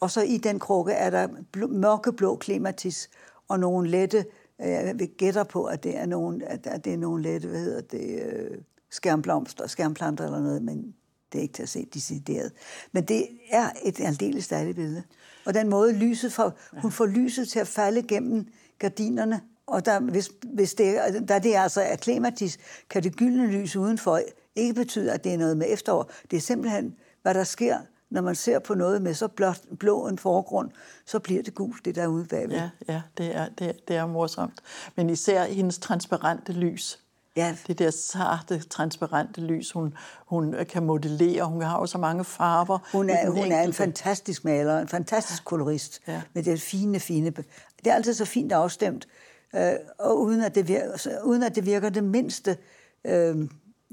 Og 0.00 0.10
så 0.10 0.22
i 0.22 0.36
den 0.36 0.58
krukke 0.58 0.92
er 0.92 1.10
der 1.10 1.28
bl- 1.56 1.66
mørkeblå 1.66 2.36
klimatis 2.36 3.10
og 3.48 3.60
nogle 3.60 3.90
lette, 3.90 4.24
øh, 4.60 4.68
jeg 4.68 5.10
gætter 5.18 5.44
på, 5.44 5.64
at 5.64 5.84
det 5.84 5.96
er 5.96 6.06
nogle, 6.06 6.46
at 6.46 6.84
det 6.84 6.92
er 6.92 6.98
nogle 6.98 7.22
lette, 7.22 7.48
hvad 7.48 7.60
hedder 7.60 7.80
det, 7.80 8.22
øh, 8.22 8.58
skærmblomster, 8.90 9.66
skærmplanter 9.66 10.24
eller 10.24 10.40
noget, 10.40 10.62
men 10.62 10.94
det 11.32 11.38
er 11.38 11.42
ikke 11.42 11.54
til 11.54 11.62
at 11.62 11.68
se 11.68 11.86
decideret. 11.94 12.52
Men 12.92 13.04
det 13.04 13.28
er 13.50 13.70
et 13.84 14.00
aldeles 14.00 14.48
dejligt 14.48 14.76
billede. 14.76 15.02
Og 15.46 15.54
den 15.54 15.68
måde, 15.68 15.92
lyset 15.92 16.32
får, 16.32 16.52
hun 16.72 16.92
får 16.92 17.06
lyset 17.06 17.48
til 17.48 17.58
at 17.58 17.68
falde 17.68 18.02
gennem 18.02 18.46
gardinerne. 18.78 19.40
Og 19.66 19.84
der, 19.84 20.00
hvis, 20.00 20.30
hvis 20.42 20.74
det, 20.74 20.98
der 21.28 21.38
det 21.38 21.54
altså 21.54 21.80
er 21.80 21.96
klimatisk, 21.96 22.60
kan 22.90 23.02
det 23.02 23.16
gyldne 23.16 23.46
lys 23.46 23.76
udenfor 23.76 24.20
ikke 24.56 24.74
betyde, 24.74 25.12
at 25.12 25.24
det 25.24 25.34
er 25.34 25.38
noget 25.38 25.56
med 25.56 25.66
efterår. 25.70 26.10
Det 26.30 26.36
er 26.36 26.40
simpelthen, 26.40 26.96
hvad 27.22 27.34
der 27.34 27.44
sker, 27.44 27.78
når 28.10 28.22
man 28.22 28.34
ser 28.34 28.58
på 28.58 28.74
noget 28.74 29.02
med 29.02 29.14
så 29.14 29.28
blå, 29.28 29.52
blå 29.78 30.06
en 30.06 30.18
forgrund, 30.18 30.70
så 31.06 31.18
bliver 31.18 31.42
det 31.42 31.54
gult, 31.54 31.84
det 31.84 31.94
der 31.94 32.06
ude 32.06 32.24
bagved. 32.24 32.56
Ja, 32.56 32.70
ja 32.88 33.02
det, 33.18 33.36
er, 33.36 33.48
det, 33.58 33.66
er, 33.66 33.72
det 33.88 33.96
er 33.96 34.06
morsomt. 34.06 34.60
Men 34.96 35.10
især 35.10 35.44
hendes 35.44 35.78
transparente 35.78 36.52
lys, 36.52 37.00
Ja. 37.36 37.56
Det 37.66 37.78
der 37.78 37.90
sarte, 37.90 38.58
transparente 38.58 39.40
lys, 39.40 39.72
hun, 39.72 39.94
hun 40.26 40.54
kan 40.68 40.82
modellere. 40.82 41.44
Hun 41.44 41.62
har 41.62 41.78
jo 41.78 41.86
så 41.86 41.98
mange 41.98 42.24
farver. 42.24 42.78
Hun 42.92 43.10
er, 43.10 43.30
hun 43.30 43.52
er 43.52 43.62
en 43.62 43.72
fantastisk 43.72 44.44
maler, 44.44 44.78
en 44.78 44.88
fantastisk 44.88 45.44
kolorist, 45.44 46.00
ja. 46.08 46.22
med 46.34 46.42
det 46.42 46.60
fine, 46.60 47.00
fine... 47.00 47.30
Det 47.30 47.86
er 47.86 47.94
altid 47.94 48.14
så 48.14 48.24
fint 48.24 48.52
afstemt, 48.52 49.08
øh, 49.54 49.72
og 49.98 50.20
uden 50.20 50.42
at, 50.42 50.54
det 50.54 50.68
virker, 50.68 51.20
uden 51.24 51.42
at 51.42 51.54
det 51.54 51.66
virker 51.66 51.88
det 51.88 52.04
mindste 52.04 52.56
øh, 53.04 53.48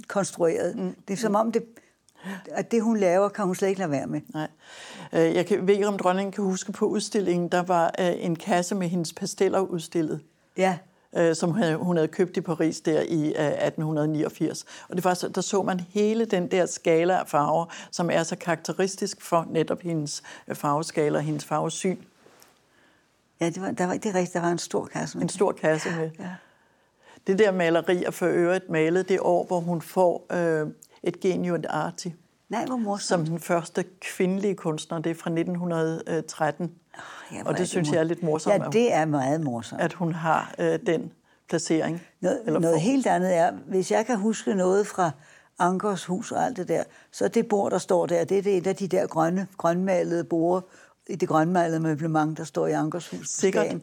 konstrueret. 0.07 0.75
Mm. 0.75 0.95
Det 1.07 1.13
er 1.13 1.17
som 1.17 1.35
om, 1.35 1.51
det, 1.51 1.63
at 2.51 2.71
det, 2.71 2.83
hun 2.83 2.97
laver, 2.97 3.29
kan 3.29 3.45
hun 3.45 3.55
slet 3.55 3.69
ikke 3.69 3.79
lade 3.79 3.91
være 3.91 4.07
med. 4.07 4.21
Nej. 4.33 4.47
Øh, 5.13 5.35
jeg 5.35 5.45
kan, 5.45 5.67
ved 5.67 5.73
ikke, 5.73 5.87
om 5.87 5.97
dronningen 5.97 6.31
kan 6.31 6.43
huske 6.43 6.71
på 6.71 6.85
udstillingen, 6.85 7.49
der 7.49 7.63
var 7.63 7.95
øh, 7.99 8.13
en 8.17 8.35
kasse 8.35 8.75
med 8.75 8.87
hendes 8.87 9.13
pasteller 9.13 9.59
udstillet. 9.59 10.21
Ja 10.57 10.77
øh, 11.15 11.35
som 11.35 11.51
hun 11.77 11.95
havde 11.95 12.07
købt 12.07 12.37
i 12.37 12.41
Paris 12.41 12.81
der 12.81 13.01
i 13.01 13.25
øh, 13.25 13.45
1889. 13.45 14.65
Og 14.89 14.95
det 14.95 15.03
var 15.03 15.13
så, 15.13 15.27
der 15.27 15.41
så 15.41 15.61
man 15.61 15.79
hele 15.79 16.25
den 16.25 16.51
der 16.51 16.65
skala 16.65 17.19
af 17.19 17.27
farver, 17.27 17.65
som 17.91 18.09
er 18.09 18.23
så 18.23 18.35
karakteristisk 18.35 19.21
for 19.21 19.47
netop 19.49 19.81
hendes 19.81 20.23
farveskala 20.53 21.17
og 21.17 21.23
hendes 21.23 21.45
farvesyn. 21.45 21.97
Ja, 23.39 23.45
det, 23.45 23.61
var, 23.61 23.71
der 23.71 23.85
var, 23.85 23.93
det 23.93 24.05
er 24.05 24.15
rigtigt. 24.15 24.33
Der 24.33 24.41
var 24.41 24.51
en 24.51 24.57
stor 24.57 24.85
kasse 24.85 25.17
med. 25.17 25.23
En 25.23 25.29
stor 25.29 25.51
kasse 25.51 25.89
med. 25.89 26.09
Ja. 26.19 26.29
Det 27.27 27.39
der 27.39 27.51
maleri 27.51 28.03
er 28.03 28.11
for 28.11 28.25
øvrigt 28.25 28.69
malet 28.69 29.09
det 29.09 29.19
år, 29.19 29.45
hvor 29.45 29.59
hun 29.59 29.81
får 29.81 30.25
øh, 30.31 30.67
et 31.03 31.19
genio 31.19 31.57
arti. 31.69 32.13
Nej, 32.49 32.65
hvor 32.65 32.77
morsomt. 32.77 33.07
Som 33.07 33.25
den 33.25 33.39
første 33.39 33.85
kvindelige 34.01 34.55
kunstner. 34.55 34.99
Det 34.99 35.09
er 35.09 35.15
fra 35.15 35.29
1913. 35.29 36.71
Ja, 37.31 37.41
og 37.45 37.57
det 37.57 37.69
synes 37.69 37.91
jeg 37.91 37.99
er 37.99 38.03
lidt 38.03 38.23
morsomt. 38.23 38.63
Ja, 38.63 38.69
det 38.71 38.93
er 38.93 39.05
meget 39.05 39.41
morsomt. 39.41 39.81
At 39.81 39.93
hun 39.93 40.13
har 40.13 40.55
øh, 40.59 40.79
den 40.85 41.11
placering. 41.49 42.01
Noget, 42.21 42.41
eller 42.45 42.59
noget 42.59 42.81
helt 42.81 43.07
andet 43.07 43.35
er, 43.35 43.51
hvis 43.51 43.91
jeg 43.91 44.05
kan 44.05 44.17
huske 44.17 44.55
noget 44.55 44.87
fra 44.87 45.11
Ankers 45.59 46.05
hus 46.05 46.31
og 46.31 46.45
alt 46.45 46.57
det 46.57 46.67
der. 46.67 46.83
Så 47.11 47.27
det 47.27 47.47
bord, 47.47 47.71
der 47.71 47.77
står 47.77 48.05
der, 48.05 48.23
det 48.23 48.47
er 48.47 48.57
et 48.57 48.67
af 48.67 48.75
de 48.75 48.87
der 48.87 49.07
grønne, 49.07 49.47
grønmalede 49.57 50.23
borde 50.23 50.65
i 51.09 51.15
det 51.15 51.29
grønmalede 51.29 51.79
møblement, 51.79 52.37
der 52.37 52.43
står 52.43 52.67
i 52.67 52.71
Ankers 52.71 53.09
hus. 53.09 53.29
Sikkert. 53.29 53.75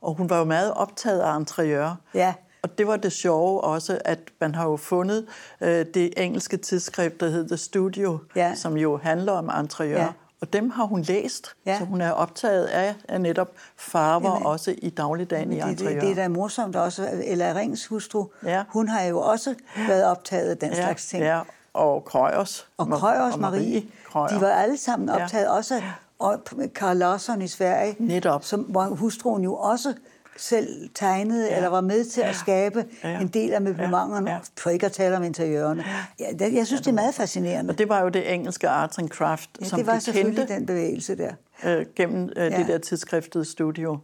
Og 0.00 0.14
hun 0.14 0.30
var 0.30 0.38
jo 0.38 0.44
meget 0.44 0.74
optaget 0.74 1.20
af 1.20 1.38
interiør. 1.38 1.94
Ja. 2.14 2.34
Og 2.64 2.78
det 2.78 2.86
var 2.86 2.96
det 2.96 3.12
sjove 3.12 3.60
også, 3.60 3.98
at 4.04 4.18
man 4.40 4.54
har 4.54 4.64
jo 4.64 4.76
fundet 4.76 5.26
øh, 5.60 5.86
det 5.94 6.14
engelske 6.16 6.56
tidsskrift, 6.56 7.20
der 7.20 7.28
hedder 7.28 7.48
The 7.48 7.56
Studio, 7.56 8.18
ja. 8.36 8.54
som 8.54 8.76
jo 8.76 8.96
handler 8.96 9.32
om 9.32 9.50
interiør. 9.60 10.00
Ja. 10.00 10.08
Og 10.40 10.52
dem 10.52 10.70
har 10.70 10.84
hun 10.84 11.02
læst, 11.02 11.54
ja. 11.66 11.78
så 11.78 11.84
hun 11.84 12.00
er 12.00 12.10
optaget 12.10 12.64
af, 12.64 12.94
af 13.08 13.20
netop 13.20 13.50
farver 13.76 14.32
Jamen, 14.32 14.46
også 14.46 14.74
i 14.78 14.90
dagligdagen 14.90 15.52
i 15.52 15.56
interiør. 15.56 16.00
Det, 16.00 16.02
det 16.02 16.10
er 16.10 16.14
da 16.14 16.28
morsomt 16.28 16.76
også. 16.76 17.08
Ella 17.24 17.54
Rings 17.54 17.86
hustru, 17.86 18.26
ja. 18.44 18.64
hun 18.68 18.88
har 18.88 19.02
jo 19.02 19.20
også 19.20 19.54
været 19.88 20.04
optaget 20.04 20.50
af 20.50 20.56
den 20.56 20.70
ja. 20.70 20.74
slags 20.74 21.06
ting. 21.06 21.22
Ja, 21.22 21.40
og 21.74 22.04
Krøyers. 22.04 22.66
Og 22.76 22.86
Krøyers 22.86 23.36
Marie. 23.36 23.60
Marie 23.60 23.82
Krøyer. 24.12 24.28
De 24.28 24.40
var 24.40 24.50
alle 24.50 24.76
sammen 24.76 25.08
optaget 25.08 25.44
ja. 25.44 25.56
også. 25.56 25.82
Og 26.18 26.40
Karl 26.74 26.96
Larsson 26.96 27.42
i 27.42 27.48
Sverige, 27.48 27.96
Netop. 27.98 28.44
som, 28.44 28.60
hvor 28.60 28.84
hustruen 28.84 29.44
jo 29.44 29.54
også 29.54 29.94
selv 30.36 30.88
tegnede, 30.94 31.48
ja. 31.48 31.56
eller 31.56 31.68
var 31.68 31.80
med 31.80 32.04
til 32.04 32.20
at 32.20 32.36
skabe 32.36 32.84
ja. 33.04 33.20
en 33.20 33.28
del 33.28 33.52
af 33.52 33.62
møblementerne, 33.62 34.30
ja. 34.30 34.36
ja. 34.36 34.40
for 34.58 34.70
ikke 34.70 34.86
at 34.86 34.92
tale 34.92 35.16
om 35.16 35.22
interiørerne. 35.22 35.84
Ja, 36.20 36.32
det, 36.38 36.54
jeg 36.54 36.66
synes, 36.66 36.80
det 36.80 36.88
er 36.88 36.94
meget 36.94 37.14
fascinerende. 37.14 37.70
Og 37.70 37.78
det 37.78 37.88
var 37.88 38.02
jo 38.02 38.08
det 38.08 38.34
engelske 38.34 38.68
Arts 38.68 38.98
and 38.98 39.08
Craft, 39.08 39.50
ja, 39.60 39.66
som 39.66 39.78
det 39.78 39.86
var 39.86 39.94
de 39.94 40.00
selvfølgelig 40.00 40.38
kendte, 40.38 40.54
den 40.54 40.66
bevægelse 40.66 41.16
der. 41.16 41.32
Øh, 41.64 41.86
gennem 41.96 42.30
øh, 42.36 42.52
ja. 42.52 42.58
det 42.58 42.68
der 42.68 42.78
tidsskriftet 42.78 43.46
Studio. 43.46 43.98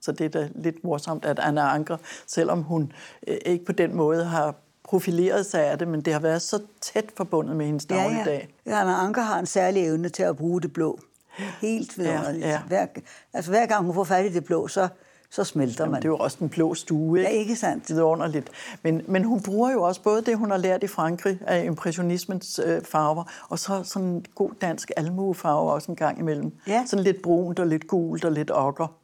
Så 0.00 0.12
det 0.12 0.24
er 0.24 0.40
da 0.40 0.48
lidt 0.54 0.84
morsomt, 0.84 1.24
at 1.24 1.38
Anna 1.38 1.60
Anker, 1.60 1.96
selvom 2.26 2.62
hun 2.62 2.92
øh, 3.26 3.36
ikke 3.46 3.64
på 3.64 3.72
den 3.72 3.94
måde 3.94 4.24
har 4.24 4.54
profileret 4.84 5.46
sig 5.46 5.64
af 5.64 5.78
det, 5.78 5.88
men 5.88 6.00
det 6.00 6.12
har 6.12 6.20
været 6.20 6.42
så 6.42 6.62
tæt 6.80 7.04
forbundet 7.16 7.56
med 7.56 7.66
hendes 7.66 7.84
dagligdag. 7.84 8.48
Ja, 8.66 8.70
ja. 8.70 8.80
Anna 8.80 8.92
Anker 8.92 9.22
har 9.22 9.38
en 9.38 9.46
særlig 9.46 9.86
evne 9.86 10.08
til 10.08 10.22
at 10.22 10.36
bruge 10.36 10.60
det 10.60 10.72
blå. 10.72 10.98
Helt 11.60 11.98
vidunderligt. 11.98 12.44
Ja, 12.44 12.50
ja. 12.50 12.60
Hver, 12.66 12.86
altså 13.32 13.50
hver 13.50 13.66
gang 13.66 13.84
hun 13.84 13.94
får 13.94 14.04
fat 14.04 14.24
i 14.24 14.28
det 14.28 14.44
blå, 14.44 14.68
så, 14.68 14.88
så 15.30 15.44
smelter 15.44 15.84
Jamen, 15.84 15.92
man. 15.92 16.02
det 16.02 16.08
er 16.08 16.12
jo 16.12 16.16
også 16.16 16.36
den 16.40 16.48
blå 16.48 16.74
stue, 16.74 17.18
ikke? 17.18 17.30
Ja, 17.30 17.38
ikke 17.38 17.56
sandt. 17.56 17.88
Det 17.88 17.98
er 17.98 18.02
underligt. 18.02 18.50
Men, 18.82 19.02
men 19.08 19.24
hun 19.24 19.42
bruger 19.42 19.72
jo 19.72 19.82
også 19.82 20.02
både 20.02 20.22
det, 20.22 20.38
hun 20.38 20.50
har 20.50 20.58
lært 20.58 20.82
i 20.82 20.86
Frankrig 20.86 21.38
af 21.46 21.64
impressionismens 21.64 22.60
øh, 22.64 22.82
farver, 22.82 23.24
og 23.48 23.58
så 23.58 23.82
sådan 23.84 24.08
en 24.08 24.26
god 24.34 24.50
dansk 24.60 24.90
almuefarve 24.96 25.72
også 25.72 25.92
en 25.92 25.96
gang 25.96 26.18
imellem. 26.18 26.52
Ja. 26.66 26.84
Sådan 26.86 27.04
lidt 27.04 27.22
brunt 27.22 27.58
og 27.58 27.66
lidt 27.66 27.86
gult 27.86 28.24
og 28.24 28.32
lidt 28.32 28.50
okker. 28.54 28.98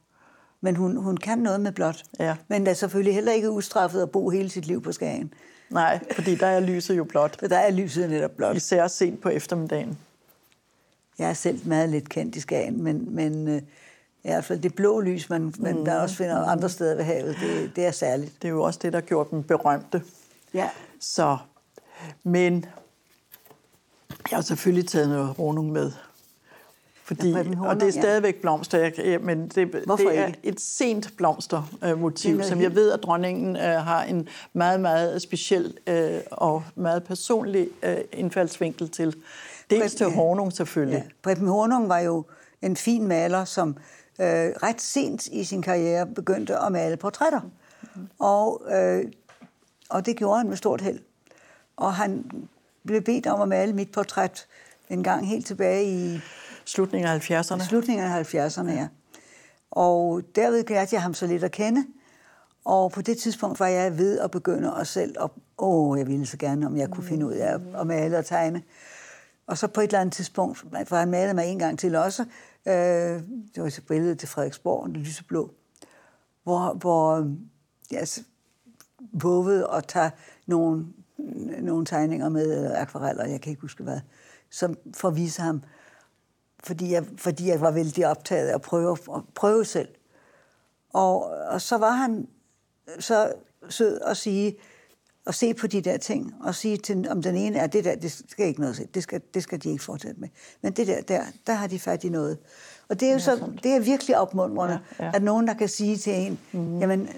Men 0.61 0.75
hun, 0.75 0.95
hun 0.95 1.17
kan 1.17 1.37
noget 1.37 1.61
med 1.61 1.71
blåt. 1.71 2.03
Ja. 2.19 2.35
Men 2.47 2.61
det 2.61 2.71
er 2.71 2.75
selvfølgelig 2.75 3.13
heller 3.13 3.31
ikke 3.31 3.51
ustraffet 3.51 4.01
at 4.01 4.11
bo 4.11 4.29
hele 4.29 4.49
sit 4.49 4.65
liv 4.65 4.81
på 4.81 4.91
Skagen. 4.91 5.33
Nej, 5.69 5.99
fordi 6.11 6.35
der 6.35 6.47
er 6.47 6.59
lyset 6.59 6.97
jo 6.97 7.03
blåt. 7.03 7.35
For 7.39 7.47
der 7.55 7.57
er 7.57 7.71
lyset 7.71 8.09
netop 8.09 8.31
blåt. 8.31 8.55
Især 8.55 8.87
sent 8.87 9.21
på 9.21 9.29
eftermiddagen. 9.29 9.97
Jeg 11.19 11.29
er 11.29 11.33
selv 11.33 11.67
meget 11.67 11.89
lidt 11.89 12.09
kendt 12.09 12.35
i 12.35 12.39
Skagen, 12.39 12.83
men, 12.83 13.15
men 13.15 13.47
øh, 13.47 13.61
i 14.25 14.27
hvert 14.27 14.45
fald 14.45 14.59
det 14.59 14.75
blå 14.75 14.99
lys, 14.99 15.29
man, 15.29 15.53
man 15.59 15.77
mm. 15.77 15.85
der 15.85 15.99
også 15.99 16.15
finder 16.15 16.35
andre 16.35 16.69
steder 16.69 16.95
ved 16.95 17.03
havet, 17.03 17.35
det, 17.41 17.71
det 17.75 17.85
er 17.85 17.91
særligt. 17.91 18.33
Det 18.41 18.47
er 18.47 18.51
jo 18.51 18.63
også 18.63 18.79
det, 18.83 18.93
der 18.93 19.01
gjort 19.01 19.31
dem 19.31 19.43
berømte. 19.43 20.01
Ja. 20.53 20.69
Så, 20.99 21.37
men 22.23 22.65
jeg 24.31 24.37
har 24.37 24.41
selvfølgelig 24.41 24.89
taget 24.89 25.09
noget 25.09 25.39
ronung 25.39 25.71
med. 25.71 25.91
Fordi, 27.03 27.29
ja, 27.29 27.43
og 27.59 27.79
det 27.79 27.87
er 27.87 27.91
stadigvæk 27.91 28.41
blomster, 28.41 28.77
jeg, 28.77 29.19
men 29.21 29.47
det, 29.47 29.73
det 29.73 30.17
er 30.17 30.31
et 30.43 30.61
sent 30.61 31.13
blomstermotiv, 31.17 32.43
som 32.43 32.61
jeg 32.61 32.75
ved, 32.75 32.91
at 32.91 33.03
dronningen 33.03 33.55
uh, 33.55 33.61
har 33.61 34.03
en 34.03 34.27
meget, 34.53 34.79
meget 34.79 35.21
speciel 35.21 35.77
uh, 35.89 35.95
og 36.31 36.63
meget 36.75 37.03
personlig 37.03 37.67
uh, 37.83 37.89
indfaldsvinkel 38.13 38.89
til. 38.89 39.15
Dels 39.69 39.95
til 39.95 40.05
Hornung 40.05 40.53
selvfølgelig. 40.53 41.03
Ja. 41.05 41.09
Preben 41.23 41.47
Hornung 41.47 41.89
var 41.89 41.99
jo 41.99 42.25
en 42.61 42.75
fin 42.75 43.07
maler, 43.07 43.45
som 43.45 43.77
øh, 44.19 44.51
ret 44.63 44.81
sent 44.81 45.27
i 45.27 45.43
sin 45.43 45.61
karriere 45.61 46.07
begyndte 46.07 46.57
at 46.57 46.71
male 46.71 46.97
portrætter. 46.97 47.41
Og, 48.19 48.61
øh, 48.71 49.05
og 49.89 50.05
det 50.05 50.17
gjorde 50.17 50.37
han 50.37 50.49
med 50.49 50.57
stort 50.57 50.81
held. 50.81 50.99
Og 51.77 51.93
han 51.93 52.25
blev 52.85 53.01
bedt 53.01 53.27
om 53.27 53.41
at 53.41 53.47
male 53.47 53.73
mit 53.73 53.91
portræt 53.91 54.47
en 54.89 55.03
gang 55.03 55.27
helt 55.27 55.45
tilbage 55.45 55.85
i... 55.85 56.19
Slutningen 56.65 57.09
af 57.09 57.31
70'erne? 57.31 57.67
Slutningen 57.67 58.05
af 58.05 58.35
70'erne, 58.35 58.71
ja. 58.71 58.87
Og 59.71 60.21
derved 60.35 60.63
lærte 60.69 60.95
jeg 60.95 61.01
ham 61.01 61.13
så 61.13 61.27
lidt 61.27 61.43
at 61.43 61.51
kende. 61.51 61.85
Og 62.65 62.91
på 62.91 63.01
det 63.01 63.17
tidspunkt 63.17 63.59
var 63.59 63.67
jeg 63.67 63.97
ved 63.97 64.19
at 64.19 64.31
begynde 64.31 64.73
at 64.79 64.87
selv... 64.87 65.15
Åh, 65.21 65.29
oh, 65.57 65.99
jeg 65.99 66.07
ville 66.07 66.25
så 66.25 66.37
gerne, 66.37 66.65
om 66.65 66.77
jeg 66.77 66.89
kunne 66.89 67.03
finde 67.03 67.25
ud 67.25 67.33
af 67.33 67.53
at, 67.53 67.61
at 67.79 67.87
male 67.87 68.17
og 68.17 68.25
tegne. 68.25 68.63
Og 69.47 69.57
så 69.57 69.67
på 69.67 69.81
et 69.81 69.83
eller 69.83 69.99
andet 69.99 70.13
tidspunkt, 70.13 70.65
for 70.85 70.95
han 70.95 71.11
malede 71.11 71.33
mig 71.33 71.45
en 71.45 71.59
gang 71.59 71.79
til 71.79 71.95
også, 71.95 72.25
øh, 72.67 73.23
det 73.55 73.63
var 73.63 73.65
et 73.65 73.83
billede 73.87 74.15
til 74.15 74.27
Frederiksborg, 74.27 74.89
det 74.89 74.97
lyseblå, 74.97 75.53
hvor, 76.43 76.73
hvor 76.73 77.15
øhm, 77.15 77.49
jeg 77.91 77.99
altså, 77.99 78.23
vågede 79.11 79.67
at 79.73 79.87
tage 79.87 80.11
nogle, 80.45 80.87
nogle 81.61 81.85
tegninger 81.85 82.29
med 82.29 82.75
akvareller, 82.75 83.25
jeg 83.25 83.41
kan 83.41 83.49
ikke 83.49 83.61
huske 83.61 83.83
hvad, 83.83 83.99
som 84.49 84.77
for 84.93 85.07
at 85.07 85.15
vise 85.15 85.41
ham, 85.41 85.63
fordi 86.63 86.91
jeg, 86.91 87.05
fordi 87.17 87.47
jeg 87.47 87.61
var 87.61 87.71
vældig 87.71 88.07
optaget 88.07 88.47
af 88.47 88.55
at 88.55 88.61
prøve, 88.61 88.97
at 89.15 89.21
prøve 89.35 89.65
selv. 89.65 89.89
Og, 90.93 91.23
og 91.25 91.61
så 91.61 91.77
var 91.77 91.91
han 91.91 92.27
så 92.99 93.33
sød 93.69 94.01
at 94.01 94.17
sige, 94.17 94.55
at 95.27 95.35
se 95.35 95.53
på 95.53 95.67
de 95.67 95.81
der 95.81 95.97
ting, 95.97 96.35
og 96.43 96.55
sige 96.55 96.77
til, 96.77 97.09
om 97.09 97.21
den 97.21 97.35
ene 97.35 97.57
er, 97.57 97.67
det 97.67 97.85
der, 97.85 97.95
det 97.95 98.23
skal 98.29 98.47
ikke 98.47 98.61
noget 98.61 98.87
det 98.93 99.03
skal, 99.03 99.21
det 99.33 99.43
skal 99.43 99.63
de 99.63 99.69
ikke 99.69 99.83
fortsætte 99.83 100.19
med. 100.19 100.29
Men 100.61 100.73
det 100.73 100.87
der, 100.87 101.01
der, 101.01 101.21
der 101.47 101.53
har 101.53 101.67
de 101.67 101.79
fat 101.79 102.03
i 102.03 102.09
noget. 102.09 102.37
Og 102.89 102.99
det 102.99 103.05
er 103.05 103.11
jo 103.11 103.17
ja, 103.17 103.23
så, 103.23 103.51
det 103.63 103.71
er 103.71 103.79
virkelig 103.79 104.17
opmuntrende, 104.17 104.79
ja, 104.99 105.05
ja. 105.05 105.11
at 105.13 105.23
nogen, 105.23 105.47
der 105.47 105.53
kan 105.53 105.69
sige 105.69 105.97
til 105.97 106.13
en, 106.13 106.39
mm. 106.51 106.79
jamen, 106.79 107.09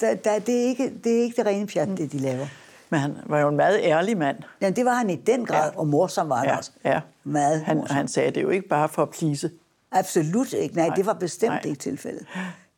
der, 0.00 0.14
der, 0.14 0.38
det, 0.38 0.62
er 0.62 0.66
ikke, 0.66 0.92
det 1.04 1.18
er 1.18 1.22
ikke 1.22 1.36
det 1.36 1.46
rene 1.46 1.66
pjat, 1.66 1.88
mm. 1.88 1.96
det 1.96 2.12
de 2.12 2.18
laver. 2.18 2.46
Men 2.90 3.00
han 3.00 3.16
var 3.26 3.40
jo 3.40 3.48
en 3.48 3.56
meget 3.56 3.80
ærlig 3.82 4.18
mand. 4.18 4.36
Ja, 4.60 4.70
det 4.70 4.84
var 4.84 4.94
han 4.94 5.10
i 5.10 5.16
den 5.16 5.46
grad, 5.46 5.70
ja. 5.72 5.78
og 5.78 5.86
morsom 5.86 6.28
var 6.28 6.36
han 6.36 6.48
ja, 6.48 6.56
også. 6.56 6.70
Ja. 6.84 7.00
Meget 7.24 7.60
han, 7.60 7.76
morsom. 7.76 7.96
han 7.96 8.08
sagde 8.08 8.30
det 8.30 8.42
jo 8.42 8.50
ikke 8.50 8.68
bare 8.68 8.88
for 8.88 9.02
at 9.02 9.10
plise. 9.10 9.50
Absolut 9.92 10.52
ikke. 10.52 10.76
Nej, 10.76 10.86
Nej. 10.86 10.96
det 10.96 11.06
var 11.06 11.12
bestemt 11.12 11.50
Nej. 11.50 11.62
ikke 11.64 11.78
tilfældet. 11.78 12.26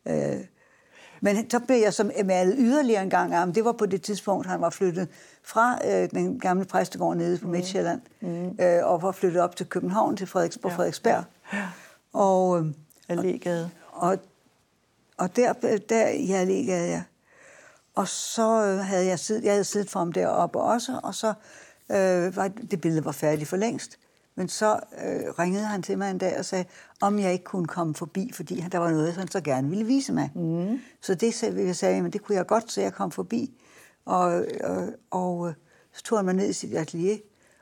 Øh, 0.07 0.35
men 1.21 1.49
så 1.49 1.59
blev 1.59 1.77
jeg 1.77 1.93
som 1.93 2.11
malet 2.25 2.55
yderligere 2.57 3.03
en 3.03 3.09
gang 3.09 3.37
om. 3.37 3.53
Det 3.53 3.65
var 3.65 3.71
på 3.71 3.85
det 3.85 4.01
tidspunkt, 4.01 4.47
han 4.47 4.61
var 4.61 4.69
flyttet 4.69 5.07
fra 5.43 5.79
øh, 5.87 6.09
den 6.11 6.39
gamle 6.39 6.65
præstegård 6.65 7.17
nede 7.17 7.37
på 7.37 7.47
Midtjylland, 7.47 8.01
mm. 8.21 8.57
øh, 8.61 8.85
og 8.85 9.01
var 9.01 9.11
flyttet 9.11 9.41
op 9.41 9.55
til 9.55 9.65
København, 9.65 10.17
til 10.17 10.27
Frederiks, 10.27 10.57
på 10.57 10.69
ja. 10.69 10.75
Frederiksberg. 10.75 11.23
Ja. 11.53 11.67
Og, 12.13 12.59
øh, 12.59 12.65
Allégade. 13.11 13.49
Og, 13.91 14.09
og, 14.09 14.17
og 15.17 15.35
der, 15.35 15.53
der 15.89 16.07
i 16.07 16.27
Allégade, 16.27 16.91
ja. 16.91 17.03
Og 17.95 18.07
så 18.07 18.65
øh, 18.65 18.79
havde 18.79 19.05
jeg 19.05 19.19
siddet, 19.19 19.43
jeg 19.43 19.51
havde 19.51 19.63
siddet 19.63 19.89
for 19.89 19.99
ham 19.99 20.11
deroppe 20.11 20.59
også, 20.59 20.99
og 21.03 21.15
så 21.15 21.27
øh, 21.91 22.35
var 22.35 22.47
det 22.47 22.81
billede 22.81 23.05
var 23.05 23.11
færdigt 23.11 23.49
for 23.49 23.57
længst. 23.57 23.99
Men 24.37 24.47
så 24.47 24.79
øh, 25.05 25.39
ringede 25.39 25.65
han 25.65 25.81
til 25.81 25.97
mig 25.97 26.11
en 26.11 26.17
dag 26.17 26.39
og 26.39 26.45
sagde, 26.45 26.65
om 27.01 27.19
jeg 27.19 27.33
ikke 27.33 27.45
kunne 27.45 27.65
komme 27.65 27.95
forbi, 27.95 28.31
fordi 28.33 28.63
der 28.71 28.77
var 28.77 28.91
noget, 28.91 29.13
han 29.13 29.27
så 29.27 29.41
gerne 29.41 29.69
ville 29.69 29.85
vise 29.85 30.13
mig. 30.13 30.31
Mm. 30.35 30.79
Så 31.01 31.15
det 31.15 31.33
sagde 31.33 31.65
jeg, 31.65 31.75
sagde, 31.75 32.01
men 32.01 32.11
det 32.11 32.21
kunne 32.21 32.35
jeg 32.35 32.47
godt, 32.47 32.71
så 32.71 32.81
jeg 32.81 32.93
kom 32.93 33.11
forbi. 33.11 33.61
Og, 34.05 34.45
og, 34.63 34.87
og 35.11 35.53
så 35.93 36.03
tog 36.03 36.17
han 36.17 36.25
mig 36.25 36.33
ned 36.33 36.49
i 36.49 36.53
sit 36.53 36.73
atelier 36.73 37.17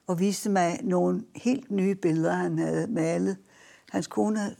og 0.07 0.19
viste 0.19 0.49
mig 0.49 0.79
nogle 0.83 1.23
helt 1.35 1.71
nye 1.71 1.95
billeder, 1.95 2.33
han 2.33 2.59
havde 2.59 2.87
malet. 2.87 3.37
Hans 3.91 4.07
kone, 4.07 4.55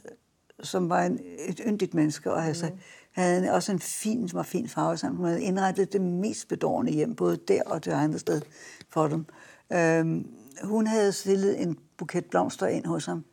som 0.62 0.88
var 0.88 1.02
en, 1.02 1.20
et 1.48 1.60
yndigt 1.66 1.94
menneske, 1.94 2.32
og 2.32 2.44
altså, 2.44 2.66
mm. 2.66 2.78
havde 3.12 3.52
også 3.52 3.72
en 3.72 3.78
fin, 3.78 4.28
som 4.28 4.36
var 4.36 4.42
fin 4.42 4.68
farve 4.68 4.96
sammen. 4.96 5.16
Hun 5.16 5.26
havde 5.26 5.42
indrettet 5.42 5.92
det 5.92 6.00
mest 6.00 6.48
bedårende 6.48 6.92
hjem, 6.92 7.14
både 7.14 7.36
der 7.48 7.62
og 7.66 7.84
det 7.84 7.92
andre 7.92 8.18
sted 8.18 8.42
for 8.90 9.08
dem. 9.08 9.26
Øhm, 9.72 10.26
hun 10.62 10.86
havde 10.86 11.12
stillet 11.12 11.62
en 11.62 11.78
buket 11.96 12.24
blomster 12.24 12.66
ind 12.66 12.86
hos 12.86 13.06
ham, 13.06 13.24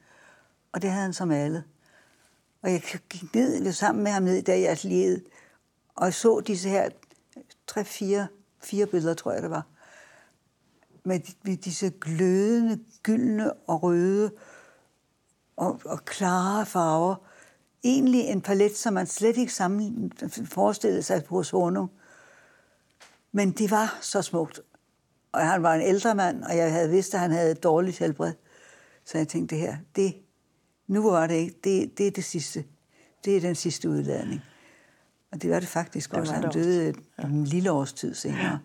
og 0.71 0.81
det 0.81 0.89
havde 0.89 1.03
han 1.03 1.13
så 1.13 1.25
malet. 1.25 1.63
Og 2.61 2.71
jeg 2.71 2.81
gik 3.09 3.33
ned 3.35 3.71
sammen 3.71 4.03
med 4.03 4.11
ham 4.11 4.23
ned 4.23 4.35
i 4.35 4.41
dag 4.41 4.59
i 4.59 4.65
atelieret, 4.65 5.23
og 5.95 6.13
så 6.13 6.39
disse 6.39 6.69
her 6.69 6.89
tre, 7.67 7.85
fire, 7.85 8.27
fire 8.59 8.85
billeder, 8.85 9.13
tror 9.13 9.31
jeg 9.31 9.41
det 9.41 9.49
var, 9.49 9.67
med, 11.03 11.19
med 11.43 11.57
disse 11.57 11.89
glødende, 11.89 12.79
gyldne 13.03 13.53
og 13.53 13.83
røde 13.83 14.31
og, 15.55 15.81
og 15.85 16.05
klare 16.05 16.65
farver. 16.65 17.15
Egentlig 17.83 18.21
en 18.21 18.41
palet, 18.41 18.77
som 18.77 18.93
man 18.93 19.07
slet 19.07 19.37
ikke 19.37 19.53
sammen 19.53 20.11
forestillede 20.45 21.03
sig 21.03 21.23
hos 21.29 21.49
Hornung. 21.49 21.91
Men 23.31 23.51
det 23.51 23.71
var 23.71 23.97
så 24.01 24.21
smukt. 24.21 24.61
Og 25.33 25.47
han 25.47 25.63
var 25.63 25.73
en 25.73 25.81
ældre 25.81 26.15
mand, 26.15 26.43
og 26.43 26.57
jeg 26.57 26.71
havde 26.71 26.89
vidst, 26.89 27.13
at 27.13 27.19
han 27.19 27.31
havde 27.31 27.51
et 27.51 27.63
dårligt 27.63 27.99
helbred. 27.99 28.33
Så 29.05 29.17
jeg 29.17 29.27
tænkte, 29.27 29.55
det 29.55 29.61
her, 29.63 29.77
det, 29.95 30.15
nu 30.87 31.09
var 31.09 31.27
det 31.27 31.35
ikke, 31.35 31.55
det, 31.63 31.97
det 31.97 32.07
er 32.07 32.11
det 32.11 32.23
sidste. 32.23 32.63
Det 33.25 33.37
er 33.37 33.41
den 33.41 33.55
sidste 33.55 33.89
udladning. 33.89 34.41
Og 35.31 35.41
det 35.41 35.49
var 35.49 35.59
det 35.59 35.67
faktisk 35.67 36.11
det 36.11 36.19
også. 36.19 36.33
Han 36.33 36.51
døde 36.51 36.89
et, 36.89 36.95
ja. 37.19 37.23
en 37.23 37.43
lille 37.43 37.71
års 37.71 37.93
tid 37.93 38.13
senere. 38.15 38.59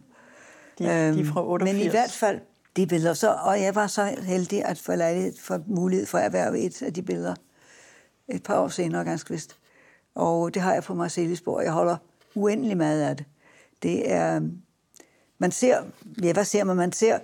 De, 0.78 0.84
de 1.14 1.26
fra 1.26 1.46
88. 1.46 1.74
Men 1.74 1.86
i 1.86 1.90
hvert 1.90 2.10
fald, 2.10 2.40
de 2.76 2.86
billeder. 2.86 3.14
Så, 3.14 3.32
og 3.32 3.60
jeg 3.60 3.74
var 3.74 3.86
så 3.86 4.16
heldig 4.22 4.64
at 4.64 4.78
få 4.78 4.94
lejlighed 4.94 5.32
for 5.40 5.62
mulighed 5.66 6.06
for 6.06 6.18
at 6.18 6.24
erhverve 6.24 6.58
et 6.58 6.82
af 6.82 6.94
de 6.94 7.02
billeder 7.02 7.34
et 8.28 8.42
par 8.42 8.60
år 8.60 8.68
senere, 8.68 9.04
ganske 9.04 9.30
vist. 9.30 9.56
Og 10.14 10.54
det 10.54 10.62
har 10.62 10.74
jeg 10.74 10.82
på 10.82 10.94
Marcellisborg. 10.94 11.64
Jeg 11.64 11.72
holder 11.72 11.96
uendelig 12.34 12.76
meget 12.76 13.02
af 13.02 13.16
det. 13.16 13.26
Det 13.82 14.12
er, 14.12 14.40
man 15.38 15.52
ser, 15.52 15.84
ja, 16.22 16.32
hvad 16.32 16.44
ser 16.44 16.64
man? 16.64 16.76
Man 16.76 16.92
ser, 16.92 17.18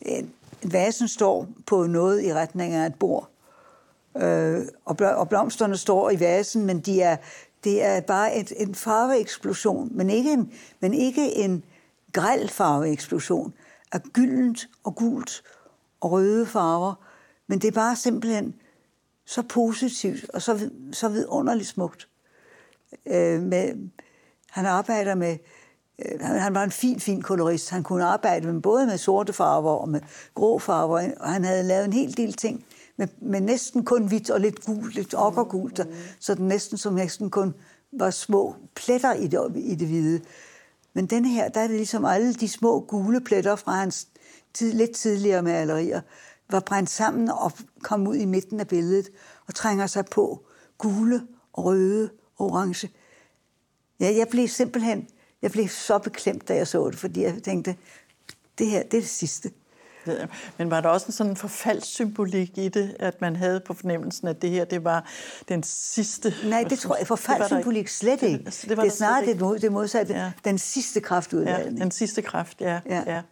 en, 0.00 0.32
vasen 0.62 1.08
står 1.08 1.48
på 1.66 1.86
noget 1.86 2.24
i 2.24 2.34
retning 2.34 2.74
af 2.74 2.86
et 2.86 2.94
bord. 2.94 3.28
Øh, 4.16 4.62
og, 4.84 4.96
og 5.00 5.28
blomsterne 5.28 5.76
står 5.76 6.10
i 6.10 6.20
vasen, 6.20 6.66
men 6.66 6.80
de 6.80 7.02
er, 7.02 7.16
det 7.64 7.84
er 7.84 8.00
bare 8.00 8.36
et, 8.36 8.52
en 8.56 8.74
farveeksplosion, 8.74 9.88
men 9.92 10.10
ikke 10.10 10.32
en, 10.32 10.52
men 10.80 10.94
ikke 10.94 11.34
en 11.34 11.64
græl 12.12 12.48
farveeksplosion 12.48 13.54
af 13.92 14.02
gyldent 14.02 14.68
og 14.84 14.94
gult 14.94 15.42
og 16.00 16.12
røde 16.12 16.46
farver, 16.46 16.94
men 17.46 17.58
det 17.58 17.68
er 17.68 17.72
bare 17.72 17.96
simpelthen 17.96 18.54
så 19.24 19.42
positivt 19.42 20.30
og 20.30 20.42
så, 20.42 20.70
så 20.92 21.08
vidunderligt 21.08 21.68
smukt. 21.68 22.08
Øh, 23.06 23.42
med, 23.42 23.88
han 24.50 24.66
arbejder 24.66 25.14
med, 25.14 25.36
Øh, 25.98 26.20
han 26.20 26.54
var 26.54 26.64
en 26.64 26.70
fin, 26.70 27.00
fin 27.00 27.22
kolorist. 27.22 27.70
Han 27.70 27.82
kunne 27.82 28.04
arbejde 28.04 28.52
med 28.52 28.62
både 28.62 28.86
med 28.86 28.98
sorte 28.98 29.32
farver 29.32 29.72
og 29.72 29.88
med 29.88 30.00
grå 30.34 30.58
farver, 30.58 31.10
og 31.20 31.32
han 31.32 31.44
havde 31.44 31.62
lavet 31.62 31.84
en 31.84 31.92
hel 31.92 32.16
del 32.16 32.32
ting 32.32 32.64
med, 32.96 33.08
med 33.20 33.40
næsten 33.40 33.84
kun 33.84 34.06
hvidt 34.06 34.30
og 34.30 34.40
lidt 34.40 34.64
gult, 34.64 34.94
lidt 34.94 35.14
okkergult, 35.14 35.78
mm. 35.78 35.92
så 36.20 36.34
den 36.34 36.48
næsten 36.48 36.78
som 36.78 36.94
næsten 36.94 37.30
kun 37.30 37.54
var 37.92 38.10
små 38.10 38.54
pletter 38.74 39.12
i 39.12 39.26
det, 39.26 39.52
i 39.56 39.74
det 39.74 39.88
hvide. 39.88 40.20
Men 40.94 41.06
denne 41.06 41.28
her, 41.28 41.48
der 41.48 41.60
er 41.60 41.66
det 41.66 41.76
ligesom 41.76 42.04
alle 42.04 42.34
de 42.34 42.48
små 42.48 42.80
gule 42.80 43.20
pletter 43.20 43.56
fra 43.56 43.72
hans 43.72 44.08
tid, 44.54 44.72
lidt 44.72 44.92
tidligere 44.92 45.42
malerier, 45.42 46.00
var 46.50 46.60
brændt 46.60 46.90
sammen 46.90 47.30
og 47.30 47.52
kom 47.82 48.06
ud 48.06 48.16
i 48.16 48.24
midten 48.24 48.60
af 48.60 48.68
billedet 48.68 49.10
og 49.46 49.54
trænger 49.54 49.86
sig 49.86 50.04
på 50.06 50.44
gule 50.78 51.22
og 51.52 51.64
røde 51.64 52.10
og 52.36 52.46
orange. 52.46 52.90
Ja, 54.00 54.14
jeg 54.16 54.28
blev 54.28 54.48
simpelthen 54.48 55.08
jeg 55.44 55.52
blev 55.52 55.68
så 55.68 55.98
beklemt, 55.98 56.48
da 56.48 56.54
jeg 56.54 56.66
så 56.66 56.90
det, 56.90 56.98
fordi 56.98 57.22
jeg 57.22 57.34
tænkte, 57.44 57.76
det 58.58 58.66
her, 58.66 58.82
det 58.82 58.96
er 58.96 59.00
det 59.00 59.08
sidste. 59.08 59.50
Men 60.58 60.70
var 60.70 60.80
der 60.80 60.88
også 60.88 61.06
en 61.06 61.12
sådan 61.12 61.36
forfaldssymbolik 61.36 62.58
i 62.58 62.68
det, 62.68 62.96
at 63.00 63.20
man 63.20 63.36
havde 63.36 63.60
på 63.60 63.74
fornemmelsen, 63.74 64.28
at 64.28 64.42
det 64.42 64.50
her, 64.50 64.64
det 64.64 64.84
var 64.84 65.04
den 65.48 65.62
sidste... 65.62 66.34
Nej, 66.44 66.64
det 66.70 66.78
tror 66.78 66.96
jeg, 66.96 67.06
forfaldssymbolik 67.06 67.88
slet 67.88 68.22
ikke. 68.22 68.38
Det, 68.44 68.64
det, 68.68 68.76
det 68.78 68.86
er 68.86 68.90
snarere 68.90 69.26
det, 69.26 69.62
det 69.62 69.72
modsatte. 69.72 70.14
Ja. 70.14 70.32
Den 70.44 70.58
sidste 70.58 71.00
kraftudladning. 71.00 71.78
Ja, 71.78 71.84
den 71.84 71.90
sidste 71.90 72.22
kraft, 72.22 72.60
ja. 72.60 72.80
ja. 72.86 73.02
ja. 73.06 73.22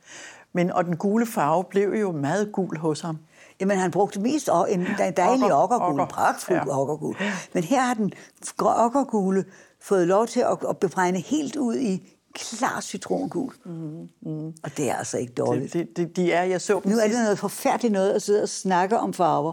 Men, 0.53 0.73
og 0.73 0.85
den 0.85 0.97
gule 0.97 1.27
farve 1.27 1.65
blev 1.65 1.95
jo 1.95 2.13
meget 2.13 2.53
gul 2.53 2.77
hos 2.77 3.01
ham. 3.01 3.19
Jamen, 3.61 3.79
han 3.79 3.91
brugte 3.91 4.21
mest 4.21 4.49
en 4.69 4.87
dejlig 5.17 5.55
okkergul, 5.55 6.07
pragtfuld 6.07 6.59
ja. 6.59 6.81
okkergul. 6.81 7.17
Men 7.53 7.65
her 7.65 7.81
har 7.81 7.95
den 7.95 8.13
okkergule 8.59 9.45
fået 9.83 10.09
lov 10.09 10.27
til 10.27 10.41
at, 10.41 10.59
at 10.69 10.79
bebrænde 10.79 11.21
helt 11.21 11.57
ud 11.57 11.77
i 11.77 12.17
klar 12.35 12.81
citrongul. 12.81 13.53
Mm, 13.65 14.09
mm. 14.23 14.47
Og 14.47 14.77
det 14.77 14.91
er 14.91 14.95
altså 14.95 15.19
ikke 15.19 15.33
dårligt. 15.33 15.73
Det, 15.73 15.97
det, 15.97 16.17
de 16.17 16.33
er, 16.33 16.43
jeg 16.43 16.61
så 16.61 16.81
nu 16.85 16.97
er 16.97 17.09
det 17.09 17.17
noget 17.23 17.39
forfærdeligt 17.39 17.93
noget 17.93 18.11
at 18.11 18.23
sidde 18.23 18.43
og 18.43 18.49
snakke 18.49 18.99
om 18.99 19.13
farver. 19.13 19.53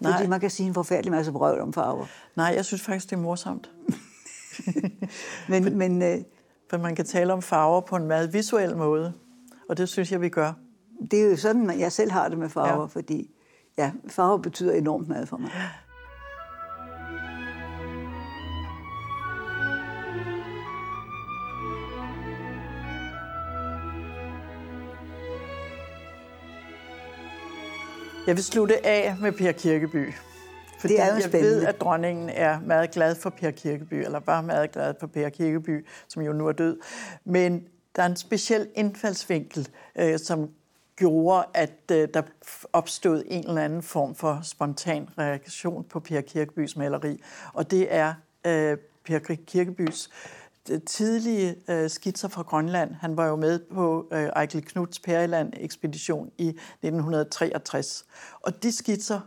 Nej. 0.00 0.12
Fordi 0.12 0.28
man 0.28 0.40
kan 0.40 0.50
sige 0.50 0.66
en 0.66 0.74
forfærdelig 0.74 1.12
masse 1.12 1.32
brøvl 1.32 1.60
om 1.60 1.72
farver. 1.72 2.06
Nej, 2.36 2.52
jeg 2.56 2.64
synes 2.64 2.82
faktisk, 2.82 3.10
det 3.10 3.16
er 3.16 3.20
morsomt. 3.20 3.70
men, 5.48 5.78
men, 5.78 6.02
øh, 6.02 6.18
For 6.70 6.78
man 6.78 6.94
kan 6.94 7.04
tale 7.04 7.32
om 7.32 7.42
farver 7.42 7.80
på 7.80 7.96
en 7.96 8.06
meget 8.06 8.32
visuel 8.32 8.76
måde. 8.76 9.12
Og 9.68 9.78
det 9.78 9.88
synes 9.88 10.12
jeg, 10.12 10.20
vi 10.20 10.28
gør. 10.28 10.52
Det 11.10 11.22
er 11.22 11.30
jo 11.30 11.36
sådan, 11.36 11.80
jeg 11.80 11.92
selv 11.92 12.10
har 12.10 12.28
det 12.28 12.38
med 12.38 12.48
farver, 12.48 12.80
ja. 12.80 12.86
fordi 12.86 13.30
ja, 13.78 13.92
farver 14.08 14.38
betyder 14.38 14.72
enormt 14.72 15.08
meget 15.08 15.28
for 15.28 15.36
mig. 15.36 15.50
Jeg 28.26 28.36
vil 28.36 28.44
slutte 28.44 28.86
af 28.86 29.16
med 29.20 29.32
Per 29.32 29.52
Kirkeby. 29.52 30.12
Fordi 30.78 30.94
det 30.94 31.02
er 31.02 31.06
jo 31.06 31.14
jeg 31.14 31.22
spændende. 31.22 31.56
ved, 31.56 31.66
at 31.66 31.80
dronningen 31.80 32.28
er 32.28 32.60
meget 32.60 32.90
glad 32.90 33.14
for 33.14 33.30
Per 33.30 33.50
Kirkeby, 33.50 33.94
eller 33.94 34.20
var 34.26 34.40
meget 34.40 34.72
glad 34.72 34.94
for 35.00 35.06
Per 35.06 35.28
Kirkeby, 35.28 35.86
som 36.08 36.22
jo 36.22 36.32
nu 36.32 36.46
er 36.48 36.52
død. 36.52 36.78
Men 37.24 37.64
der 37.96 38.02
er 38.02 38.06
en 38.06 38.16
speciel 38.16 38.68
indfaldsvinkel, 38.74 39.68
øh, 39.96 40.18
som 40.18 40.50
gjorde, 40.96 41.46
at 41.54 41.72
øh, 41.92 42.08
der 42.14 42.22
opstod 42.72 43.22
en 43.26 43.48
eller 43.48 43.64
anden 43.64 43.82
form 43.82 44.14
for 44.14 44.40
spontan 44.42 45.08
reaktion 45.18 45.84
på 45.84 46.00
Per 46.00 46.20
Kirkebys 46.20 46.76
maleri. 46.76 47.22
Og 47.52 47.70
det 47.70 47.94
er 47.94 48.14
øh, 48.46 48.76
Per 49.04 49.18
Kirkebys 49.46 50.10
tidlige 50.86 51.56
øh, 51.68 51.90
skitser 51.90 52.28
fra 52.28 52.42
Grønland. 52.42 52.94
Han 52.94 53.16
var 53.16 53.26
jo 53.26 53.36
med 53.36 53.58
på 53.74 54.06
øh, 54.12 54.28
Eichel 54.42 54.64
Knuds 54.64 54.98
Periland-ekspedition 54.98 56.30
i 56.38 56.48
1963. 56.48 58.04
Og 58.40 58.62
de 58.62 58.72
skitser, 58.72 59.20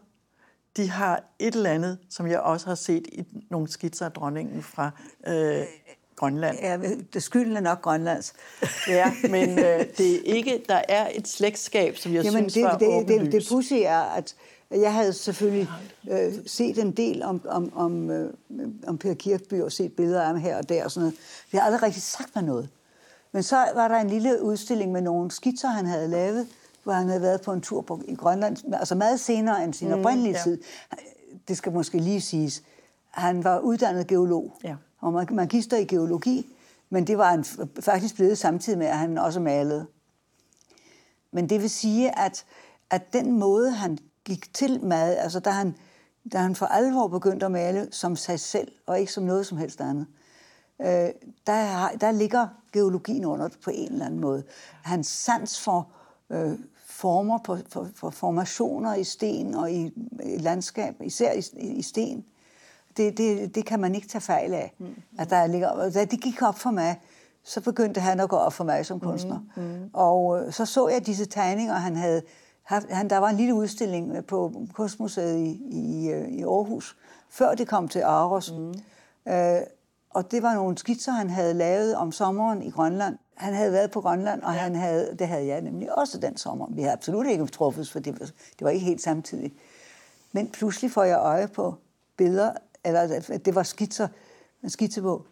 de 0.78 0.90
har 0.90 1.24
et 1.40 1.56
eller 1.56 1.70
andet, 1.70 1.98
som 2.10 2.28
jeg 2.28 2.40
også 2.40 2.68
har 2.68 2.76
set 2.76 3.08
i 3.08 3.24
nogle 3.50 3.68
skitser 3.68 4.06
af 4.06 4.12
dronningen 4.12 4.64
fra 4.64 4.92
øh, 5.28 5.64
Grønland. 6.16 6.58
Ja, 6.62 6.78
det 7.14 7.24
skylden 7.24 7.58
er 7.58 7.62
nok 7.62 7.82
Grønlands. 7.82 8.34
ja, 8.88 9.14
men 9.30 9.60
øh, 9.60 9.86
det 9.98 10.16
er 10.16 10.36
ikke, 10.36 10.64
der 10.70 10.82
er 10.90 11.10
et 11.14 11.28
slægtskab, 11.28 11.98
som 11.98 12.14
jeg 12.14 12.24
Jamen, 12.24 12.50
synes 12.50 12.54
det, 12.54 12.64
var 12.64 12.78
det, 12.78 13.08
det, 13.08 13.22
det, 13.22 13.32
det 13.32 13.48
pussy 13.50 13.74
er, 13.74 14.00
at 14.00 14.36
jeg 14.72 14.94
havde 14.94 15.14
selvfølgelig 15.14 15.70
øh, 16.12 16.34
set 16.46 16.78
en 16.78 16.92
del 16.92 17.24
om, 17.24 17.42
om, 17.48 17.72
om, 17.76 18.12
øh, 18.12 18.34
om 18.88 18.98
Per 18.98 19.14
Kirkby 19.14 19.62
og 19.62 19.72
set 19.72 19.94
billeder 19.94 20.22
af 20.22 20.28
ham 20.28 20.38
her 20.38 20.58
og 20.58 20.70
der 20.70 20.84
og 20.84 20.92
sådan 20.92 21.04
noget. 21.04 21.20
Det 21.52 21.60
har 21.60 21.66
aldrig 21.66 21.84
rigtig 21.84 22.04
sagt 22.04 22.36
mig 22.36 22.44
noget. 22.44 22.70
Men 23.32 23.44
så 23.44 23.56
var 23.76 23.88
der 23.88 23.96
en 23.96 24.10
lille 24.10 24.42
udstilling 24.42 24.92
med 24.92 25.02
nogle 25.02 25.32
skitser, 25.32 25.68
han 25.68 25.86
havde 25.86 26.08
lavet, 26.08 26.48
hvor 26.84 26.94
han 26.94 27.08
havde 27.08 27.22
været 27.22 27.42
på 27.42 27.54
en 27.54 27.62
tur 27.62 27.82
på, 27.82 28.02
i 28.08 28.16
Grønland, 28.16 28.58
altså 28.74 28.96
meget 28.96 29.20
senere 29.20 29.64
end 29.64 29.74
sin 29.74 29.88
mm, 29.88 29.94
oprindelige 29.94 30.36
ja. 30.38 30.44
tid. 30.44 30.62
Det 31.48 31.58
skal 31.58 31.72
måske 31.72 31.98
lige 31.98 32.22
siges. 32.22 32.64
Han 33.12 33.44
var 33.44 33.60
uddannet 33.60 34.08
geolog, 34.08 34.58
ja. 34.64 34.76
og 35.00 35.14
man, 35.14 35.28
magister 35.32 35.78
i 35.78 35.86
geologi, 35.86 36.56
men 36.90 37.08
det 37.08 37.18
var 37.18 37.30
han 37.30 37.46
faktisk 37.80 38.16
blevet 38.16 38.38
samtidig 38.38 38.80
med, 38.80 38.88
at 38.88 38.98
han 38.98 39.18
også 39.18 39.40
malede. 39.40 39.86
Men 41.32 41.50
det 41.50 41.62
vil 41.62 41.70
sige, 41.70 42.20
at, 42.20 42.46
at 42.90 43.14
den 43.14 43.32
måde, 43.32 43.72
han 43.72 43.98
gik 44.26 44.54
til 44.54 44.84
mad, 44.84 45.18
altså 45.18 45.40
da 45.40 45.50
han, 45.50 45.76
da 46.34 46.38
han 46.38 46.56
for 46.56 46.66
alvor 46.66 47.08
begyndte 47.08 47.46
at 47.46 47.52
male 47.52 47.88
som 47.92 48.16
sig 48.16 48.40
selv, 48.40 48.72
og 48.88 49.00
ikke 49.00 49.12
som 49.12 49.24
noget 49.24 49.48
som 49.48 49.58
helst 49.58 49.82
andet, 49.82 50.08
øh, 50.82 51.10
der, 51.48 51.90
der 52.02 52.12
ligger 52.12 52.48
geologien 52.74 53.26
under 53.26 53.50
på 53.64 53.72
en 53.74 53.92
eller 53.92 54.06
anden 54.06 54.20
måde. 54.20 54.44
Hans 54.84 55.08
sans 55.08 55.60
for 55.60 55.92
øh, 56.30 56.60
former, 56.86 57.38
på, 57.38 57.58
for, 57.70 57.88
for 57.96 58.10
formationer 58.10 58.96
i 58.96 59.04
sten 59.04 59.56
og 59.56 59.72
i, 59.72 59.94
i 60.24 60.38
landskab, 60.38 60.96
især 61.02 61.32
i, 61.34 61.44
i 61.60 61.82
sten, 61.82 62.26
det, 62.98 63.18
det, 63.18 63.56
det 63.56 63.66
kan 63.66 63.80
man 63.80 63.96
ikke 63.96 64.08
tage 64.08 64.22
fejl 64.22 64.54
af. 64.54 64.74
Mm. 64.80 64.96
At 65.18 65.30
der 65.30 65.48
ligger, 65.48 65.90
da 65.90 66.06
det 66.06 66.22
gik 66.22 66.42
op 66.42 66.60
for 66.60 66.72
mig, 66.72 67.02
så 67.44 67.62
begyndte 67.62 68.02
han 68.02 68.20
at 68.20 68.30
gå 68.30 68.36
op 68.36 68.54
for 68.54 68.64
mig 68.64 68.86
som 68.86 69.00
kunstner. 69.00 69.40
Mm. 69.56 69.64
Mm. 69.64 69.90
Og 69.94 70.40
øh, 70.40 70.54
så 70.54 70.66
så 70.66 70.88
jeg 70.88 71.06
disse 71.06 71.26
tegninger, 71.26 71.74
han 71.74 71.96
havde 71.96 72.22
han, 72.66 73.10
der 73.10 73.18
var 73.18 73.30
en 73.30 73.38
lille 73.38 73.54
udstilling 73.54 74.26
på 74.26 74.66
Kunstmuseet 74.74 75.38
i, 75.38 75.62
i, 75.72 76.10
øh, 76.10 76.28
i 76.28 76.42
Aarhus, 76.42 76.98
før 77.30 77.56
det 77.56 77.68
kom 77.68 77.88
til 77.88 78.02
Aros. 78.02 78.54
Mm. 78.58 78.74
Øh, 79.34 79.62
og 80.10 80.32
det 80.32 80.44
var 80.44 80.54
nogle 80.54 80.78
skitser, 80.78 81.12
han 81.12 81.30
havde 81.30 81.54
lavet 81.54 81.96
om 81.96 82.12
sommeren 82.12 82.62
i 82.62 82.70
Grønland. 82.70 83.18
Han 83.36 83.54
havde 83.54 83.72
været 83.72 83.92
på 83.92 84.02
Grønland, 84.02 84.42
og 84.42 84.54
ja. 84.54 84.60
han 84.60 84.76
havde, 84.76 85.16
det 85.20 85.28
havde 85.28 85.46
jeg 85.46 85.62
nemlig 85.62 85.98
også 85.98 86.20
den 86.20 86.38
sommer. 86.38 86.68
Vi 86.70 86.82
havde 86.82 86.94
absolut 86.94 87.28
ikke 87.28 87.46
truffet, 87.46 87.90
for 87.90 88.00
det 88.00 88.20
var, 88.20 88.26
det 88.26 88.62
var 88.62 88.70
ikke 88.70 88.86
helt 88.86 89.02
samtidig. 89.02 89.54
Men 90.32 90.50
pludselig 90.50 90.92
får 90.92 91.04
jeg 91.04 91.18
øje 91.20 91.48
på 91.48 91.76
billeder, 92.18 92.54
eller 92.84 93.20
det 93.46 93.56
var 93.56 93.64
skitser, 93.64 94.08
en 94.64 94.70
skitsebog. 94.70 95.26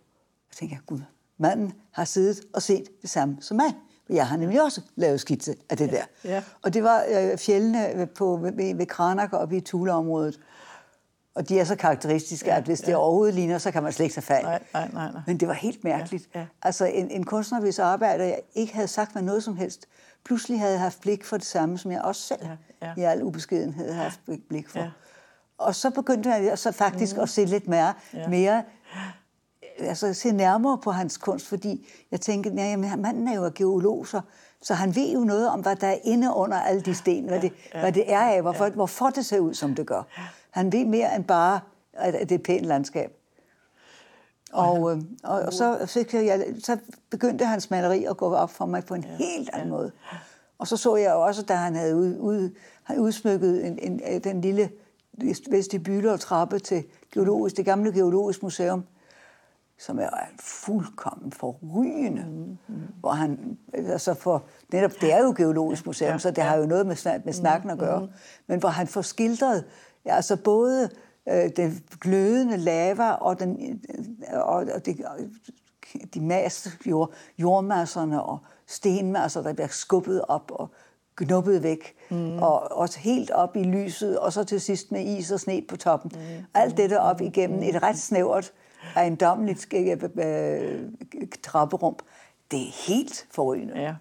Jeg 0.52 0.58
tænker, 0.58 0.78
gud, 0.86 1.00
manden 1.38 1.74
har 1.92 2.06
siddet 2.06 2.42
og 2.54 2.62
set 2.62 3.02
det 3.02 3.10
samme 3.10 3.38
som 3.42 3.58
mig. 3.58 3.74
Jeg 4.10 4.28
har 4.28 4.38
nemlig 4.38 4.64
også 4.64 4.82
lavet 4.96 5.20
skitse 5.20 5.56
af 5.70 5.78
det 5.78 5.92
der. 5.92 6.04
Ja. 6.24 6.44
Og 6.62 6.74
det 6.74 6.84
var 6.84 7.04
øh, 7.10 7.38
fjellene 7.38 8.08
på, 8.16 8.36
ved, 8.36 8.76
ved 8.76 8.86
Kranak 8.86 9.34
og 9.34 9.54
i 9.54 9.62
Tule-området. 9.62 10.40
Og 11.36 11.50
de 11.50 11.60
er 11.60 11.64
så 11.64 11.76
karakteristiske, 11.76 12.50
ja, 12.50 12.58
at 12.58 12.64
hvis 12.64 12.82
ja. 12.82 12.88
det 12.88 12.96
overhovedet 12.96 13.36
ligner, 13.36 13.58
så 13.58 13.72
kan 13.72 13.84
man 13.84 13.92
slet 13.92 14.04
ikke 14.04 14.14
tage 14.14 14.26
fejl. 14.26 14.44
Nej, 14.44 14.64
nej, 14.74 14.90
nej, 14.94 15.12
nej. 15.12 15.22
Men 15.28 15.38
det 15.38 15.48
var 15.48 15.54
helt 15.54 15.84
mærkeligt. 15.84 16.30
Ja, 16.36 16.40
ja. 16.40 16.46
Altså 16.62 16.86
en, 16.86 17.12
en 17.12 17.24
kunstner, 17.24 17.60
hvis 17.60 17.80
arbejder 17.80 18.26
jeg 18.26 18.40
ikke 18.56 18.74
havde 18.74 18.88
sagt 18.88 19.16
mig 19.16 19.24
noget 19.24 19.44
som 19.44 19.58
helst, 19.58 19.88
pludselig 20.26 20.60
havde 20.60 20.72
jeg 20.72 20.82
haft 20.82 21.02
blik 21.02 21.26
for 21.26 21.38
det 21.38 21.46
samme, 21.46 21.78
som 21.78 21.92
jeg 21.92 22.02
også 22.02 22.22
selv 22.22 22.40
ja, 22.82 22.88
ja. 22.88 22.94
i 22.98 23.04
al 23.04 23.24
ubeskedenhed 23.24 23.92
havde 23.92 24.04
haft 24.04 24.20
blik 24.50 24.70
for. 24.70 24.80
Ja. 24.80 24.90
Og 25.58 25.76
så 25.76 25.90
begyndte 25.90 26.30
jeg 26.30 26.60
så 26.60 26.72
faktisk 26.72 27.16
mm. 27.16 27.22
at 27.22 27.30
se 27.30 27.46
lidt 27.46 27.68
mere, 27.68 27.94
ja. 28.14 28.28
mere 28.28 28.64
altså, 29.80 30.14
se 30.14 30.32
nærmere 30.32 30.78
på 30.78 30.92
hans 30.92 31.18
kunst, 31.18 31.48
fordi 31.48 31.88
jeg 32.12 32.22
tænkte, 32.22 32.50
nej, 32.50 32.76
men 32.76 33.02
manden 33.02 33.28
er 33.28 33.36
jo 33.36 33.52
geolog, 33.56 34.08
så, 34.08 34.22
Så 34.62 34.74
han 34.74 34.96
ved 34.96 35.14
jo 35.14 35.20
noget 35.20 35.50
om, 35.50 35.60
hvad 35.60 35.76
der 35.76 35.88
er 35.88 35.98
inde 36.04 36.34
under 36.34 36.58
alle 36.58 36.82
de 36.82 36.96
sten, 36.96 37.26
hvad, 37.26 37.42
det, 37.42 37.54
ja, 37.74 37.80
hvad 37.80 37.92
det 37.92 38.14
er 38.14 38.20
af, 38.20 38.42
hvorfor, 38.42 38.66
ja. 38.66 38.72
hvorfor 38.72 39.10
det 39.10 39.26
ser 39.26 39.40
ud, 39.40 39.54
som 39.54 39.76
det 39.76 39.88
gør. 39.88 40.04
Han 40.52 40.72
ved 40.72 40.86
mere 40.86 41.16
end 41.16 41.24
bare, 41.24 41.60
at 41.94 42.14
det 42.14 42.32
er 42.32 42.36
et 42.36 42.44
pænt 42.44 42.66
landskab. 42.66 43.12
Og, 44.54 44.92
øh, 44.92 45.02
og, 45.24 45.42
og 45.42 45.54
så, 45.54 45.86
fik 45.86 46.14
jeg, 46.14 46.46
så 46.64 46.78
begyndte 47.10 47.46
hans 47.46 47.72
maleri 47.72 48.04
at 48.04 48.18
gå 48.18 48.34
op 48.34 48.50
for 48.50 48.66
mig 48.66 48.86
på 48.86 48.94
en 48.94 49.04
ja, 49.04 49.16
helt 49.16 49.50
anden 49.54 49.68
ja. 49.68 49.74
måde. 49.74 49.92
Og 50.58 50.68
så 50.68 50.78
så 50.78 50.96
jeg 50.96 51.14
også, 51.14 51.42
da 51.42 51.54
han 51.54 51.76
havde 51.76 51.96
ud, 51.96 52.18
ud, 52.20 52.50
han 52.84 53.00
udsmykket 53.00 53.68
en, 53.68 53.80
en, 53.80 54.20
den 54.24 54.42
lille 54.42 54.70
vestibule 55.50 56.12
og 56.12 56.20
trappe 56.20 56.60
til 56.60 56.84
geologisk, 57.14 57.58
det 57.58 57.66
gamle 57.66 57.94
geologisk 57.94 58.44
museum, 58.44 58.84
som 59.86 60.00
er 60.00 60.10
fuldkommen 60.40 61.32
forrygende. 61.32 62.26
Mm, 62.30 62.58
mm. 62.76 62.82
Hvor 63.00 63.12
han, 63.12 63.58
altså 63.74 64.14
for, 64.14 64.44
netop, 64.72 64.92
det 65.02 65.14
er 65.14 65.24
jo 65.24 65.34
geologisk 65.38 65.86
museum, 65.86 66.12
ja, 66.12 66.18
så 66.18 66.30
det 66.30 66.38
ja. 66.38 66.44
har 66.44 66.58
jo 66.58 66.66
noget 66.66 66.86
med, 66.86 66.96
med 67.26 67.34
snakken 67.34 67.70
at 67.70 67.78
gøre. 67.78 68.00
Mm, 68.00 68.06
mm. 68.06 68.12
Men 68.48 68.60
hvor 68.60 68.70
han 68.70 68.88
får 68.88 69.02
skildret, 69.02 69.64
ja, 70.06 70.16
altså 70.16 70.36
både 70.36 70.90
øh, 71.30 71.50
den 71.56 71.84
glødende 72.02 72.58
lava 72.58 73.12
og, 73.12 73.40
den, 73.40 73.82
og, 74.34 74.56
og 74.76 74.86
de, 74.86 74.96
de 76.14 76.22
masse 76.22 76.72
jord, 76.86 77.14
jordmasserne 77.38 78.24
og 78.24 78.40
stenmasser, 78.68 79.42
der 79.42 79.54
bliver 79.54 79.68
skubbet 79.68 80.22
op 80.28 80.52
og 80.56 80.72
knuppet 81.16 81.64
væk, 81.64 81.96
mm. 82.10 82.38
og 82.38 82.72
også 82.72 83.00
helt 83.00 83.32
op 83.32 83.56
i 83.56 83.64
lyset, 83.64 84.20
og 84.20 84.34
så 84.34 84.44
til 84.44 84.62
sidst 84.62 84.92
med 84.92 85.06
is 85.06 85.32
og 85.32 85.40
sne 85.40 85.64
på 85.70 85.78
toppen. 85.78 86.12
Mm. 86.16 86.46
Alt 86.54 86.78
dette 86.78 87.00
op 87.00 87.22
igennem 87.22 87.64
et 87.64 87.84
ret 87.84 87.98
snævert, 87.98 88.54
ejendommeligt 88.96 89.74
øh, 89.74 90.82
trapperum. 91.44 91.96
Det 92.52 92.60
er 92.60 92.88
helt 92.88 93.28
forrygende. 93.32 93.82
Ja. 93.82 93.94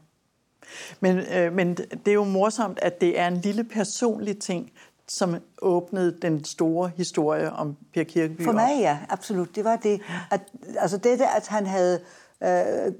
Men, 1.00 1.18
øh, 1.18 1.52
men 1.52 1.74
det 1.74 2.08
er 2.08 2.12
jo 2.12 2.24
morsomt, 2.24 2.78
at 2.82 3.00
det 3.00 3.20
er 3.20 3.28
en 3.28 3.36
lille 3.36 3.64
personlig 3.64 4.38
ting, 4.38 4.72
som 5.08 5.36
åbnede 5.62 6.16
den 6.22 6.44
store 6.44 6.90
historie 6.96 7.52
om 7.52 7.76
Per 7.94 8.04
Kirkeby. 8.04 8.44
For 8.44 8.52
mig, 8.52 8.80
ja, 8.80 8.98
absolut. 9.08 9.56
Det 9.56 9.64
var 9.64 9.76
det. 9.76 10.00
At, 10.30 10.40
altså 10.78 10.96
det 10.96 11.18
der, 11.18 11.28
at 11.28 11.46
han 11.46 11.66
havde 11.66 12.00
øh, 12.42 12.92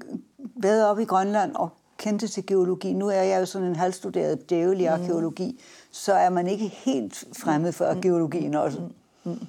været 0.55 0.85
op 0.85 0.99
i 0.99 1.05
Grønland 1.05 1.55
og 1.55 1.69
kendte 1.97 2.27
til 2.27 2.45
geologi. 2.45 2.93
Nu 2.93 3.07
er 3.07 3.21
jeg 3.21 3.39
jo 3.39 3.45
sådan 3.45 3.67
en 3.67 3.75
halvstuderet 3.75 4.49
djævel 4.49 4.81
i 4.81 4.87
mm. 4.87 4.93
arkeologi, 4.93 5.51
mm. 5.51 5.59
så 5.91 6.13
er 6.13 6.29
man 6.29 6.47
ikke 6.47 6.67
helt 6.67 7.25
fremmed 7.37 7.71
for 7.71 7.93
mm. 7.93 8.01
geologien 8.01 8.55
også. 8.55 8.79
Mm. 8.79 9.31
Mm. 9.31 9.47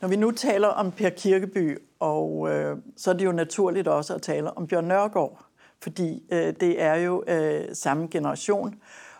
Når 0.00 0.08
vi 0.08 0.16
nu 0.16 0.30
taler 0.30 0.68
om 0.68 0.92
Per 0.92 1.10
Kirkeby, 1.10 1.78
og 2.00 2.48
øh, 2.50 2.76
så 2.96 3.10
er 3.10 3.14
det 3.14 3.24
jo 3.24 3.32
naturligt 3.32 3.88
også 3.88 4.14
at 4.14 4.22
tale 4.22 4.56
om 4.56 4.66
Bjørn 4.66 4.84
Nørgaard, 4.84 5.44
fordi 5.82 6.22
øh, 6.32 6.54
det 6.60 6.82
er 6.82 6.94
jo 6.94 7.24
øh, 7.26 7.64
samme 7.72 8.08
generation, 8.10 8.74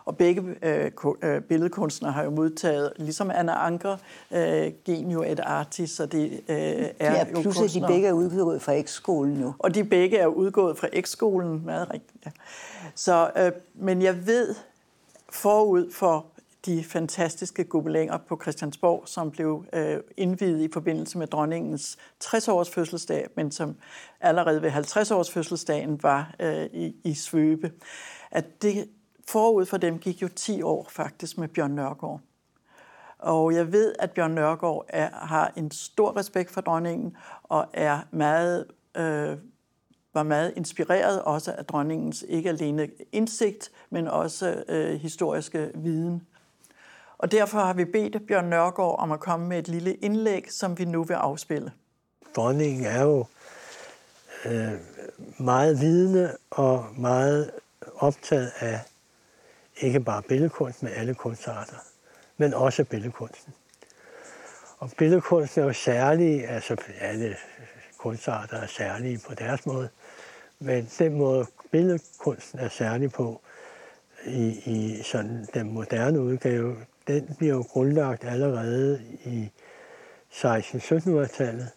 og 0.05 0.17
begge 0.17 0.55
øh, 0.61 0.91
øh, 1.23 1.41
billedkunstnere 1.41 2.11
har 2.11 2.23
jo 2.23 2.29
modtaget, 2.29 2.93
ligesom 2.97 3.31
Anna 3.33 3.51
Anker, 3.65 3.97
øh, 4.31 4.71
genio 4.85 5.23
et 5.23 5.39
artist, 5.39 5.95
så 5.95 6.05
det 6.05 6.31
øh, 6.49 6.57
er 6.57 6.89
ja, 6.99 7.23
plus 7.23 7.45
jo 7.45 7.51
kunstnere. 7.51 7.87
de 7.87 7.93
begge 7.93 8.07
er 8.07 8.13
udgået 8.13 8.61
fra 8.61 8.81
X-skolen 8.81 9.33
nu. 9.33 9.55
Og 9.59 9.75
de 9.75 9.83
begge 9.83 10.17
er 10.17 10.27
udgået 10.27 10.77
fra 10.77 10.87
X-skolen, 11.01 11.65
meget 11.65 11.93
rigtigt. 11.93 12.25
Ja. 12.25 12.31
Så, 12.95 13.31
øh, 13.37 13.51
men 13.73 14.01
jeg 14.01 14.27
ved 14.27 14.55
forud 15.29 15.91
for 15.91 16.25
de 16.65 16.83
fantastiske 16.83 17.63
gobelænger 17.63 18.17
på 18.17 18.39
Christiansborg, 18.41 19.03
som 19.05 19.31
blev 19.31 19.65
øh, 19.73 19.97
indvidet 20.17 20.61
i 20.61 20.71
forbindelse 20.73 21.17
med 21.17 21.27
dronningens 21.27 21.97
60-års 22.23 22.69
fødselsdag, 22.69 23.27
men 23.35 23.51
som 23.51 23.75
allerede 24.21 24.61
ved 24.61 24.71
50-års 24.71 25.31
fødselsdagen 25.31 26.03
var 26.03 26.35
øh, 26.39 26.65
i, 26.65 26.95
i 27.03 27.13
svøbe. 27.13 27.71
At 28.31 28.61
det 28.61 28.89
forud 29.27 29.65
for 29.65 29.77
dem 29.77 29.99
gik 29.99 30.21
jo 30.21 30.27
10 30.27 30.61
år 30.61 30.87
faktisk 30.89 31.37
med 31.37 31.47
Bjørn 31.47 31.71
Nørgaard. 31.71 32.21
Og 33.19 33.53
jeg 33.53 33.71
ved, 33.71 33.95
at 33.99 34.11
Bjørn 34.11 34.31
Nørgaard 34.31 34.85
er, 34.87 35.09
har 35.11 35.53
en 35.57 35.71
stor 35.71 36.17
respekt 36.17 36.51
for 36.51 36.61
dronningen 36.61 37.17
og 37.43 37.67
er 37.73 37.99
meget, 38.11 38.65
øh, 38.97 39.37
var 40.13 40.23
meget 40.23 40.53
inspireret 40.55 41.21
også 41.21 41.53
af 41.57 41.65
dronningens 41.65 42.25
ikke 42.27 42.49
alene 42.49 42.89
indsigt, 43.11 43.71
men 43.89 44.07
også 44.07 44.63
øh, 44.69 44.99
historiske 44.99 45.71
viden. 45.75 46.27
Og 47.21 47.31
derfor 47.31 47.59
har 47.59 47.73
vi 47.73 47.85
bedt 47.85 48.27
Bjørn 48.27 48.45
Nørgaard 48.45 48.99
om 48.99 49.11
at 49.11 49.19
komme 49.19 49.47
med 49.47 49.59
et 49.59 49.67
lille 49.67 49.93
indlæg, 49.93 50.45
som 50.51 50.77
vi 50.77 50.85
nu 50.85 51.03
vil 51.03 51.13
afspille. 51.13 51.71
Dronningen 52.35 52.85
er 52.85 53.03
jo 53.03 53.25
øh, 54.45 54.71
meget 55.37 55.79
vidende 55.79 56.37
og 56.51 56.85
meget 56.97 57.51
optaget 57.95 58.51
af 58.59 58.79
ikke 59.77 59.99
bare 59.99 60.21
billedkunst, 60.21 60.83
men 60.83 60.91
alle 60.95 61.13
kunstarter, 61.13 61.75
men 62.37 62.53
også 62.53 62.83
billedkunsten. 62.83 63.53
Og 64.77 64.89
billedkunsten 64.97 65.61
er 65.61 65.65
jo 65.65 65.73
særlig, 65.73 66.49
altså 66.49 66.75
alle 66.99 67.35
kunstarter 67.97 68.57
er 68.57 68.67
særlige 68.67 69.21
på 69.27 69.33
deres 69.33 69.65
måde, 69.65 69.89
men 70.59 70.89
den 70.99 71.13
måde 71.13 71.45
billedkunsten 71.71 72.59
er 72.59 72.69
særlig 72.69 73.11
på 73.11 73.41
i, 74.25 74.61
i 74.65 75.03
sådan 75.03 75.47
den 75.53 75.73
moderne 75.73 76.21
udgave, 76.21 76.75
den 77.07 77.35
bliver 77.37 77.53
jo 77.53 77.61
grundlagt 77.61 78.23
allerede 78.23 79.01
i 79.25 79.51
16-1700-tallet, 80.31 81.69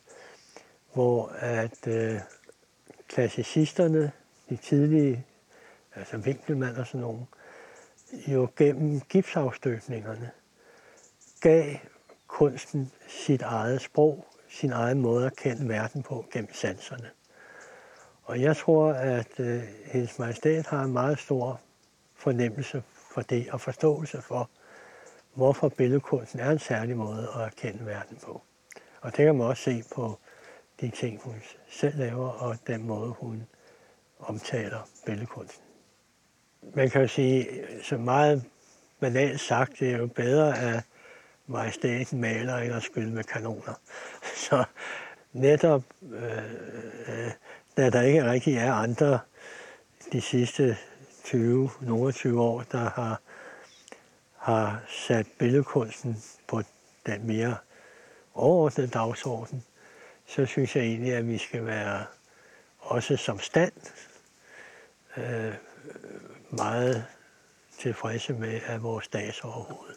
hvor 0.92 1.32
at 1.38 1.86
øh, 1.86 2.20
klassicisterne, 3.08 4.12
de 4.50 4.56
tidlige, 4.56 5.26
altså 5.94 6.16
Winkelmann 6.16 6.76
og 6.76 6.86
sådan 6.86 7.00
nogen, 7.00 7.28
jo 8.26 8.48
gennem 8.56 9.00
gipsafstøbningerne 9.00 10.30
gav 11.40 11.76
kunsten 12.26 12.92
sit 13.08 13.42
eget 13.42 13.80
sprog, 13.80 14.26
sin 14.48 14.72
egen 14.72 15.00
måde 15.00 15.26
at 15.26 15.36
kende 15.36 15.68
verden 15.68 16.02
på 16.02 16.24
gennem 16.32 16.54
sanserne. 16.54 17.10
Og 18.24 18.40
jeg 18.40 18.56
tror, 18.56 18.92
at 18.92 19.40
øh, 19.40 19.62
hendes 19.84 20.18
majestæt 20.18 20.66
har 20.66 20.82
en 20.82 20.92
meget 20.92 21.18
stor 21.18 21.60
fornemmelse 22.14 22.82
for 23.14 23.20
det 23.20 23.50
og 23.50 23.60
forståelse 23.60 24.22
for, 24.22 24.50
hvorfor 25.34 25.68
billedkunsten 25.68 26.40
er 26.40 26.50
en 26.50 26.58
særlig 26.58 26.96
måde 26.96 27.28
at 27.36 27.40
erkende 27.40 27.86
verden 27.86 28.18
på. 28.24 28.42
Og 29.00 29.16
det 29.16 29.24
kan 29.24 29.34
man 29.34 29.46
også 29.46 29.62
se 29.62 29.84
på 29.94 30.18
de 30.80 30.90
ting, 30.90 31.20
hun 31.22 31.42
selv 31.68 31.98
laver, 31.98 32.28
og 32.28 32.56
den 32.66 32.86
måde, 32.86 33.10
hun 33.10 33.46
omtaler 34.18 34.88
billedkunsten 35.06 35.64
man 36.74 36.90
kan 36.90 37.00
jo 37.00 37.08
sige, 37.08 37.46
så 37.82 37.96
meget 37.96 38.44
banalt 39.00 39.40
sagt, 39.40 39.80
det 39.80 39.92
er 39.92 39.98
jo 39.98 40.06
bedre 40.06 40.58
at 40.58 40.82
majestæten 41.46 42.20
maler 42.20 42.56
end 42.56 42.74
at 42.74 42.82
skyde 42.82 43.10
med 43.10 43.24
kanoner. 43.24 43.74
Så 44.48 44.64
netop, 45.32 45.82
øh, 46.12 46.38
øh, 47.08 47.30
da 47.76 47.90
der 47.90 48.02
ikke 48.02 48.30
rigtig 48.30 48.56
er 48.56 48.72
andre 48.72 49.18
de 50.12 50.20
sidste 50.20 50.76
20, 51.24 51.70
nogle 51.80 52.12
20 52.12 52.42
år, 52.42 52.64
der 52.72 52.90
har, 52.90 53.20
har 54.44 54.82
sat 54.88 55.26
billedkunsten 55.38 56.22
på 56.48 56.62
den 57.06 57.26
mere 57.26 57.56
overordnede 58.34 58.90
dagsorden, 58.90 59.64
så 60.26 60.46
synes 60.46 60.76
jeg 60.76 60.84
egentlig, 60.84 61.14
at 61.14 61.28
vi 61.28 61.38
skal 61.38 61.66
være 61.66 62.04
også 62.78 63.16
som 63.16 63.38
stand 63.38 63.72
øh, 65.16 65.54
meget 66.50 67.06
tilfredse 67.78 68.32
med, 68.32 68.60
at 68.66 68.82
vores 68.82 69.04
statsoverhoved 69.04 69.94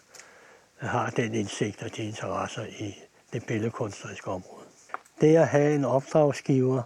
har 0.77 1.09
den 1.09 1.33
indsigt 1.33 1.83
og 1.83 1.95
de 1.95 2.03
interesser 2.03 2.65
i 2.65 3.03
det 3.33 3.45
billedkunstneriske 3.45 4.27
område. 4.27 4.65
Det 5.21 5.35
at 5.35 5.47
have 5.47 5.75
en 5.75 5.85
opdragsgiver, 5.85 6.83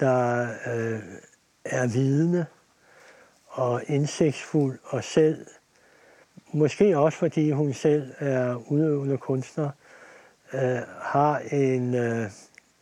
der 0.00 0.42
øh, 0.66 1.02
er 1.64 1.86
vidende 1.86 2.46
og 3.46 3.82
indsigtsfuld 3.86 4.78
og 4.84 5.04
selv, 5.04 5.46
måske 6.52 6.98
også 6.98 7.18
fordi 7.18 7.50
hun 7.50 7.72
selv 7.72 8.12
er 8.18 8.70
udøvende 8.70 9.18
kunstner, 9.18 9.70
øh, 10.52 10.78
har 11.00 11.38
en 11.38 11.94
øh, 11.94 12.30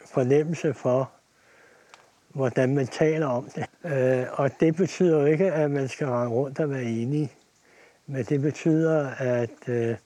fornemmelse 0.06 0.74
for, 0.74 1.10
hvordan 2.28 2.74
man 2.74 2.86
taler 2.86 3.26
om 3.26 3.48
det. 3.54 3.66
Øh, 3.84 4.26
og 4.32 4.50
det 4.60 4.76
betyder 4.76 5.20
jo 5.20 5.26
ikke, 5.26 5.52
at 5.52 5.70
man 5.70 5.88
skal 5.88 6.06
rende 6.06 6.32
rundt 6.32 6.60
og 6.60 6.70
være 6.70 6.82
enig, 6.82 7.32
men 8.06 8.24
det 8.24 8.40
betyder, 8.40 9.10
at 9.18 9.68
øh, 9.68 9.96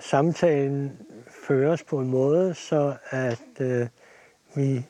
samtalen 0.00 0.98
føres 1.46 1.82
på 1.82 1.98
en 1.98 2.08
måde, 2.08 2.54
så 2.54 2.94
at 3.10 3.60
øh, 3.60 3.86
vi 4.54 4.86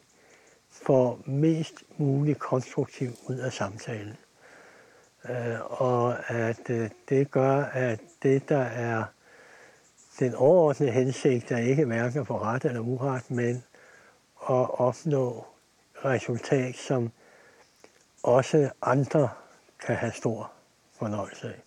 får 0.70 1.20
mest 1.26 1.74
muligt 1.96 2.38
konstruktivt 2.38 3.14
ud 3.28 3.36
af 3.36 3.52
samtalen. 3.52 4.16
Øh, 5.30 5.80
og 5.82 6.30
at 6.30 6.70
øh, 6.70 6.90
det 7.08 7.30
gør, 7.30 7.64
at 7.64 8.00
det, 8.22 8.48
der 8.48 8.62
er 8.62 9.04
den 10.18 10.34
overordnede 10.34 10.92
hensigt, 10.92 11.50
er 11.50 11.56
ikke 11.56 11.86
mærker 11.86 12.24
for 12.24 12.38
ret 12.38 12.64
eller 12.64 12.80
uret, 12.80 13.30
men 13.30 13.64
at 14.50 14.80
opnå 14.80 15.44
resultat, 16.04 16.76
som 16.76 17.10
også 18.22 18.70
andre 18.82 19.28
kan 19.86 19.96
have 19.96 20.12
stor 20.12 20.52
fornøjelse 20.98 21.48
af. 21.48 21.62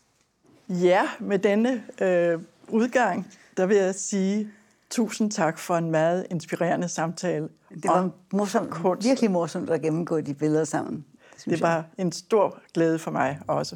Ja, 0.69 1.09
med 1.19 1.39
denne 1.39 1.83
øh, 2.01 2.39
udgang, 2.67 3.27
der 3.57 3.65
vil 3.65 3.77
jeg 3.77 3.95
sige 3.95 4.51
tusind 4.89 5.31
tak 5.31 5.59
for 5.59 5.75
en 5.75 5.91
meget 5.91 6.27
inspirerende 6.29 6.89
samtale. 6.89 7.49
Det 7.69 7.85
var 7.85 8.11
morsomt, 8.31 9.03
virkelig 9.03 9.31
morsomt 9.31 9.69
at 9.69 9.81
gennemgå 9.81 10.21
de 10.21 10.33
billeder 10.33 10.63
sammen. 10.63 11.05
Det, 11.35 11.45
det 11.45 11.61
var 11.61 11.75
jeg. 11.75 11.83
en 11.97 12.11
stor 12.11 12.59
glæde 12.73 12.99
for 12.99 13.11
mig 13.11 13.39
også. 13.47 13.75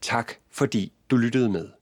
Tak 0.00 0.32
fordi 0.50 0.92
du 1.10 1.16
lyttede 1.16 1.48
med. 1.48 1.79